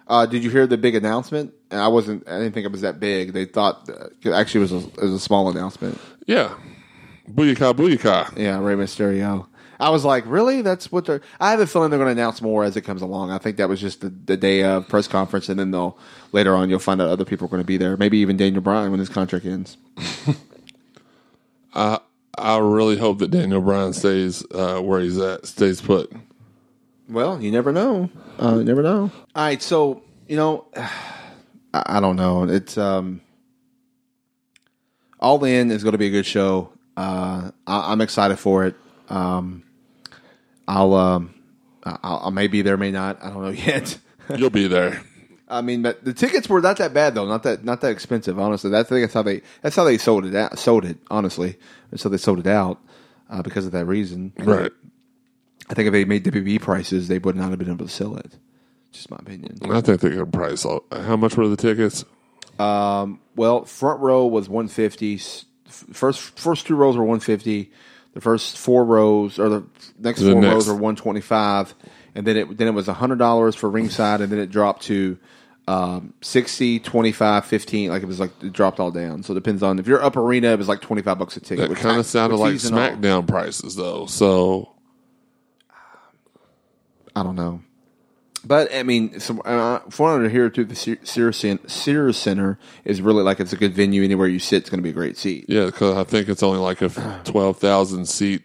Uh, 0.08 0.26
did 0.26 0.44
you 0.44 0.50
hear 0.50 0.68
the 0.68 0.78
big 0.78 0.96
announcement? 0.96 1.54
And 1.72 1.80
I 1.80 1.88
wasn't. 1.88 2.28
I 2.28 2.40
didn't 2.40 2.54
think 2.54 2.66
it 2.66 2.72
was 2.72 2.82
that 2.82 3.00
big. 3.00 3.34
They 3.34 3.46
thought 3.46 3.90
uh, 3.90 4.32
actually 4.34 4.60
it 4.66 4.72
was 4.72 4.72
a, 4.74 4.78
it 4.88 5.02
was 5.04 5.14
a 5.14 5.20
small 5.20 5.50
announcement. 5.50 6.00
Yeah, 6.28 6.54
booyaka, 7.30 7.74
booyaka. 7.74 8.38
Yeah, 8.38 8.60
Rey 8.60 8.76
Mysterio. 8.76 9.48
I 9.80 9.90
was 9.90 10.06
like, 10.06 10.24
really? 10.28 10.62
That's 10.62 10.92
what 10.92 11.06
they're. 11.06 11.22
I 11.40 11.52
have 11.52 11.60
a 11.60 11.68
feeling 11.68 11.90
they're 11.90 12.00
going 12.00 12.16
to 12.16 12.22
announce 12.22 12.42
more 12.42 12.64
as 12.64 12.78
it 12.78 12.82
comes 12.82 13.02
along. 13.02 13.32
I 13.32 13.38
think 13.38 13.58
that 13.58 13.68
was 13.68 13.82
just 13.82 14.02
the, 14.02 14.10
the 14.10 14.38
day 14.38 14.64
of 14.64 14.88
press 14.88 15.08
conference, 15.08 15.50
and 15.50 15.60
then 15.60 15.72
they'll 15.72 15.98
later 16.32 16.56
on 16.56 16.70
you'll 16.70 16.80
find 16.80 17.02
out 17.02 17.10
other 17.10 17.26
people 17.26 17.46
are 17.46 17.50
going 17.50 17.62
to 17.62 17.68
be 17.68 17.78
there. 17.78 17.98
Maybe 17.98 18.20
even 18.20 18.38
Daniel 18.38 18.62
Bryan 18.62 18.92
when 18.92 19.00
his 19.00 19.10
contract 19.10 19.46
ends. 19.46 19.78
I 21.74 22.00
I 22.38 22.58
really 22.60 22.98
hope 22.98 23.20
that 23.20 23.32
Daniel 23.32 23.62
Bryan 23.62 23.94
stays 23.94 24.44
uh, 24.52 24.80
where 24.80 25.02
he's 25.02 25.18
at, 25.20 25.46
stays 25.46 25.82
put. 25.82 26.12
Well, 27.10 27.42
you 27.42 27.52
never 27.52 27.72
know. 27.72 28.10
Uh, 28.40 28.56
you 28.60 28.64
never 28.64 28.82
know. 28.82 29.12
All 29.36 29.44
right, 29.44 29.62
so 29.62 30.02
you 30.28 30.38
know, 30.38 30.66
I, 31.74 31.84
I 31.86 32.00
don't 32.00 32.16
know. 32.16 32.44
It's 32.44 32.78
um. 32.78 33.22
All 35.20 35.44
In 35.46 35.72
is 35.72 35.84
going 35.84 35.94
to 35.94 35.98
be 35.98 36.08
a 36.08 36.12
good 36.12 36.26
show. 36.26 36.70
Uh, 36.96 37.52
I, 37.68 37.92
I'm 37.92 38.02
excited 38.02 38.38
for 38.38 38.66
it. 38.66 38.76
Um, 39.10 39.64
I'll, 40.68 40.94
um, 40.94 41.34
I'll, 41.84 42.24
I 42.26 42.30
may 42.30 42.48
be 42.48 42.62
there, 42.62 42.78
may 42.78 42.92
not. 42.92 43.24
I 43.24 43.30
don't 43.30 43.42
know 43.44 43.50
yet. 43.50 43.98
You'll 44.36 44.50
be 44.50 44.68
there. 44.68 45.02
I 45.50 45.62
mean, 45.62 45.82
but 45.82 46.04
the 46.04 46.14
tickets 46.14 46.48
were 46.50 46.62
not 46.62 46.78
that 46.78 46.94
bad 46.94 47.14
though, 47.14 47.28
not 47.28 47.44
that 47.44 47.64
not 47.64 47.82
that 47.82 47.92
expensive. 47.92 48.40
Honestly, 48.40 48.72
that's 48.72 48.90
I 48.92 48.96
think 48.96 49.04
that's 49.04 49.14
how 49.14 49.22
they 49.22 49.42
that's 49.62 49.76
how 49.76 49.84
they 49.84 49.98
sold 50.00 50.26
it 50.26 50.34
out, 50.34 50.58
sold 50.58 50.86
it. 50.86 50.98
Honestly, 51.12 51.58
and 51.92 52.00
so 52.00 52.10
they 52.10 52.18
sold 52.18 52.40
it 52.40 52.48
out 52.48 52.80
uh, 53.30 53.42
because 53.44 53.66
of 53.66 53.72
that 53.74 53.86
reason. 53.86 54.34
Right. 54.40 54.72
I 55.70 55.74
think 55.76 55.88
if 55.88 55.92
they 55.94 56.06
made 56.06 56.24
WB 56.24 56.62
prices, 56.62 57.08
they 57.08 57.20
would 57.20 57.36
not 57.36 57.50
have 57.50 57.60
been 57.60 57.70
able 57.70 57.86
to 57.86 57.92
sell 57.92 58.16
it. 58.18 58.38
Just 58.92 59.12
my 59.12 59.18
opinion. 59.18 59.58
I 59.70 59.82
think 59.82 60.02
they 60.02 60.10
could 60.12 60.32
price. 60.34 60.66
all- 60.66 60.86
How 60.92 61.18
much 61.18 61.36
were 61.38 61.48
the 61.48 61.58
tickets? 61.58 62.04
Um, 62.60 63.20
Well, 63.36 63.66
front 63.66 64.00
row 64.02 64.26
was 64.26 64.48
150. 64.50 65.16
S- 65.16 65.46
First 65.94 66.40
first 66.40 66.68
two 66.68 66.76
rows 66.76 66.96
were 66.98 67.04
150. 67.04 67.72
The 68.14 68.22
first 68.22 68.58
four 68.58 68.86
rows 68.86 69.40
or 69.40 69.50
the 69.50 69.64
next 70.00 70.20
The 70.22 70.32
four 70.34 70.42
next- 70.42 70.54
rows 70.54 70.68
were 70.68 70.74
125, 70.76 71.74
and 72.16 72.28
then 72.28 72.38
it 72.38 72.58
then 72.58 72.68
it 72.68 72.72
was 72.74 72.88
hundred 72.88 73.18
dollars 73.20 73.56
for 73.56 73.70
ringside, 73.70 74.22
and 74.22 74.32
then 74.32 74.40
it 74.40 74.52
dropped 74.52 74.84
to 74.84 75.18
um, 75.68 76.14
60, 76.22 76.80
25, 76.80 77.46
15. 77.46 77.90
Like 77.90 78.04
it 78.04 78.06
was 78.06 78.20
like 78.20 78.32
it 78.44 78.54
dropped 78.54 78.80
all 78.80 78.92
down. 78.92 79.24
So 79.24 79.32
it 79.34 79.36
depends 79.36 79.64
on 79.64 79.80
if 79.80 79.88
you're 79.88 80.04
up 80.04 80.16
arena, 80.18 80.50
it 80.50 80.58
was 80.60 80.68
like 80.68 80.82
25 80.82 81.18
bucks 81.18 81.38
a 81.38 81.40
ticket. 81.40 81.58
That 81.60 81.70
with 81.70 81.80
kind 81.80 81.98
of 82.00 82.06
sounded 82.06 82.36
like 82.36 82.52
fees 82.52 82.66
and 82.66 82.78
all. 82.78 82.90
SmackDown 82.90 83.28
prices, 83.28 83.76
though. 83.76 84.06
So 84.06 84.74
I 87.16 87.24
don't 87.24 87.36
know. 87.36 87.62
But 88.46 88.74
I 88.76 88.84
mean, 88.84 89.20
so, 89.20 89.40
uh, 89.42 89.80
from 89.90 90.22
what 90.22 90.26
I 90.26 90.30
hear 90.30 90.50
too, 90.50 90.66
the 90.66 90.76
Sears, 90.76 91.00
Sears 91.10 91.46
Sears 91.68 92.18
Center 92.18 92.60
is 92.84 93.02
really 93.02 93.24
like 93.24 93.40
it's 93.40 93.54
a 93.54 93.58
good 93.58 93.74
venue. 93.74 94.04
Anywhere 94.04 94.28
you 94.28 94.40
sit, 94.40 94.58
it's 94.58 94.70
going 94.70 94.80
to 94.80 94.84
be 94.84 94.90
a 94.90 94.94
great 94.94 95.18
seat. 95.18 95.46
yeah, 95.48 95.66
because 95.66 95.96
I 95.96 96.04
think 96.04 96.28
it's 96.28 96.44
only 96.44 96.60
like 96.60 96.82
a 96.82 96.90
twelve 97.24 97.58
thousand 97.58 98.08
seat. 98.08 98.44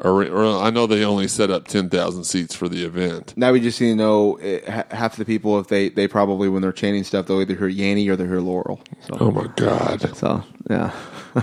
Or, 0.00 0.22
or 0.24 0.62
I 0.62 0.70
know 0.70 0.86
they 0.86 1.04
only 1.04 1.26
set 1.26 1.50
up 1.50 1.66
ten 1.66 1.90
thousand 1.90 2.22
seats 2.22 2.54
for 2.54 2.68
the 2.68 2.84
event. 2.84 3.34
Now 3.36 3.50
we 3.50 3.58
just 3.58 3.80
need 3.80 3.88
to 3.88 3.96
know 3.96 4.38
uh, 4.38 4.70
ha- 4.70 4.96
half 4.96 5.16
the 5.16 5.24
people 5.24 5.58
if 5.58 5.66
they, 5.66 5.88
they 5.88 6.06
probably 6.06 6.48
when 6.48 6.62
they're 6.62 6.70
chanting 6.70 7.02
stuff 7.02 7.26
they'll 7.26 7.40
either 7.40 7.56
hear 7.56 7.68
Yanny 7.68 8.08
or 8.08 8.14
they'll 8.14 8.28
hear 8.28 8.38
Laurel. 8.38 8.80
So, 9.00 9.16
Oh 9.18 9.30
my 9.32 9.48
god! 9.56 10.16
so 10.16 10.44
yeah. 10.70 10.92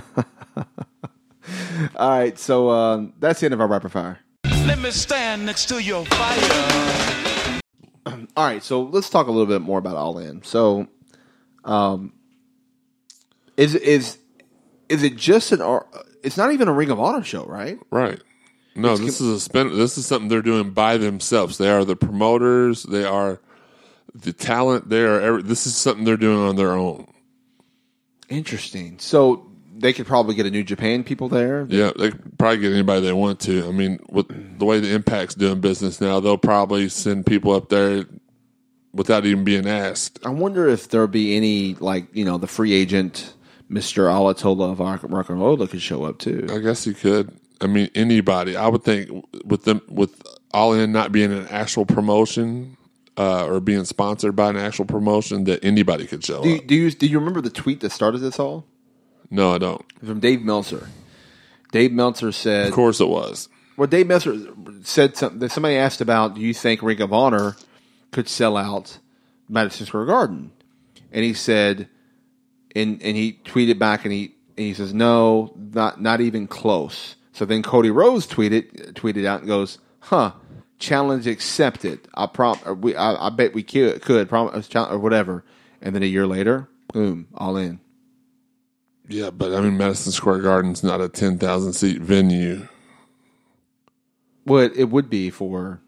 All 1.96 2.08
right, 2.18 2.38
so 2.38 2.70
um, 2.70 3.12
that's 3.20 3.40
the 3.40 3.46
end 3.46 3.52
of 3.54 3.60
our 3.60 3.66
rapid 3.68 3.92
fire. 3.92 4.20
Let 4.44 4.78
me 4.78 4.90
stand 4.90 5.44
next 5.44 5.66
to 5.66 5.82
your 5.82 6.06
fire. 6.06 7.25
All 8.36 8.44
right, 8.44 8.62
so 8.62 8.82
let's 8.82 9.08
talk 9.08 9.28
a 9.28 9.30
little 9.30 9.46
bit 9.46 9.62
more 9.62 9.78
about 9.78 9.96
All 9.96 10.18
In. 10.18 10.42
So, 10.42 10.88
um, 11.64 12.12
is 13.56 13.74
is 13.74 14.18
is 14.90 15.02
it 15.02 15.16
just 15.16 15.52
an? 15.52 15.80
It's 16.22 16.36
not 16.36 16.52
even 16.52 16.68
a 16.68 16.72
Ring 16.72 16.90
of 16.90 17.00
Honor 17.00 17.24
show, 17.24 17.44
right? 17.44 17.78
Right. 17.90 18.20
No, 18.74 18.96
this 18.98 19.22
is 19.22 19.28
a 19.28 19.40
spin. 19.40 19.76
This 19.78 19.96
is 19.96 20.06
something 20.06 20.28
they're 20.28 20.42
doing 20.42 20.72
by 20.72 20.98
themselves. 20.98 21.56
They 21.56 21.70
are 21.70 21.84
the 21.84 21.96
promoters. 21.96 22.82
They 22.82 23.04
are 23.04 23.40
the 24.14 24.34
talent. 24.34 24.90
They 24.90 25.02
are. 25.02 25.18
Every, 25.18 25.42
this 25.42 25.66
is 25.66 25.74
something 25.74 26.04
they're 26.04 26.18
doing 26.18 26.46
on 26.46 26.56
their 26.56 26.72
own. 26.72 27.06
Interesting. 28.28 28.98
So 28.98 29.50
they 29.74 29.94
could 29.94 30.06
probably 30.06 30.34
get 30.34 30.44
a 30.44 30.50
New 30.50 30.62
Japan 30.62 31.04
people 31.04 31.30
there. 31.30 31.66
Yeah, 31.70 31.92
they 31.98 32.10
could 32.10 32.38
probably 32.38 32.58
get 32.58 32.72
anybody 32.72 33.00
they 33.00 33.14
want 33.14 33.40
to. 33.40 33.66
I 33.66 33.72
mean, 33.72 33.98
with 34.10 34.58
the 34.58 34.64
way 34.66 34.78
the 34.78 34.92
Impact's 34.92 35.34
doing 35.34 35.60
business 35.60 36.02
now, 36.02 36.20
they'll 36.20 36.36
probably 36.36 36.90
send 36.90 37.24
people 37.24 37.52
up 37.52 37.70
there 37.70 38.04
without 38.96 39.24
even 39.26 39.44
being 39.44 39.68
asked. 39.68 40.18
I 40.24 40.30
wonder 40.30 40.68
if 40.68 40.88
there'll 40.88 41.06
be 41.06 41.36
any 41.36 41.74
like 41.74 42.06
you 42.14 42.24
know 42.24 42.38
the 42.38 42.46
free 42.46 42.72
agent 42.72 43.34
Mister 43.68 44.04
Ayatollah 44.06 44.72
of 44.72 44.80
Rock 44.80 45.28
and 45.28 45.40
Roll 45.40 45.66
could 45.66 45.82
show 45.82 46.04
up 46.04 46.18
too. 46.18 46.46
I 46.50 46.58
guess 46.58 46.86
you 46.86 46.94
could. 46.94 47.36
I 47.60 47.66
mean, 47.66 47.88
anybody. 47.94 48.56
I 48.56 48.68
would 48.68 48.82
think 48.84 49.10
with 49.44 49.64
them 49.64 49.80
with 49.88 50.22
All 50.52 50.72
In 50.74 50.92
not 50.92 51.12
being 51.12 51.32
an 51.32 51.46
actual 51.48 51.86
promotion 51.86 52.76
uh, 53.16 53.46
or 53.46 53.60
being 53.60 53.84
sponsored 53.84 54.36
by 54.36 54.50
an 54.50 54.56
actual 54.56 54.84
promotion, 54.84 55.44
that 55.44 55.64
anybody 55.64 56.06
could 56.06 56.22
show 56.24 56.42
Do 56.42 56.50
you, 56.50 56.56
up. 56.56 56.66
do 56.66 56.74
you 56.74 56.90
do 56.90 57.06
you 57.06 57.18
remember 57.18 57.40
the 57.40 57.50
tweet 57.50 57.80
that 57.80 57.90
started 57.92 58.18
this 58.18 58.38
all 58.38 58.66
No, 59.30 59.54
I 59.54 59.58
don't. 59.58 59.82
from 60.04 60.20
Dave 60.20 60.42
Meltzer? 60.42 60.88
Dave 61.72 61.92
Meltzer 61.92 62.30
said, 62.30 62.68
Of 62.68 62.74
course, 62.74 63.00
it 63.00 63.08
was. 63.08 63.48
Well, 63.76 63.88
Dave 63.88 64.06
Meltzer 64.06 64.38
said 64.82 65.16
something 65.16 65.38
that 65.40 65.50
somebody 65.50 65.76
asked 65.76 66.00
about. 66.00 66.34
Do 66.34 66.40
you 66.40 66.54
think 66.54 66.82
Ring 66.82 67.00
of 67.02 67.12
Honor 67.12 67.56
could 68.12 68.28
sell 68.28 68.56
out 68.56 68.98
Madison 69.48 69.86
Square 69.86 70.06
Garden? 70.06 70.52
And 71.12 71.24
he 71.24 71.34
said, 71.34 71.88
and 72.74 73.00
and 73.02 73.16
he 73.16 73.40
tweeted 73.44 73.78
back, 73.78 74.04
and 74.04 74.12
he 74.12 74.34
and 74.56 74.66
he 74.66 74.74
says, 74.74 74.92
no, 74.92 75.52
not 75.56 76.00
not 76.00 76.20
even 76.20 76.46
close. 76.46 77.16
So 77.32 77.44
then 77.44 77.62
Cody 77.62 77.90
Rhodes 77.90 78.26
tweeted 78.26 78.92
tweeted 78.92 79.24
out 79.24 79.40
and 79.40 79.48
goes, 79.48 79.78
huh. 80.00 80.32
Challenge 80.78 81.26
accepted. 81.26 82.06
I 82.12 82.26
prom. 82.26 82.58
We, 82.82 82.94
I, 82.94 83.28
I 83.28 83.30
bet 83.30 83.54
we 83.54 83.62
could, 83.62 84.02
could 84.02 84.28
promise 84.28 84.68
uh, 84.76 84.88
or 84.90 84.98
whatever. 84.98 85.42
And 85.80 85.94
then 85.94 86.02
a 86.02 86.06
year 86.06 86.26
later, 86.26 86.68
boom, 86.92 87.28
all 87.34 87.56
in. 87.56 87.80
Yeah, 89.08 89.30
but 89.30 89.54
I 89.54 89.62
mean, 89.62 89.78
Madison 89.78 90.12
Square 90.12 90.42
Garden's 90.42 90.84
not 90.84 91.00
a 91.00 91.08
ten 91.08 91.38
thousand 91.38 91.72
seat 91.72 92.02
venue. 92.02 92.68
Well, 94.44 94.68
it 94.76 94.90
would 94.90 95.08
be 95.08 95.30
for. 95.30 95.80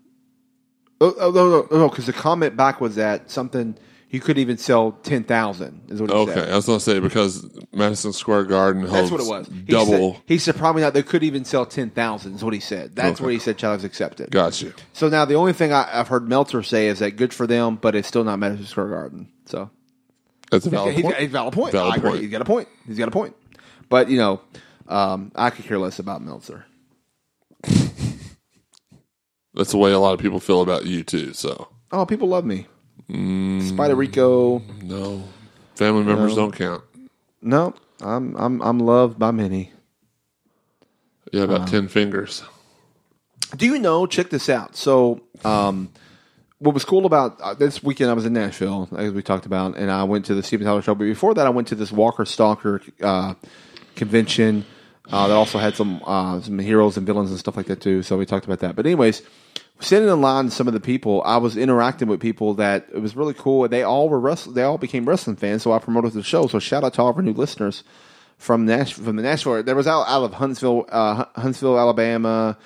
Oh, 1.00 1.14
oh 1.20 1.30
no, 1.30 1.48
no, 1.70 1.78
no, 1.84 1.88
because 1.88 2.06
the 2.06 2.12
comment 2.12 2.56
back 2.56 2.80
was 2.80 2.96
that 2.96 3.30
something 3.30 3.76
you 4.11 4.20
could 4.20 4.38
even 4.38 4.56
sell 4.58 4.92
ten 4.92 5.22
thousand. 5.22 5.82
Is 5.90 6.00
what 6.00 6.11
he 6.11 6.16
Okay, 6.16 6.32
said. 6.32 6.42
Okay, 6.44 6.52
I 6.52 6.56
was 6.56 6.66
gonna 6.66 6.80
say 6.80 6.98
because 6.98 7.48
Madison 7.72 8.12
Square 8.12 8.44
Garden 8.44 8.82
holds 8.82 8.92
That's 8.92 9.11
what 9.11 9.20
it 9.20 9.26
was. 9.28 9.46
He 9.48 9.72
double. 9.72 10.14
Said, 10.14 10.22
he 10.26 10.38
said 10.38 10.56
probably 10.56 10.82
not. 10.82 10.94
They 10.94 11.02
could 11.04 11.22
even 11.22 11.44
sell 11.44 11.66
ten 11.66 11.90
thousand. 11.90 12.34
Is 12.34 12.42
what 12.44 12.54
he 12.54 12.61
said. 12.61 12.96
That's 12.96 13.16
Okay. 13.20 13.24
what 13.24 13.32
he 13.32 13.38
said. 13.38 13.58
Challenge 13.58 13.84
accepted. 13.84 14.30
Gotcha. 14.30 14.72
So 14.92 15.08
now 15.08 15.24
the 15.24 15.34
only 15.34 15.52
thing 15.52 15.72
I, 15.72 15.88
I've 15.92 16.08
heard 16.08 16.28
Meltzer 16.28 16.62
say 16.62 16.88
is 16.88 16.98
that 17.00 17.12
good 17.12 17.32
for 17.34 17.46
them, 17.46 17.76
but 17.76 17.94
it's 17.94 18.08
still 18.08 18.24
not 18.24 18.38
Madison 18.38 18.66
Square 18.66 18.88
Garden. 18.88 19.28
So 19.46 19.70
That's 20.50 20.66
a 20.66 20.70
valid 20.70 20.94
he's 20.94 21.02
point. 21.04 21.16
he's 21.16 21.30
valid 21.30 21.54
point. 21.54 21.72
Valid 21.72 21.92
I 21.92 21.96
agree. 21.96 22.11
point. 22.11 22.22
He's 22.22 22.30
got 22.30 22.42
a 22.42 22.46
point. 22.46 22.68
He's 22.87 22.98
got 22.98 23.08
a 23.08 23.12
point. 23.12 23.37
But 23.88 24.08
you 24.11 24.18
know, 24.18 24.40
um, 24.88 25.32
I 25.37 25.50
could 25.50 25.64
care 25.66 25.78
less 25.78 25.98
about 25.98 26.22
Meltzer. 26.22 26.64
That's 29.59 29.73
the 29.73 29.77
way 29.79 29.90
a 29.90 29.99
lot 29.99 30.14
of 30.14 30.21
people 30.21 30.38
feel 30.38 30.62
about 30.62 30.87
you 30.87 31.03
too. 31.03 31.35
So 31.35 31.68
Oh, 31.90 32.07
people 32.07 32.29
love 32.29 32.44
me. 32.44 32.66
Mm. 33.11 33.68
Spider 33.68 33.97
Rico. 33.97 34.62
no, 34.83 35.25
family 35.75 36.05
members 36.05 36.35
don't 36.37 36.53
count. 36.53 36.85
No, 37.42 37.75
I'm 38.01 38.37
I'm 38.37 38.62
I'm 38.62 38.79
loved 38.79 39.18
by 39.18 39.33
many. 39.33 39.73
Yeah, 41.33 41.42
about 41.42 41.68
ten 41.68 41.88
fingers. 41.88 42.44
Do 43.57 43.66
you 43.66 43.79
know? 43.79 44.07
Check 44.07 44.31
this 44.31 44.49
out. 44.49 44.77
So, 44.77 45.23
um, 45.44 45.90
what 46.59 46.75
was 46.75 46.85
cool 46.85 47.07
about 47.07 47.40
uh, 47.40 47.55
this 47.55 47.83
weekend? 47.83 48.11
I 48.11 48.12
was 48.12 48.27
in 48.27 48.35
Nashville, 48.35 48.88
as 48.97 49.12
we 49.12 49.23
talked 49.23 49.47
about, 49.47 49.77
and 49.77 49.90
I 49.90 50.05
went 50.05 50.27
to 50.27 50.35
the 50.35 50.42
Steven 50.42 50.66
Tyler 50.66 50.83
show. 50.83 50.94
But 50.94 51.05
before 51.05 51.35
that, 51.35 51.47
I 51.47 51.51
went 51.51 51.68
to 51.68 51.75
this 51.75 51.90
Walker 51.90 52.25
Stalker 52.27 52.83
uh, 53.03 53.35
convention 53.97 54.66
uh, 55.11 55.35
also 55.35 55.59
had 55.59 55.75
some 55.75 56.03
uh, 56.05 56.40
some 56.40 56.59
heroes 56.59 56.97
and 56.97 57.07
villains 57.07 57.31
and 57.31 57.38
stuff 57.38 57.57
like 57.57 57.66
that 57.66 57.81
too. 57.81 58.03
So 58.03 58.16
we 58.16 58.27
talked 58.27 58.44
about 58.44 58.61
that. 58.61 58.77
But 58.77 58.87
anyways, 58.87 59.23
sitting 59.81 60.09
in 60.09 60.21
line, 60.21 60.51
some 60.51 60.66
of 60.66 60.75
the 60.75 60.81
people 60.81 61.23
I 61.25 61.38
was 61.38 61.57
interacting 61.57 62.09
with 62.09 62.21
people 62.21 62.55
that 62.55 62.88
it 62.92 63.01
was 63.01 63.16
really 63.16 63.35
cool. 63.35 63.64
And 63.64 63.73
they 63.73 63.83
all 63.83 64.09
were 64.09 64.21
wrestling. 64.21 64.55
They 64.55 64.62
all 64.62 64.79
became 64.79 65.09
wrestling 65.09 65.37
fans. 65.37 65.62
So 65.62 65.73
I 65.73 65.79
promoted 65.79 66.12
the 66.12 66.23
show. 66.23 66.47
So 66.47 66.59
shout 66.59 66.85
out 66.85 66.94
to 66.94 67.03
all 67.03 67.09
of 67.09 67.16
our 67.16 67.23
new 67.23 67.33
listeners 67.33 67.85
from 68.37 68.66
Nash 68.66 68.94
from 68.94 69.16
the 69.16 69.23
Nashville. 69.23 69.62
There 69.62 69.77
was 69.77 69.87
out, 69.87 70.07
out 70.09 70.25
of 70.25 70.35
Huntsville, 70.35 70.87
uh, 70.88 71.25
Huntsville, 71.37 71.79
Alabama, 71.79 72.59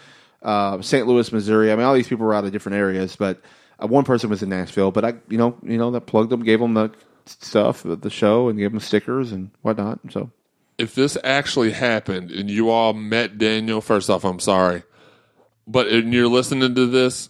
uh, 0.42 0.80
St. 0.82 1.06
Louis, 1.06 1.30
Missouri. 1.32 1.72
I 1.72 1.76
mean, 1.76 1.84
all 1.84 1.94
these 1.94 2.08
people 2.08 2.26
were 2.26 2.34
out 2.34 2.44
of 2.44 2.52
different 2.52 2.76
areas, 2.76 3.16
but 3.16 3.40
uh, 3.82 3.86
one 3.86 4.04
person 4.04 4.30
was 4.30 4.42
in 4.42 4.48
Nashville. 4.48 4.90
But 4.90 5.04
I, 5.04 5.14
you 5.28 5.38
know, 5.38 5.56
you 5.62 5.78
know, 5.78 5.90
that 5.92 6.02
plugged 6.02 6.30
them, 6.30 6.42
gave 6.42 6.60
them 6.60 6.74
the 6.74 6.90
stuff, 7.26 7.82
the 7.84 8.10
show, 8.10 8.48
and 8.48 8.58
gave 8.58 8.72
them 8.72 8.80
stickers 8.80 9.32
and 9.32 9.50
whatnot. 9.62 10.00
So 10.10 10.30
If 10.78 10.94
this 10.94 11.16
actually 11.22 11.72
happened 11.72 12.30
and 12.30 12.50
you 12.50 12.70
all 12.70 12.92
met 12.92 13.38
Daniel, 13.38 13.80
first 13.80 14.10
off, 14.10 14.24
I'm 14.24 14.40
sorry, 14.40 14.82
but 15.66 15.86
and 15.88 16.12
you're 16.12 16.28
listening 16.28 16.74
to 16.74 16.86
this, 16.86 17.28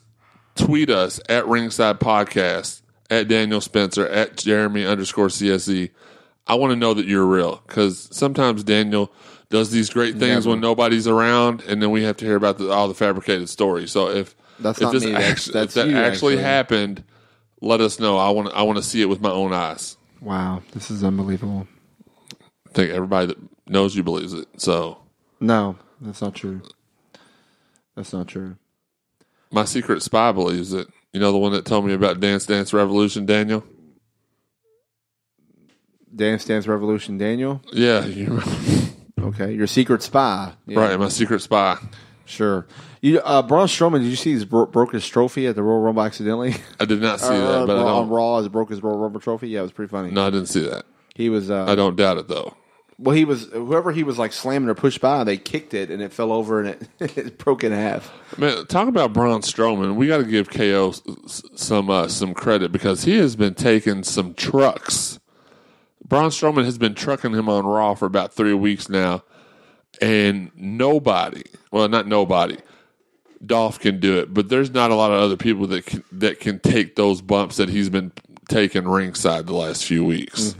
tweet 0.54 0.88
us 0.90 1.20
at 1.28 1.46
Ringside 1.46 2.00
Podcast 2.00 2.82
at 3.10 3.28
Daniel 3.28 3.60
Spencer 3.60 4.06
at 4.08 4.36
Jeremy 4.36 4.86
underscore 4.86 5.26
CSE. 5.28 5.90
I 6.46 6.54
want 6.54 6.72
to 6.72 6.76
know 6.76 6.94
that 6.94 7.06
you're 7.06 7.26
real 7.26 7.62
because 7.66 8.08
sometimes 8.10 8.64
Daniel 8.64 9.12
does 9.50 9.70
these 9.70 9.90
great 9.90 10.12
things 10.16 10.46
Never. 10.46 10.50
when 10.50 10.60
nobody's 10.60 11.06
around, 11.06 11.60
and 11.62 11.82
then 11.82 11.90
we 11.90 12.04
have 12.04 12.16
to 12.18 12.24
hear 12.24 12.36
about 12.36 12.58
the, 12.58 12.70
all 12.70 12.88
the 12.88 12.94
fabricated 12.94 13.48
stories. 13.50 13.90
So 13.92 14.08
if 14.08 14.34
That's 14.58 14.78
if 14.78 14.82
not 14.84 14.92
this 14.94 15.04
me, 15.04 15.12
that's- 15.12 15.30
actually, 15.30 15.52
that's 15.52 15.76
if 15.76 15.82
that 15.84 15.90
you, 15.90 15.96
actually, 15.96 16.34
actually. 16.34 16.36
happened, 16.38 17.04
let 17.60 17.80
us 17.80 18.00
know. 18.00 18.16
I 18.16 18.30
want 18.30 18.48
I 18.54 18.62
want 18.62 18.78
to 18.78 18.82
see 18.82 19.02
it 19.02 19.06
with 19.10 19.20
my 19.20 19.30
own 19.30 19.52
eyes. 19.52 19.96
wow, 20.20 20.62
this 20.72 20.90
is 20.90 21.04
unbelievable. 21.04 21.66
Think 22.74 22.90
everybody 22.90 23.26
that 23.28 23.38
knows 23.68 23.94
you 23.96 24.02
believes 24.02 24.32
it. 24.32 24.46
So 24.56 24.98
No, 25.40 25.76
that's 26.00 26.20
not 26.22 26.34
true. 26.34 26.62
That's 27.94 28.12
not 28.12 28.26
true. 28.28 28.56
my 29.50 29.64
secret 29.64 30.02
spy 30.02 30.32
believes 30.32 30.72
it. 30.72 30.88
You 31.12 31.20
know 31.20 31.30
the 31.32 31.38
one 31.38 31.52
that 31.52 31.64
told 31.66 31.84
me 31.84 31.92
about 31.92 32.20
Dance 32.20 32.46
Dance 32.46 32.72
Revolution, 32.72 33.26
Daniel. 33.26 33.62
Dance 36.14 36.44
Dance 36.44 36.66
Revolution, 36.66 37.18
Daniel. 37.18 37.62
Yeah, 37.72 38.04
you, 38.04 38.40
Okay, 39.20 39.52
your 39.52 39.66
secret 39.66 40.02
spy. 40.02 40.52
Yeah, 40.66 40.80
right. 40.80 40.98
My 40.98 41.08
secret 41.08 41.40
spy. 41.42 41.76
Sure. 42.24 42.66
You, 43.00 43.20
uh, 43.20 43.42
Braun 43.42 43.66
Strowman. 43.66 44.00
Did 44.00 44.08
you 44.08 44.16
see 44.16 44.32
he's 44.32 44.44
bro- 44.44 44.66
broke 44.66 44.92
his 44.92 45.06
trophy 45.06 45.46
at 45.46 45.54
the 45.54 45.62
Royal 45.62 45.80
Rumble 45.80 46.02
accidentally? 46.02 46.54
I 46.80 46.84
did 46.86 47.00
not 47.00 47.20
see 47.20 47.26
Uh, 47.28 47.60
that, 47.60 47.66
but 47.66 47.76
I 47.76 47.82
on 47.82 48.02
don't. 48.04 48.08
Raw, 48.10 48.40
he 48.42 48.48
broke 48.48 48.70
his 48.70 48.82
Royal 48.82 48.98
Rumble 48.98 49.20
trophy. 49.20 49.48
Yeah, 49.48 49.60
it 49.60 49.62
was 49.62 49.72
pretty 49.72 49.90
funny. 49.90 50.10
No, 50.10 50.26
I 50.26 50.30
didn't 50.30 50.46
see 50.46 50.60
that. 50.68 50.84
He 51.14 51.28
was. 51.28 51.50
Uh, 51.50 51.64
I 51.68 51.74
don't 51.74 51.96
doubt 51.96 52.18
it 52.18 52.28
though. 52.28 52.54
Well, 53.02 53.16
he 53.16 53.24
was 53.24 53.48
whoever 53.48 53.90
he 53.90 54.04
was 54.04 54.16
like 54.16 54.32
slamming 54.32 54.68
or 54.68 54.74
pushed 54.74 55.00
by. 55.00 55.24
They 55.24 55.36
kicked 55.36 55.74
it 55.74 55.90
and 55.90 56.00
it 56.00 56.12
fell 56.12 56.30
over 56.30 56.60
and 56.60 56.68
it, 56.68 56.88
it 57.18 57.38
broke 57.38 57.64
in 57.64 57.72
half. 57.72 58.12
Man, 58.38 58.64
talk 58.66 58.86
about 58.86 59.12
Braun 59.12 59.40
Strowman. 59.40 59.96
We 59.96 60.06
got 60.06 60.18
to 60.18 60.24
give 60.24 60.48
KO 60.48 60.94
some 61.26 61.90
uh, 61.90 62.06
some 62.06 62.32
credit 62.32 62.70
because 62.70 63.02
he 63.02 63.16
has 63.16 63.34
been 63.34 63.54
taking 63.54 64.04
some 64.04 64.34
trucks. 64.34 65.18
Braun 66.06 66.30
Strowman 66.30 66.64
has 66.64 66.78
been 66.78 66.94
trucking 66.94 67.32
him 67.32 67.48
on 67.48 67.66
Raw 67.66 67.94
for 67.94 68.06
about 68.06 68.32
three 68.34 68.54
weeks 68.54 68.88
now, 68.88 69.24
and 70.00 70.52
nobody, 70.54 71.42
well, 71.72 71.88
not 71.88 72.06
nobody, 72.06 72.58
Dolph 73.44 73.80
can 73.80 73.98
do 73.98 74.18
it, 74.18 74.32
but 74.32 74.48
there's 74.48 74.70
not 74.70 74.92
a 74.92 74.94
lot 74.94 75.10
of 75.10 75.20
other 75.20 75.36
people 75.36 75.66
that 75.68 75.86
can, 75.86 76.04
that 76.12 76.38
can 76.38 76.60
take 76.60 76.94
those 76.94 77.20
bumps 77.20 77.56
that 77.56 77.68
he's 77.68 77.88
been 77.88 78.12
taking 78.48 78.86
ringside 78.86 79.46
the 79.46 79.54
last 79.54 79.84
few 79.84 80.04
weeks. 80.04 80.54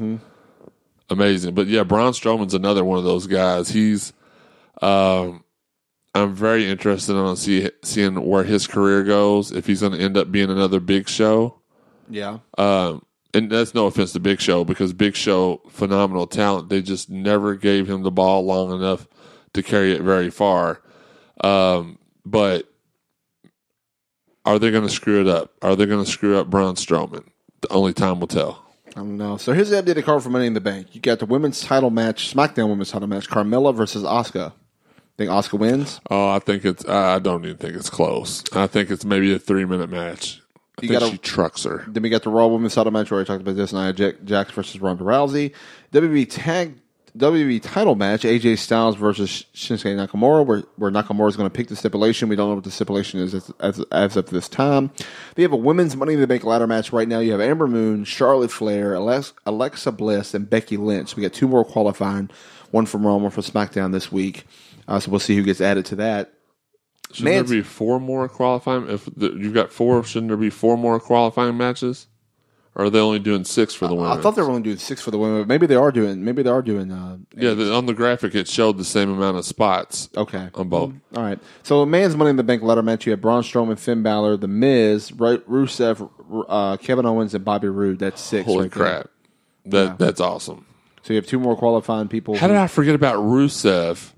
Amazing, 1.12 1.54
but 1.54 1.66
yeah, 1.66 1.84
Braun 1.84 2.12
Strowman's 2.12 2.54
another 2.54 2.84
one 2.84 2.98
of 2.98 3.04
those 3.04 3.26
guys. 3.26 3.68
He's 3.68 4.12
um, 4.80 5.44
I'm 6.14 6.34
very 6.34 6.68
interested 6.68 7.14
in 7.14 7.36
see, 7.36 7.70
seeing 7.82 8.14
where 8.26 8.44
his 8.44 8.66
career 8.66 9.02
goes. 9.04 9.52
If 9.52 9.66
he's 9.66 9.80
going 9.80 9.92
to 9.92 10.00
end 10.00 10.16
up 10.16 10.32
being 10.32 10.50
another 10.50 10.80
Big 10.80 11.08
Show, 11.08 11.60
Yeah. 12.08 12.38
um, 12.58 13.04
and 13.34 13.50
that's 13.50 13.74
no 13.74 13.86
offense 13.86 14.12
to 14.12 14.20
Big 14.20 14.40
Show 14.40 14.64
because 14.64 14.92
Big 14.92 15.14
Show 15.16 15.60
phenomenal 15.70 16.26
talent. 16.26 16.68
They 16.68 16.82
just 16.82 17.08
never 17.10 17.54
gave 17.56 17.88
him 17.88 18.02
the 18.02 18.10
ball 18.10 18.44
long 18.44 18.72
enough 18.72 19.06
to 19.54 19.62
carry 19.62 19.92
it 19.92 20.02
very 20.02 20.30
far. 20.30 20.82
Um, 21.42 21.98
but 22.26 22.68
are 24.44 24.58
they 24.58 24.70
going 24.70 24.86
to 24.86 24.90
screw 24.92 25.20
it 25.20 25.28
up? 25.28 25.52
Are 25.62 25.76
they 25.76 25.86
going 25.86 26.04
to 26.04 26.10
screw 26.10 26.36
up 26.38 26.50
Braun 26.50 26.74
Strowman? 26.74 27.24
The 27.60 27.68
only 27.72 27.92
time 27.92 28.20
will 28.20 28.26
tell. 28.26 28.61
I 28.94 29.00
don't 29.00 29.16
know. 29.16 29.36
So 29.38 29.52
here's 29.52 29.70
the 29.70 29.82
updated 29.82 30.04
card 30.04 30.22
for 30.22 30.28
Money 30.30 30.46
in 30.46 30.54
the 30.54 30.60
Bank. 30.60 30.94
You 30.94 31.00
got 31.00 31.18
the 31.18 31.26
women's 31.26 31.60
title 31.62 31.90
match, 31.90 32.34
SmackDown 32.34 32.68
women's 32.68 32.90
title 32.90 33.08
match, 33.08 33.28
Carmella 33.28 33.74
versus 33.74 34.02
Asuka. 34.02 34.52
Think 35.16 35.30
Asuka 35.30 35.58
wins? 35.58 36.00
Oh, 36.10 36.28
I 36.30 36.38
think 36.38 36.64
it's. 36.64 36.86
I 36.86 37.18
don't 37.18 37.44
even 37.44 37.56
think 37.56 37.74
it's 37.76 37.90
close. 37.90 38.42
I 38.54 38.66
think 38.66 38.90
it's 38.90 39.04
maybe 39.04 39.32
a 39.32 39.38
three 39.38 39.64
minute 39.64 39.90
match. 39.90 40.40
I 40.78 40.82
You 40.82 40.88
think 40.88 41.00
gotta- 41.00 41.12
she 41.12 41.18
trucks 41.18 41.64
her. 41.64 41.84
Then 41.88 42.02
we 42.02 42.08
got 42.08 42.22
the 42.22 42.30
Raw 42.30 42.46
Women's 42.46 42.74
Title 42.74 42.92
match 42.92 43.10
where 43.10 43.20
I 43.20 43.24
talked 43.24 43.42
about 43.42 43.56
this, 43.56 43.72
Nia 43.72 43.92
Jax 43.92 44.52
versus 44.52 44.80
Ronda 44.80 45.04
Rousey. 45.04 45.52
WWE 45.92 46.26
Tag 46.30 46.74
WWE 47.16 47.60
Title 47.62 47.94
match: 47.94 48.22
AJ 48.22 48.58
Styles 48.58 48.96
versus 48.96 49.44
Shinsuke 49.54 49.94
Nakamura, 49.94 50.46
where 50.46 50.60
where 50.76 50.90
Nakamura 50.90 51.28
is 51.28 51.36
going 51.36 51.48
to 51.48 51.54
pick 51.54 51.68
the 51.68 51.76
stipulation. 51.76 52.28
We 52.28 52.36
don't 52.36 52.48
know 52.48 52.54
what 52.54 52.64
the 52.64 52.70
stipulation 52.70 53.20
is 53.20 53.34
as, 53.34 53.52
as, 53.60 53.80
as 53.92 54.16
of 54.16 54.30
this 54.30 54.48
time. 54.48 54.90
We 55.36 55.42
have 55.42 55.52
a 55.52 55.56
women's 55.56 55.94
Money 55.94 56.14
in 56.14 56.20
the 56.20 56.26
Bank 56.26 56.44
ladder 56.44 56.66
match 56.66 56.90
right 56.92 57.06
now. 57.06 57.18
You 57.18 57.32
have 57.32 57.40
Ember 57.40 57.68
Moon, 57.68 58.04
Charlotte 58.04 58.50
Flair, 58.50 58.94
Alex, 58.94 59.34
Alexa 59.44 59.92
Bliss, 59.92 60.32
and 60.32 60.48
Becky 60.48 60.78
Lynch. 60.78 61.14
We 61.14 61.22
got 61.22 61.34
two 61.34 61.48
more 61.48 61.64
qualifying, 61.66 62.30
one 62.70 62.86
from 62.86 63.06
Raw, 63.06 63.16
one 63.16 63.30
from 63.30 63.42
SmackDown 63.42 63.92
this 63.92 64.10
week. 64.10 64.44
Uh, 64.88 64.98
so 64.98 65.10
we'll 65.10 65.20
see 65.20 65.36
who 65.36 65.42
gets 65.42 65.60
added 65.60 65.84
to 65.86 65.96
that. 65.96 66.32
Should 67.12 67.26
there 67.26 67.44
be 67.44 67.62
four 67.62 68.00
more 68.00 68.26
qualifying? 68.28 68.88
If 68.88 69.04
the, 69.14 69.32
you've 69.32 69.52
got 69.52 69.70
four, 69.70 70.02
shouldn't 70.02 70.28
there 70.28 70.36
be 70.38 70.48
four 70.48 70.78
more 70.78 70.98
qualifying 70.98 71.58
matches? 71.58 72.06
Or 72.74 72.86
are 72.86 72.90
they 72.90 73.00
only 73.00 73.18
doing 73.18 73.44
six 73.44 73.74
for 73.74 73.86
the 73.86 73.94
women? 73.94 74.16
I 74.18 74.20
thought 74.22 74.34
they 74.34 74.40
were 74.40 74.48
only 74.48 74.62
doing 74.62 74.78
six 74.78 75.02
for 75.02 75.10
the 75.10 75.18
women, 75.18 75.42
but 75.42 75.48
maybe 75.48 75.66
they 75.66 75.74
are 75.74 75.92
doing. 75.92 76.24
Maybe 76.24 76.42
they 76.42 76.48
are 76.48 76.62
doing. 76.62 76.90
Uh, 76.90 77.18
Yeah, 77.36 77.52
the, 77.52 77.70
on 77.74 77.84
the 77.84 77.92
graphic 77.92 78.34
it 78.34 78.48
showed 78.48 78.78
the 78.78 78.84
same 78.84 79.10
amount 79.10 79.36
of 79.36 79.44
spots. 79.44 80.08
Okay. 80.16 80.48
on 80.54 80.68
both. 80.70 80.94
All 81.14 81.22
right. 81.22 81.38
So, 81.64 81.82
a 81.82 81.86
man's 81.86 82.16
Money 82.16 82.30
in 82.30 82.36
the 82.36 82.42
Bank 82.42 82.62
ladder 82.62 82.82
match. 82.82 83.04
You 83.04 83.10
have 83.10 83.20
Braun 83.20 83.42
Strowman, 83.42 83.78
Finn 83.78 84.02
Balor, 84.02 84.38
The 84.38 84.48
Miz, 84.48 85.12
Ru- 85.12 85.40
Rusev, 85.40 86.08
uh, 86.48 86.78
Kevin 86.78 87.04
Owens, 87.04 87.34
and 87.34 87.44
Bobby 87.44 87.68
Roode. 87.68 87.98
That's 87.98 88.22
six. 88.22 88.46
Holy 88.46 88.62
right 88.62 88.70
there. 88.72 88.84
crap, 89.02 89.10
that 89.66 89.98
that's 89.98 90.20
awesome. 90.20 90.64
So 91.02 91.12
you 91.12 91.16
have 91.16 91.26
two 91.26 91.38
more 91.40 91.56
qualifying 91.56 92.08
people. 92.08 92.36
How 92.36 92.46
did 92.46 92.56
I 92.56 92.68
forget 92.68 92.94
about 92.94 93.16
Rusev 93.16 94.12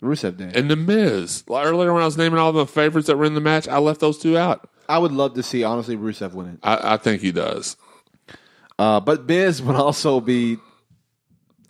Rusev 0.00 0.36
Day. 0.36 0.52
and 0.54 0.70
the 0.70 0.76
Miz? 0.76 1.42
Earlier 1.50 1.92
when 1.92 2.02
I 2.02 2.04
was 2.06 2.16
naming 2.16 2.38
all 2.38 2.52
the 2.52 2.66
favorites 2.66 3.08
that 3.08 3.16
were 3.16 3.24
in 3.24 3.34
the 3.34 3.40
match, 3.40 3.66
I 3.66 3.78
left 3.78 4.00
those 4.00 4.18
two 4.18 4.38
out. 4.38 4.68
I 4.90 4.98
would 4.98 5.12
love 5.12 5.34
to 5.34 5.42
see 5.42 5.64
honestly 5.64 5.96
Rusev 5.96 6.32
win 6.34 6.48
it. 6.48 6.58
I, 6.62 6.94
I 6.94 6.96
think 6.96 7.22
he 7.22 7.32
does. 7.32 7.76
Uh, 8.78 9.00
but 9.00 9.26
Miz 9.26 9.62
would 9.62 9.76
also 9.76 10.20
be. 10.20 10.58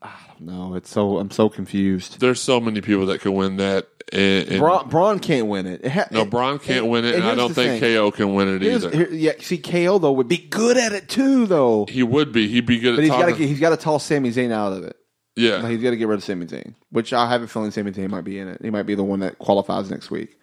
I 0.03 0.13
don't 0.29 0.43
know. 0.43 0.75
It's 0.75 0.91
so 0.91 1.19
I'm 1.19 1.31
so 1.31 1.49
confused. 1.49 2.21
There's 2.21 2.41
so 2.41 2.61
many 2.61 2.81
people 2.81 3.07
that 3.07 3.21
could 3.21 3.33
win 3.33 3.57
that. 3.57 3.87
And, 4.13 4.49
and 4.49 4.59
Braun, 4.59 4.89
Braun 4.89 5.19
can't 5.21 5.47
win 5.47 5.67
it. 5.67 5.85
It 5.85 5.91
ha- 5.93 6.09
no, 6.11 6.25
Braun 6.25 6.59
can't 6.59 6.87
win 6.87 7.05
it, 7.05 7.15
and, 7.15 7.23
I 7.25 7.37
don't 7.37 7.55
think 7.55 7.81
thing. 7.81 7.95
KO 7.95 8.11
can 8.11 8.35
win 8.35 8.49
it 8.49 8.63
Here's- 8.63 8.83
either. 8.85 8.97
here- 8.97 9.13
yeah, 9.13 9.33
see, 9.39 9.59
KO 9.59 9.99
though 9.99 10.11
would 10.13 10.27
be 10.27 10.39
good 10.39 10.77
at 10.77 10.91
it 10.93 11.09
too, 11.09 11.47
though. 11.47 11.87
he 11.89 12.03
would 12.03 12.33
be. 12.33 12.49
He'd 12.49 12.67
be 12.67 12.81
good 12.81 12.97
But 12.97 13.05
at 13.05 13.05
he's 13.05 13.11
got 13.11 13.27
to 13.27 13.35
he's 13.47 13.61
got 13.61 13.71
to 13.71 13.77
toss 13.77 14.05
Sami 14.05 14.31
Zayn 14.33 14.51
out 14.51 14.73
of 14.73 14.83
it. 14.83 14.97
yeah, 15.37 15.65
He's 15.69 15.81
got 15.81 15.91
to 15.91 15.97
get 15.97 16.09
rid 16.09 16.17
of 16.17 16.25
Sami 16.25 16.47
Zayn, 16.47 16.75
which 16.91 17.13
I 17.13 17.29
have 17.29 17.43
a 17.43 17.47
feeling 17.47 17.71
Sami 17.71 17.93
Zayn 17.93 18.09
might 18.11 18.25
be 18.25 18.39
in 18.41 18.49
it. 18.49 18.61
He 18.63 18.71
might 18.71 18.83
be 18.85 18.97
the 18.97 19.05
one 19.05 19.21
that 19.21 19.39
qualifies 19.39 19.91
next 19.91 20.11
week. 20.11 20.40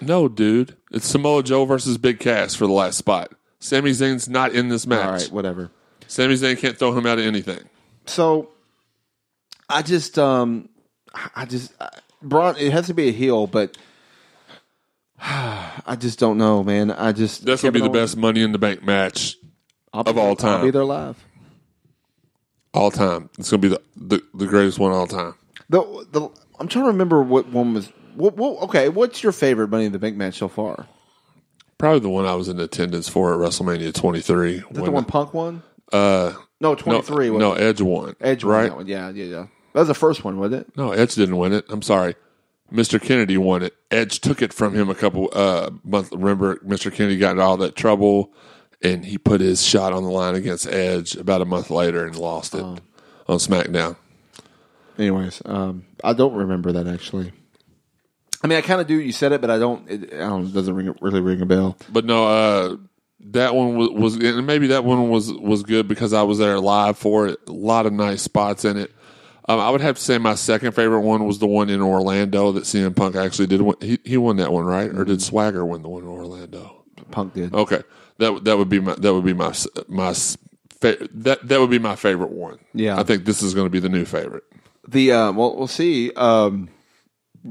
No, 0.00 0.28
dude. 0.28 0.76
It's 0.90 1.06
Samoa 1.06 1.42
Joe 1.42 1.64
versus 1.64 1.98
Big 1.98 2.20
Cass 2.20 2.54
for 2.54 2.66
the 2.66 2.72
last 2.72 2.98
spot. 2.98 3.32
Sami 3.58 3.90
Zayn's 3.90 4.28
not 4.28 4.52
in 4.52 4.68
this 4.68 4.86
match. 4.86 5.04
All 5.04 5.12
right, 5.12 5.32
whatever. 5.32 5.70
Sami 6.06 6.34
Zayn 6.34 6.58
can't 6.58 6.78
throw 6.78 6.96
him 6.96 7.06
out 7.06 7.18
of 7.18 7.24
anything. 7.24 7.60
So, 8.06 8.50
I 9.68 9.82
just, 9.82 10.18
um, 10.18 10.68
I 11.34 11.44
just, 11.46 11.72
I, 11.80 11.88
Braun. 12.22 12.56
It 12.56 12.72
has 12.72 12.86
to 12.86 12.94
be 12.94 13.08
a 13.08 13.12
heel, 13.12 13.46
but 13.46 13.76
I 15.20 15.96
just 15.98 16.18
don't 16.18 16.38
know, 16.38 16.62
man. 16.62 16.90
I 16.90 17.12
just 17.12 17.44
That's 17.44 17.62
gonna 17.62 17.72
be 17.72 17.80
the 17.80 17.88
best 17.88 18.16
Money 18.16 18.42
in 18.42 18.52
the 18.52 18.58
Bank 18.58 18.82
match 18.82 19.36
be 19.92 20.00
of 20.10 20.18
all 20.18 20.36
time. 20.36 20.58
I'll 20.60 20.64
be 20.64 20.70
there 20.70 20.84
live. 20.84 21.24
all 22.74 22.90
time. 22.90 23.30
It's 23.38 23.50
gonna 23.50 23.60
be 23.60 23.68
the 23.68 23.80
the, 23.96 24.22
the 24.34 24.46
greatest 24.46 24.78
one 24.78 24.92
all 24.92 25.06
time. 25.06 25.34
The, 25.68 26.06
the 26.12 26.28
I'm 26.60 26.68
trying 26.68 26.84
to 26.84 26.90
remember 26.90 27.22
what 27.22 27.48
one 27.48 27.74
was. 27.74 27.92
Okay, 28.18 28.88
what's 28.88 29.22
your 29.22 29.32
favorite 29.32 29.68
Money 29.68 29.84
in 29.86 29.92
the 29.92 29.98
Bank 29.98 30.16
match 30.16 30.38
so 30.38 30.48
far? 30.48 30.86
Probably 31.78 32.00
the 32.00 32.08
one 32.08 32.24
I 32.26 32.34
was 32.34 32.48
in 32.48 32.58
attendance 32.58 33.08
for 33.08 33.34
at 33.34 33.38
WrestleMania 33.38 33.92
23. 33.92 34.54
Is 34.56 34.62
that 34.70 34.84
the 34.84 34.90
one 34.90 35.04
Punk 35.04 35.34
won? 35.34 35.62
Uh, 35.92 36.32
No, 36.60 36.70
no, 36.70 36.74
23. 36.74 37.30
no, 37.30 37.50
wasn't? 37.50 37.60
Edge 37.66 37.80
won. 37.82 38.16
Edge 38.20 38.44
won 38.44 38.52
right? 38.54 38.68
that 38.70 38.76
one. 38.76 38.86
Yeah, 38.86 39.10
yeah, 39.10 39.24
yeah. 39.24 39.46
That 39.74 39.80
was 39.80 39.88
the 39.88 39.94
first 39.94 40.24
one, 40.24 40.38
wasn't 40.38 40.62
it? 40.66 40.76
No, 40.76 40.92
Edge 40.92 41.14
didn't 41.14 41.36
win 41.36 41.52
it. 41.52 41.66
I'm 41.68 41.82
sorry. 41.82 42.14
Mr. 42.72 43.00
Kennedy 43.00 43.36
won 43.36 43.62
it. 43.62 43.74
Edge 43.90 44.20
took 44.20 44.40
it 44.42 44.52
from 44.52 44.74
him 44.74 44.88
a 44.88 44.94
couple 44.94 45.28
uh 45.34 45.70
months. 45.84 46.10
Remember, 46.12 46.56
Mr. 46.66 46.92
Kennedy 46.92 47.18
got 47.18 47.32
in 47.32 47.40
all 47.40 47.56
that 47.58 47.76
trouble, 47.76 48.32
and 48.82 49.04
he 49.04 49.18
put 49.18 49.40
his 49.42 49.62
shot 49.62 49.92
on 49.92 50.02
the 50.02 50.10
line 50.10 50.34
against 50.34 50.66
Edge 50.66 51.14
about 51.14 51.42
a 51.42 51.44
month 51.44 51.70
later 51.70 52.04
and 52.06 52.16
lost 52.16 52.54
it 52.54 52.62
Oh. 52.62 52.78
on 53.28 53.36
SmackDown. 53.38 53.96
Anyways, 54.98 55.42
um, 55.44 55.84
I 56.02 56.14
don't 56.14 56.34
remember 56.34 56.72
that 56.72 56.88
actually. 56.88 57.32
I 58.42 58.46
mean, 58.46 58.58
I 58.58 58.60
kind 58.60 58.80
of 58.80 58.86
do. 58.86 59.00
You 59.00 59.12
said 59.12 59.32
it, 59.32 59.40
but 59.40 59.50
I 59.50 59.58
don't. 59.58 59.88
It, 59.90 60.12
I 60.14 60.18
don't. 60.28 60.46
It 60.46 60.52
doesn't 60.52 60.74
ring 60.74 60.94
really 61.00 61.20
ring 61.20 61.40
a 61.40 61.46
bell. 61.46 61.76
But 61.90 62.04
no, 62.04 62.26
uh, 62.26 62.76
that 63.20 63.54
one 63.54 63.76
was, 63.76 63.90
was 63.90 64.14
and 64.16 64.46
maybe 64.46 64.68
that 64.68 64.84
one 64.84 65.08
was 65.08 65.32
was 65.32 65.62
good 65.62 65.88
because 65.88 66.12
I 66.12 66.22
was 66.22 66.38
there 66.38 66.58
live 66.60 66.98
for 66.98 67.28
it. 67.28 67.38
A 67.46 67.52
lot 67.52 67.86
of 67.86 67.92
nice 67.92 68.22
spots 68.22 68.64
in 68.64 68.76
it. 68.76 68.92
Um, 69.48 69.60
I 69.60 69.70
would 69.70 69.80
have 69.80 69.96
to 69.96 70.02
say 70.02 70.18
my 70.18 70.34
second 70.34 70.72
favorite 70.72 71.00
one 71.00 71.24
was 71.24 71.38
the 71.38 71.46
one 71.46 71.70
in 71.70 71.80
Orlando 71.80 72.52
that 72.52 72.64
CM 72.64 72.96
Punk 72.96 73.14
actually 73.14 73.46
did. 73.46 73.62
Win. 73.62 73.76
He 73.80 73.98
he 74.04 74.16
won 74.16 74.36
that 74.36 74.52
one, 74.52 74.64
right? 74.64 74.90
Or 74.90 75.04
did 75.04 75.22
Swagger 75.22 75.64
win 75.64 75.82
the 75.82 75.88
one 75.88 76.02
in 76.02 76.08
Orlando? 76.08 76.84
Punk 77.10 77.34
did. 77.34 77.54
Okay, 77.54 77.82
that 78.18 78.44
that 78.44 78.58
would 78.58 78.68
be 78.68 78.80
my 78.80 78.94
that 78.94 79.14
would 79.14 79.24
be 79.24 79.34
my 79.34 79.54
my 79.88 80.12
fa- 80.12 81.08
that 81.12 81.46
that 81.48 81.60
would 81.60 81.70
be 81.70 81.78
my 81.78 81.96
favorite 81.96 82.30
one. 82.30 82.58
Yeah. 82.74 82.98
I 82.98 83.02
think 83.02 83.24
this 83.24 83.42
is 83.42 83.54
going 83.54 83.66
to 83.66 83.70
be 83.70 83.80
the 83.80 83.88
new 83.88 84.04
favorite. 84.04 84.44
The 84.88 85.12
uh, 85.12 85.32
well, 85.32 85.56
we'll 85.56 85.66
see. 85.66 86.12
Um, 86.12 86.68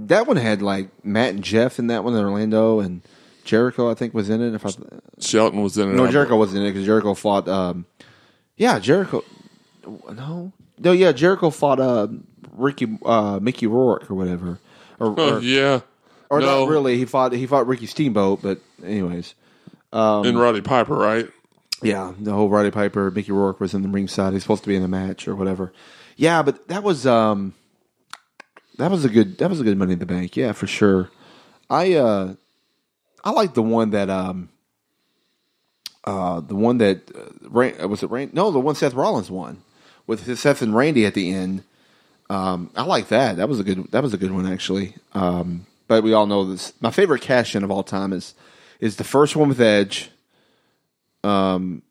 that 0.08 0.28
one 0.28 0.38
had 0.38 0.62
like 0.62 0.89
Matt 1.06 1.36
and 1.36 1.43
Jeff 1.43 1.80
in 1.80 1.88
that 1.88 2.04
one 2.04 2.14
in 2.16 2.24
Orlando, 2.24 2.80
and 2.80 3.02
Jericho 3.43 3.89
I 3.89 3.93
think 3.93 4.14
was 4.14 4.30
in 4.30 4.41
it. 4.41 4.54
If 4.54 4.66
I 4.66 4.70
Shelton 5.20 5.62
was 5.62 5.78
in 5.78 5.89
it. 5.89 5.93
no, 5.93 6.10
Jericho 6.12 6.38
wasn't 6.38 6.62
in 6.62 6.68
it 6.68 6.72
because 6.72 6.86
Jericho 6.86 7.14
fought. 7.14 7.48
Um, 7.48 7.86
yeah, 8.58 8.80
Jericho. 8.80 9.24
No, 9.86 10.52
no, 10.80 10.91
yeah, 10.91 11.12
Jericho 11.12 11.50
fought 11.50 11.80
uh, 11.80 12.08
Ricky 12.54 12.98
uh, 13.06 13.39
Mickey 13.41 13.68
Rourke 13.68 14.10
or 14.10 14.16
whatever. 14.16 14.60
Or, 15.00 15.14
Oh, 15.18 15.36
or, 15.38 15.41
yeah. 15.41 15.82
or 16.30 16.39
no, 16.39 16.62
not 16.62 16.70
really. 16.70 16.98
He 16.98 17.06
fought. 17.06 17.34
He 17.34 17.46
fought 17.48 17.68
Ricky 17.68 17.86
Steamboat, 17.86 18.41
but 18.41 18.60
anyways. 18.84 19.36
and 19.93 20.39
Roddy 20.39 20.62
Piper, 20.62 20.96
right? 20.96 21.28
Yeah, 21.82 22.14
the 22.20 22.32
whole 22.34 22.50
Roddy 22.50 22.72
Piper, 22.72 23.12
Mickey 23.12 23.32
Rourke 23.32 23.60
was 23.60 23.74
in 23.74 23.82
the 23.84 23.89
ringside. 23.89 24.34
He's 24.34 24.41
supposed 24.41 24.64
to 24.64 24.70
be 24.70 24.76
in 24.76 24.82
the 24.82 24.88
match 24.88 25.28
or 25.28 25.36
whatever. 25.36 25.72
Yeah, 26.16 26.41
but 26.41 26.68
that 26.70 26.82
was 26.84 27.06
um, 27.06 27.54
that 28.78 28.91
was 28.91 29.05
a 29.05 29.09
good 29.09 29.38
that 29.38 29.49
was 29.49 29.61
a 29.61 29.63
good 29.63 29.78
Money 29.78 29.93
in 29.93 29.99
the 29.99 30.05
Bank. 30.05 30.36
Yeah, 30.36 30.51
for 30.51 30.67
sure. 30.67 31.09
I 31.69 31.93
uh, 31.93 32.36
I 33.23 33.32
like 33.32 33.53
the 33.53 33.63
one 33.63 33.91
that 33.91 34.09
um, 34.09 34.49
uh, 36.03 36.41
the 36.41 36.55
one 36.55 36.78
that 36.80 37.09
uh, 37.15 37.49
Ran, 37.49 37.89
was 37.89 38.03
it 38.03 38.11
Rain? 38.11 38.30
No, 38.34 38.51
the 38.51 38.59
one 38.59 38.76
Seth 38.76 38.93
Rollins 38.93 39.32
won 39.32 39.61
with 40.07 40.38
Seth 40.38 40.61
and 40.61 40.76
Randy 40.76 41.05
at 41.05 41.13
the 41.13 41.32
end. 41.32 41.63
Um, 42.30 42.71
I 42.76 42.84
like 42.84 43.09
that. 43.09 43.38
That 43.38 43.49
was 43.49 43.59
a 43.59 43.63
good. 43.63 43.91
That 43.91 44.03
was 44.03 44.13
a 44.13 44.17
good 44.17 44.32
one 44.32 44.51
actually. 44.51 44.95
Um, 45.13 45.65
but 45.88 46.03
we 46.03 46.13
all 46.13 46.28
know 46.28 46.45
this. 46.45 46.73
My 46.82 46.91
favorite 46.91 47.21
cash 47.21 47.55
in 47.55 47.63
of 47.63 47.71
all 47.71 47.84
time 47.84 48.13
is 48.13 48.34
is 48.80 48.97
the 48.97 49.03
first 49.03 49.36
one 49.36 49.49
with 49.49 49.61
Edge. 49.61 50.09
Um, 51.23 51.82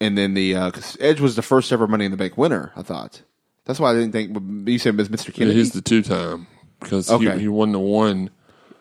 and 0.00 0.16
then 0.16 0.34
the 0.34 0.54
because 0.54 0.96
Edge 1.00 1.20
was 1.20 1.36
the 1.36 1.42
first 1.42 1.72
ever 1.72 1.86
Money 1.86 2.06
in 2.06 2.10
the 2.10 2.16
Bank 2.16 2.38
winner. 2.38 2.72
I 2.76 2.82
thought 2.82 3.22
that's 3.64 3.78
why 3.80 3.90
I 3.90 3.94
didn't 3.94 4.12
think 4.12 4.68
you 4.68 4.78
said 4.78 4.94
it 4.94 4.98
was 4.98 5.08
Mr. 5.08 5.28
Yeah, 5.28 5.32
Kennedy. 5.34 5.54
he's 5.58 5.72
the 5.72 5.80
two 5.82 6.02
time 6.02 6.46
because 6.80 7.10
Okay. 7.10 7.34
he, 7.34 7.40
he 7.42 7.48
won 7.48 7.72
the 7.72 7.78
one 7.78 8.30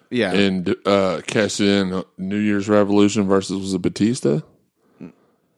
yeah, 0.10 0.34
and 0.34 0.76
uh, 0.86 1.22
cashed 1.26 1.62
in 1.62 2.04
New 2.18 2.38
Year's 2.38 2.68
Revolution 2.68 3.28
versus 3.28 3.58
was 3.60 3.74
it 3.74 3.82
Batista 3.82 4.42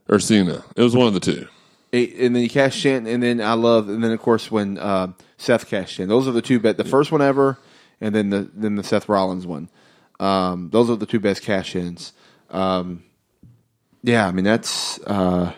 or 0.07 0.19
Cena? 0.19 0.63
It 0.75 0.81
was 0.83 0.95
one 0.95 1.07
of 1.07 1.13
the 1.13 1.19
two. 1.19 1.47
It- 1.91 2.15
and 2.19 2.35
then 2.35 2.43
you 2.43 2.49
cash 2.49 2.85
in, 2.85 3.07
and 3.07 3.21
then 3.23 3.41
I 3.41 3.53
love, 3.53 3.89
and 3.89 4.03
then 4.03 4.11
of 4.11 4.19
course 4.19 4.51
when 4.51 4.77
uh, 4.77 5.13
Seth 5.37 5.67
cashed 5.67 5.99
in, 5.99 6.07
those 6.09 6.27
are 6.27 6.31
the 6.31 6.41
two 6.41 6.59
bet. 6.59 6.77
The 6.77 6.83
first 6.83 7.11
one 7.11 7.21
ever, 7.21 7.57
and 8.01 8.13
then 8.13 8.29
the 8.29 8.49
then 8.53 8.75
the 8.75 8.83
Seth 8.83 9.07
Rollins 9.09 9.47
one. 9.47 9.69
Um, 10.19 10.69
those 10.71 10.89
are 10.89 10.95
the 10.95 11.05
two 11.07 11.19
best 11.19 11.41
cash 11.41 11.75
ins. 11.75 12.13
Um, 12.51 13.03
yeah, 14.03 14.27
I 14.27 14.31
mean 14.31 14.45
that's 14.45 14.99
uh, 15.01 15.53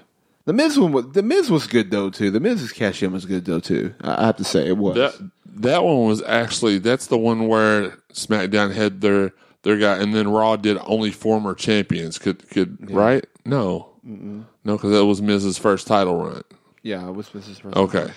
the 0.45 0.53
Miz 0.53 0.79
one. 0.79 0.91
Was, 0.91 1.11
the 1.11 1.23
Miz 1.23 1.49
was 1.49 1.67
good 1.67 1.91
though 1.91 2.09
too. 2.09 2.31
The 2.31 2.39
Miz's 2.39 2.71
cash 2.71 3.01
in 3.03 3.11
was 3.11 3.25
good 3.25 3.45
though 3.45 3.59
too. 3.59 3.93
I 4.01 4.25
have 4.25 4.37
to 4.37 4.43
say 4.43 4.67
it 4.67 4.77
was. 4.77 4.95
That 4.95 5.31
that 5.57 5.83
one 5.83 6.05
was 6.05 6.21
actually 6.23 6.79
that's 6.79 7.07
the 7.07 7.17
one 7.17 7.47
where 7.47 7.97
SmackDown 8.13 8.73
had 8.73 9.01
their 9.01 9.31
their 9.63 9.77
guy, 9.77 9.97
and 9.97 10.13
then 10.13 10.27
Raw 10.27 10.55
did 10.55 10.77
only 10.85 11.11
former 11.11 11.53
champions 11.55 12.17
could 12.17 12.49
could 12.49 12.91
right? 12.91 13.25
No, 13.45 13.89
no, 14.03 14.45
because 14.63 14.91
that 14.91 15.05
was 15.05 15.21
Miz's 15.21 15.57
first 15.57 15.87
title 15.87 16.15
run. 16.17 16.43
yeah, 16.83 17.07
it 17.07 17.13
was 17.13 17.33
Miz's 17.33 17.57
first. 17.59 17.75
Okay, 17.75 18.07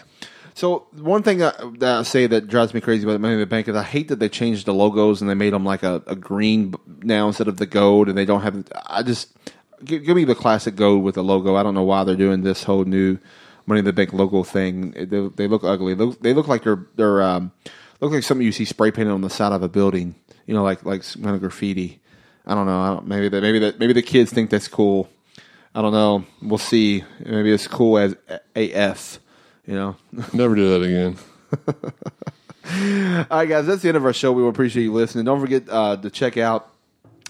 So 0.54 0.86
one 0.92 1.22
thing 1.22 1.38
that, 1.38 1.56
that 1.80 1.98
I 2.00 2.02
say 2.02 2.26
that 2.26 2.48
drives 2.48 2.74
me 2.74 2.80
crazy 2.82 3.04
about 3.04 3.20
Money 3.20 3.34
in 3.34 3.40
the 3.40 3.46
Bank 3.46 3.68
is 3.68 3.76
I 3.76 3.82
hate 3.82 4.08
that 4.08 4.18
they 4.18 4.28
changed 4.28 4.66
the 4.66 4.74
logos 4.74 5.20
and 5.22 5.30
they 5.30 5.34
made 5.34 5.52
them 5.54 5.64
like 5.64 5.82
a, 5.82 6.02
a 6.06 6.16
green 6.16 6.74
now 7.02 7.26
instead 7.28 7.48
of 7.48 7.56
the 7.56 7.66
gold, 7.66 8.08
and 8.08 8.18
they 8.18 8.24
don't 8.26 8.42
have. 8.42 8.66
I 8.86 9.02
just 9.02 9.34
give, 9.84 10.04
give 10.04 10.16
me 10.16 10.24
the 10.24 10.34
classic 10.34 10.76
gold 10.76 11.02
with 11.02 11.14
the 11.14 11.24
logo. 11.24 11.56
I 11.56 11.62
don't 11.62 11.74
know 11.74 11.82
why 11.82 12.04
they're 12.04 12.16
doing 12.16 12.42
this 12.42 12.64
whole 12.64 12.84
new 12.84 13.18
Money 13.66 13.80
in 13.80 13.84
the 13.84 13.92
Bank 13.92 14.14
logo 14.14 14.42
thing. 14.44 14.92
They, 14.92 15.04
they 15.04 15.46
look 15.46 15.62
ugly. 15.62 15.92
They 15.92 16.04
look, 16.04 16.22
they 16.22 16.32
look 16.32 16.48
like 16.48 16.64
they're 16.64 16.86
they're 16.96 17.22
um, 17.22 17.52
look 18.00 18.12
like 18.12 18.22
something 18.22 18.44
you 18.44 18.52
see 18.52 18.64
spray 18.64 18.90
painted 18.90 19.12
on 19.12 19.20
the 19.20 19.28
side 19.28 19.52
of 19.52 19.62
a 19.62 19.68
building. 19.68 20.14
You 20.46 20.54
know, 20.54 20.62
like 20.62 20.84
like 20.86 21.02
some 21.02 21.22
kind 21.22 21.34
of 21.34 21.42
graffiti. 21.42 22.00
I 22.46 22.54
don't 22.54 22.64
know. 22.64 22.80
I 22.80 22.88
don't, 22.88 23.06
maybe 23.06 23.28
that 23.28 23.42
maybe 23.42 23.58
that 23.58 23.78
maybe 23.78 23.92
the 23.92 24.00
kids 24.00 24.32
think 24.32 24.48
that's 24.48 24.68
cool. 24.68 25.10
I 25.74 25.82
don't 25.82 25.92
know. 25.92 26.24
We'll 26.40 26.56
see. 26.56 27.04
Maybe 27.20 27.52
it's 27.52 27.68
cool 27.68 27.98
as 27.98 28.16
AF. 28.56 29.20
You 29.66 29.74
know. 29.74 29.96
never 30.32 30.54
do 30.54 30.70
that 30.70 30.82
again. 30.82 31.18
All 33.30 33.38
right, 33.38 33.48
guys, 33.48 33.66
that's 33.66 33.82
the 33.82 33.88
end 33.88 33.96
of 33.98 34.04
our 34.04 34.14
show. 34.14 34.32
We 34.32 34.42
will 34.42 34.50
appreciate 34.50 34.84
you 34.84 34.92
listening. 34.92 35.26
Don't 35.26 35.40
forget 35.40 35.64
uh, 35.68 35.96
to 35.98 36.10
check 36.10 36.38
out 36.38 36.70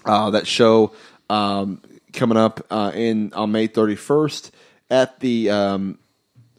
uh, 0.05 0.31
that 0.31 0.47
show 0.47 0.93
um, 1.29 1.83
coming 2.13 2.37
up 2.39 2.67
uh, 2.71 2.93
in 2.95 3.33
on 3.33 3.53
May 3.53 3.69
31st 3.69 4.51
at 4.91 5.21
the 5.21 5.51
um, 5.51 5.99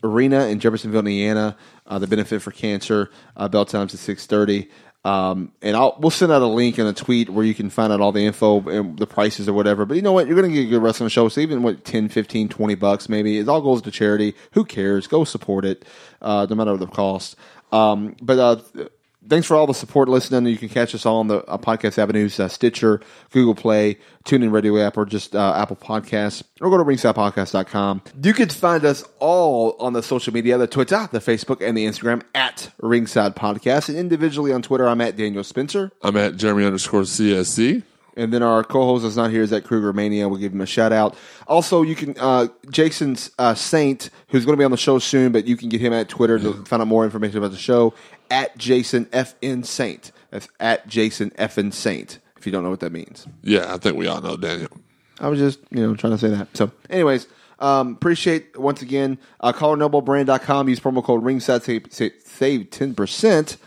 arena 0.03 0.45
in 0.47 0.59
Jeffersonville, 0.59 0.99
Indiana. 0.99 1.57
Uh, 1.85 1.97
the 1.97 2.07
benefit 2.07 2.41
for 2.41 2.51
cancer. 2.51 3.09
Uh, 3.35 3.47
bell 3.47 3.65
times 3.65 3.93
at 3.93 3.99
6:30. 3.99 4.69
Um, 5.05 5.53
and 5.61 5.77
I'll 5.77 5.95
we'll 5.99 6.11
send 6.11 6.31
out 6.31 6.41
a 6.41 6.47
link 6.47 6.77
and 6.77 6.87
a 6.87 6.93
tweet 6.93 7.29
where 7.29 7.45
you 7.45 7.55
can 7.55 7.69
find 7.69 7.93
out 7.93 8.01
all 8.01 8.11
the 8.11 8.25
info 8.25 8.59
and 8.69 8.99
the 8.99 9.07
prices 9.07 9.47
or 9.47 9.53
whatever. 9.53 9.85
But 9.85 9.95
you 9.95 10.01
know 10.01 10.11
what? 10.11 10.27
You're 10.27 10.35
going 10.35 10.51
to 10.51 10.55
get 10.55 10.67
a 10.67 10.69
good 10.69 10.83
wrestling 10.83 11.09
show. 11.09 11.29
So 11.29 11.39
even 11.39 11.63
what 11.63 11.85
10, 11.85 12.09
15, 12.09 12.49
20 12.49 12.75
bucks 12.75 13.07
maybe, 13.07 13.37
it 13.37 13.47
all 13.47 13.61
goes 13.61 13.81
to 13.83 13.91
charity. 13.91 14.35
Who 14.51 14.65
cares? 14.65 15.07
Go 15.07 15.23
support 15.23 15.63
it, 15.63 15.85
uh, 16.21 16.47
no 16.49 16.55
matter 16.55 16.75
the 16.75 16.85
cost. 16.85 17.37
Um, 17.71 18.17
but 18.21 18.39
uh, 18.39 18.89
thanks 19.27 19.47
for 19.47 19.55
all 19.55 19.67
the 19.67 19.73
support 19.73 20.07
listening. 20.07 20.51
You 20.51 20.57
can 20.57 20.69
catch 20.69 20.95
us 20.95 21.05
all 21.05 21.19
on 21.19 21.27
the 21.27 21.43
uh, 21.45 21.57
podcast 21.57 21.97
avenues 21.97 22.39
uh, 22.39 22.47
Stitcher, 22.47 23.01
Google 23.31 23.55
Play, 23.55 23.97
TuneIn 24.25 24.51
Radio 24.51 24.77
app, 24.77 24.97
or 24.97 25.05
just 25.05 25.35
uh, 25.35 25.53
Apple 25.55 25.75
Podcasts, 25.75 26.43
or 26.61 26.69
go 26.69 26.77
to 26.77 26.83
ringsidepodcast.com. 26.83 28.01
You 28.23 28.33
can 28.33 28.49
find 28.49 28.85
us 28.85 29.03
all 29.19 29.75
on 29.79 29.93
the 29.93 30.03
social 30.03 30.33
media 30.33 30.57
the 30.57 30.67
Twitter, 30.67 31.07
the 31.11 31.19
Facebook, 31.19 31.65
and 31.65 31.77
the 31.77 31.85
Instagram 31.85 32.21
at 32.35 32.71
Ringside 32.81 33.35
Podcast. 33.35 33.89
And 33.89 33.97
individually 33.97 34.51
on 34.51 34.61
Twitter, 34.61 34.87
I'm 34.87 35.01
at 35.01 35.15
Daniel 35.15 35.43
Spencer. 35.43 35.91
I'm 36.01 36.17
at 36.17 36.37
Jeremy 36.37 36.65
underscore 36.65 37.01
CSC. 37.01 37.83
And 38.17 38.33
then 38.33 38.43
our 38.43 38.65
co-host 38.65 39.03
that's 39.03 39.15
not 39.15 39.31
here 39.31 39.43
is 39.43 39.53
at 39.53 39.63
Kruger 39.63 39.93
Mania. 39.93 40.27
We'll 40.27 40.39
give 40.39 40.51
him 40.51 40.59
a 40.59 40.65
shout 40.65 40.91
out. 40.91 41.15
Also, 41.47 41.83
you 41.83 41.95
can 41.95 42.15
uh, 42.19 42.47
Jason's 42.69 43.31
uh, 43.39 43.53
Saint, 43.53 44.09
who's 44.27 44.45
going 44.45 44.57
to 44.57 44.59
be 44.59 44.65
on 44.65 44.71
the 44.71 44.77
show 44.77 44.99
soon, 44.99 45.31
but 45.31 45.45
you 45.45 45.55
can 45.55 45.69
get 45.69 45.79
him 45.79 45.93
at 45.93 46.09
Twitter 46.09 46.37
to 46.37 46.65
find 46.65 46.81
out 46.81 46.87
more 46.87 47.05
information 47.05 47.37
about 47.37 47.51
the 47.51 47.57
show 47.57 47.93
at 48.29 48.57
Jason 48.57 49.05
FN 49.07 49.65
Saint. 49.65 50.11
That's 50.31 50.47
at 50.59 50.87
Jason 50.87 51.31
FN 51.31 51.73
Saint. 51.73 52.19
If 52.37 52.45
you 52.45 52.51
don't 52.51 52.63
know 52.63 52.69
what 52.69 52.79
that 52.79 52.91
means, 52.91 53.27
Yeah, 53.43 53.73
I 53.73 53.77
think 53.77 53.97
we 53.97 54.07
all 54.07 54.21
know 54.21 54.37
Daniel. 54.37 54.71
I 55.19 55.27
was 55.27 55.39
just 55.39 55.59
you 55.71 55.85
know 55.85 55.95
trying 55.95 56.13
to 56.13 56.17
say 56.17 56.29
that. 56.29 56.55
So, 56.55 56.71
anyways, 56.89 57.27
um, 57.59 57.93
appreciate 57.93 58.57
once 58.57 58.81
again 58.81 59.17
uh, 59.41 59.51
CollarAndElbowBrand.com. 59.51 60.69
Use 60.69 60.79
promo 60.79 61.03
code 61.03 61.23
Ringside 61.23 61.63
save 61.63 61.87
save 62.23 62.69
ten 62.69 62.95
percent. 62.95 63.57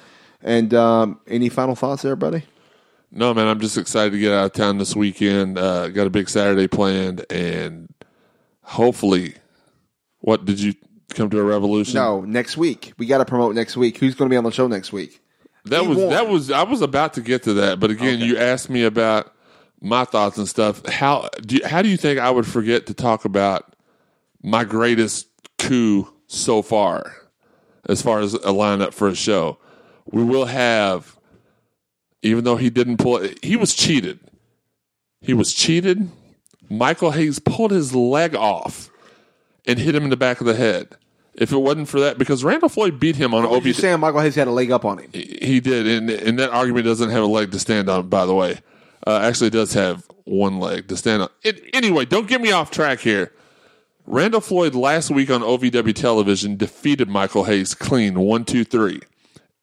And 0.42 0.74
um, 0.74 1.20
any 1.28 1.48
final 1.48 1.76
thoughts 1.76 2.02
there, 2.02 2.16
buddy? 2.16 2.44
No, 3.12 3.32
man, 3.34 3.46
I'm 3.46 3.60
just 3.60 3.76
excited 3.76 4.12
to 4.12 4.18
get 4.18 4.32
out 4.32 4.46
of 4.46 4.52
town 4.54 4.78
this 4.78 4.96
weekend. 4.96 5.58
Uh, 5.58 5.88
got 5.88 6.06
a 6.06 6.10
big 6.10 6.28
Saturday 6.28 6.66
planned, 6.66 7.26
and 7.30 7.92
hopefully, 8.62 9.34
what 10.20 10.44
did 10.46 10.58
you 10.58 10.74
come 11.12 11.30
to 11.30 11.38
a 11.38 11.42
revolution? 11.42 11.94
No, 11.94 12.20
next 12.22 12.56
week 12.56 12.92
we 12.98 13.06
got 13.06 13.18
to 13.18 13.24
promote 13.24 13.54
next 13.54 13.76
week. 13.76 13.98
Who's 13.98 14.14
going 14.14 14.28
to 14.28 14.32
be 14.32 14.36
on 14.36 14.44
the 14.44 14.50
show 14.50 14.66
next 14.66 14.92
week? 14.92 15.20
that 15.66 15.82
He 15.82 15.86
was 15.88 15.98
won. 15.98 16.10
that 16.10 16.28
was 16.28 16.50
I 16.50 16.62
was 16.64 16.82
about 16.82 17.14
to 17.14 17.20
get 17.20 17.42
to 17.44 17.54
that, 17.54 17.78
but 17.80 17.90
again, 17.90 18.16
Okay. 18.16 18.24
you 18.24 18.36
asked 18.38 18.68
me 18.70 18.82
about 18.84 19.32
my 19.80 20.04
thoughts 20.04 20.38
and 20.38 20.48
stuff. 20.48 20.84
How 20.86 21.28
do 21.40 21.56
you, 21.56 21.66
how 21.66 21.82
do 21.82 21.88
you 21.88 21.96
think 21.96 22.18
I 22.18 22.30
would 22.30 22.46
forget 22.46 22.86
to 22.86 22.94
talk 22.94 23.24
about 23.24 23.74
my 24.42 24.64
greatest 24.64 25.28
coup 25.58 26.12
so 26.26 26.62
far, 26.62 27.14
as 27.88 28.02
far 28.02 28.20
as 28.20 28.34
a 28.34 28.38
lineup 28.50 28.92
for 28.92 29.08
a 29.08 29.14
show? 29.14 29.58
We 30.10 30.24
will 30.24 30.46
have, 30.46 31.16
even 32.22 32.42
though 32.44 32.56
he 32.56 32.70
didn't 32.70 32.96
pull, 32.96 33.18
it, 33.18 33.44
he 33.44 33.54
was 33.56 33.74
cheated. 33.74 34.18
He 35.20 35.32
was 35.34 35.52
cheated. 35.52 36.10
Michael 36.68 37.12
Hayes 37.12 37.38
pulled 37.38 37.70
his 37.70 37.94
leg 37.94 38.34
off 38.34 38.90
and 39.66 39.78
hit 39.78 39.94
him 39.94 40.02
in 40.04 40.10
the 40.10 40.16
back 40.16 40.40
of 40.40 40.46
the 40.48 40.54
head. 40.56 40.96
If 41.34 41.50
it 41.50 41.56
wasn't 41.56 41.88
for 41.88 42.00
that, 42.00 42.18
because 42.18 42.44
Randall 42.44 42.68
Floyd 42.68 43.00
beat 43.00 43.16
him 43.16 43.32
on 43.32 43.44
What 43.44 43.56
OB. 43.56 43.66
you 43.66 43.72
saying 43.72 44.00
Michael 44.00 44.20
Hayes 44.20 44.34
had 44.34 44.48
a 44.48 44.50
leg 44.50 44.70
up 44.70 44.84
on 44.84 44.98
him? 44.98 45.10
He 45.12 45.60
did, 45.60 45.86
and, 45.86 46.10
and 46.10 46.38
that 46.38 46.50
argument 46.50 46.84
doesn't 46.84 47.08
have 47.08 47.22
a 47.22 47.26
leg 47.26 47.52
to 47.52 47.58
stand 47.58 47.88
on. 47.88 48.08
By 48.08 48.26
the 48.26 48.34
way, 48.34 48.60
uh, 49.06 49.20
actually, 49.22 49.46
it 49.46 49.54
does 49.54 49.72
have 49.72 50.06
one 50.24 50.60
leg 50.60 50.88
to 50.88 50.96
stand 50.96 51.22
on. 51.22 51.28
It, 51.42 51.62
anyway, 51.72 52.04
don't 52.04 52.28
get 52.28 52.42
me 52.42 52.52
off 52.52 52.70
track 52.70 53.00
here. 53.00 53.32
Randall 54.04 54.40
Floyd 54.40 54.74
last 54.74 55.10
week 55.10 55.30
on 55.30 55.40
OVW 55.40 55.94
television 55.94 56.56
defeated 56.56 57.08
Michael 57.08 57.44
Hayes 57.44 57.74
clean 57.74 58.20
one, 58.20 58.44
two, 58.44 58.64
three, 58.64 59.00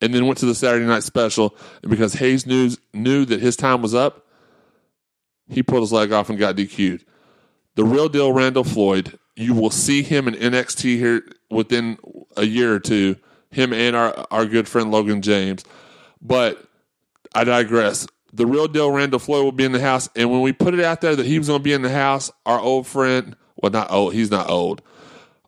and 0.01 0.13
then 0.13 0.25
went 0.25 0.39
to 0.39 0.45
the 0.45 0.55
Saturday 0.55 0.85
night 0.85 1.03
special. 1.03 1.55
And 1.83 1.91
because 1.91 2.13
Hayes 2.13 2.47
knew 2.47 2.71
knew 2.93 3.25
that 3.25 3.41
his 3.41 3.55
time 3.55 3.81
was 3.81 3.93
up, 3.93 4.25
he 5.49 5.61
pulled 5.61 5.81
his 5.81 5.91
leg 5.91 6.11
off 6.11 6.29
and 6.29 6.39
got 6.39 6.55
DQ'd. 6.55 7.05
The 7.75 7.83
real 7.83 8.09
deal, 8.09 8.33
Randall 8.33 8.63
Floyd. 8.63 9.19
You 9.35 9.53
will 9.53 9.69
see 9.69 10.01
him 10.03 10.27
in 10.27 10.33
NXT 10.33 10.97
here 10.97 11.23
within 11.49 11.97
a 12.37 12.45
year 12.45 12.73
or 12.73 12.79
two. 12.79 13.15
Him 13.51 13.73
and 13.73 13.95
our 13.95 14.27
our 14.31 14.45
good 14.45 14.67
friend 14.67 14.91
Logan 14.91 15.21
James. 15.21 15.63
But 16.21 16.63
I 17.33 17.43
digress. 17.43 18.07
The 18.31 18.45
real 18.45 18.67
deal, 18.67 18.91
Randall 18.91 19.19
Floyd 19.19 19.43
will 19.43 19.51
be 19.51 19.63
in 19.65 19.71
the 19.71 19.79
house, 19.79 20.07
and 20.15 20.29
when 20.29 20.41
we 20.41 20.53
put 20.53 20.75
it 20.75 20.81
out 20.81 21.01
there 21.01 21.15
that 21.15 21.25
he 21.25 21.39
was 21.39 21.47
going 21.47 21.59
to 21.59 21.63
be 21.63 21.73
in 21.73 21.81
the 21.81 21.89
house, 21.89 22.29
our 22.45 22.59
old 22.59 22.85
friend, 22.85 23.35
well, 23.55 23.71
not 23.71 23.89
old, 23.89 24.13
he's 24.13 24.29
not 24.29 24.47
old, 24.51 24.83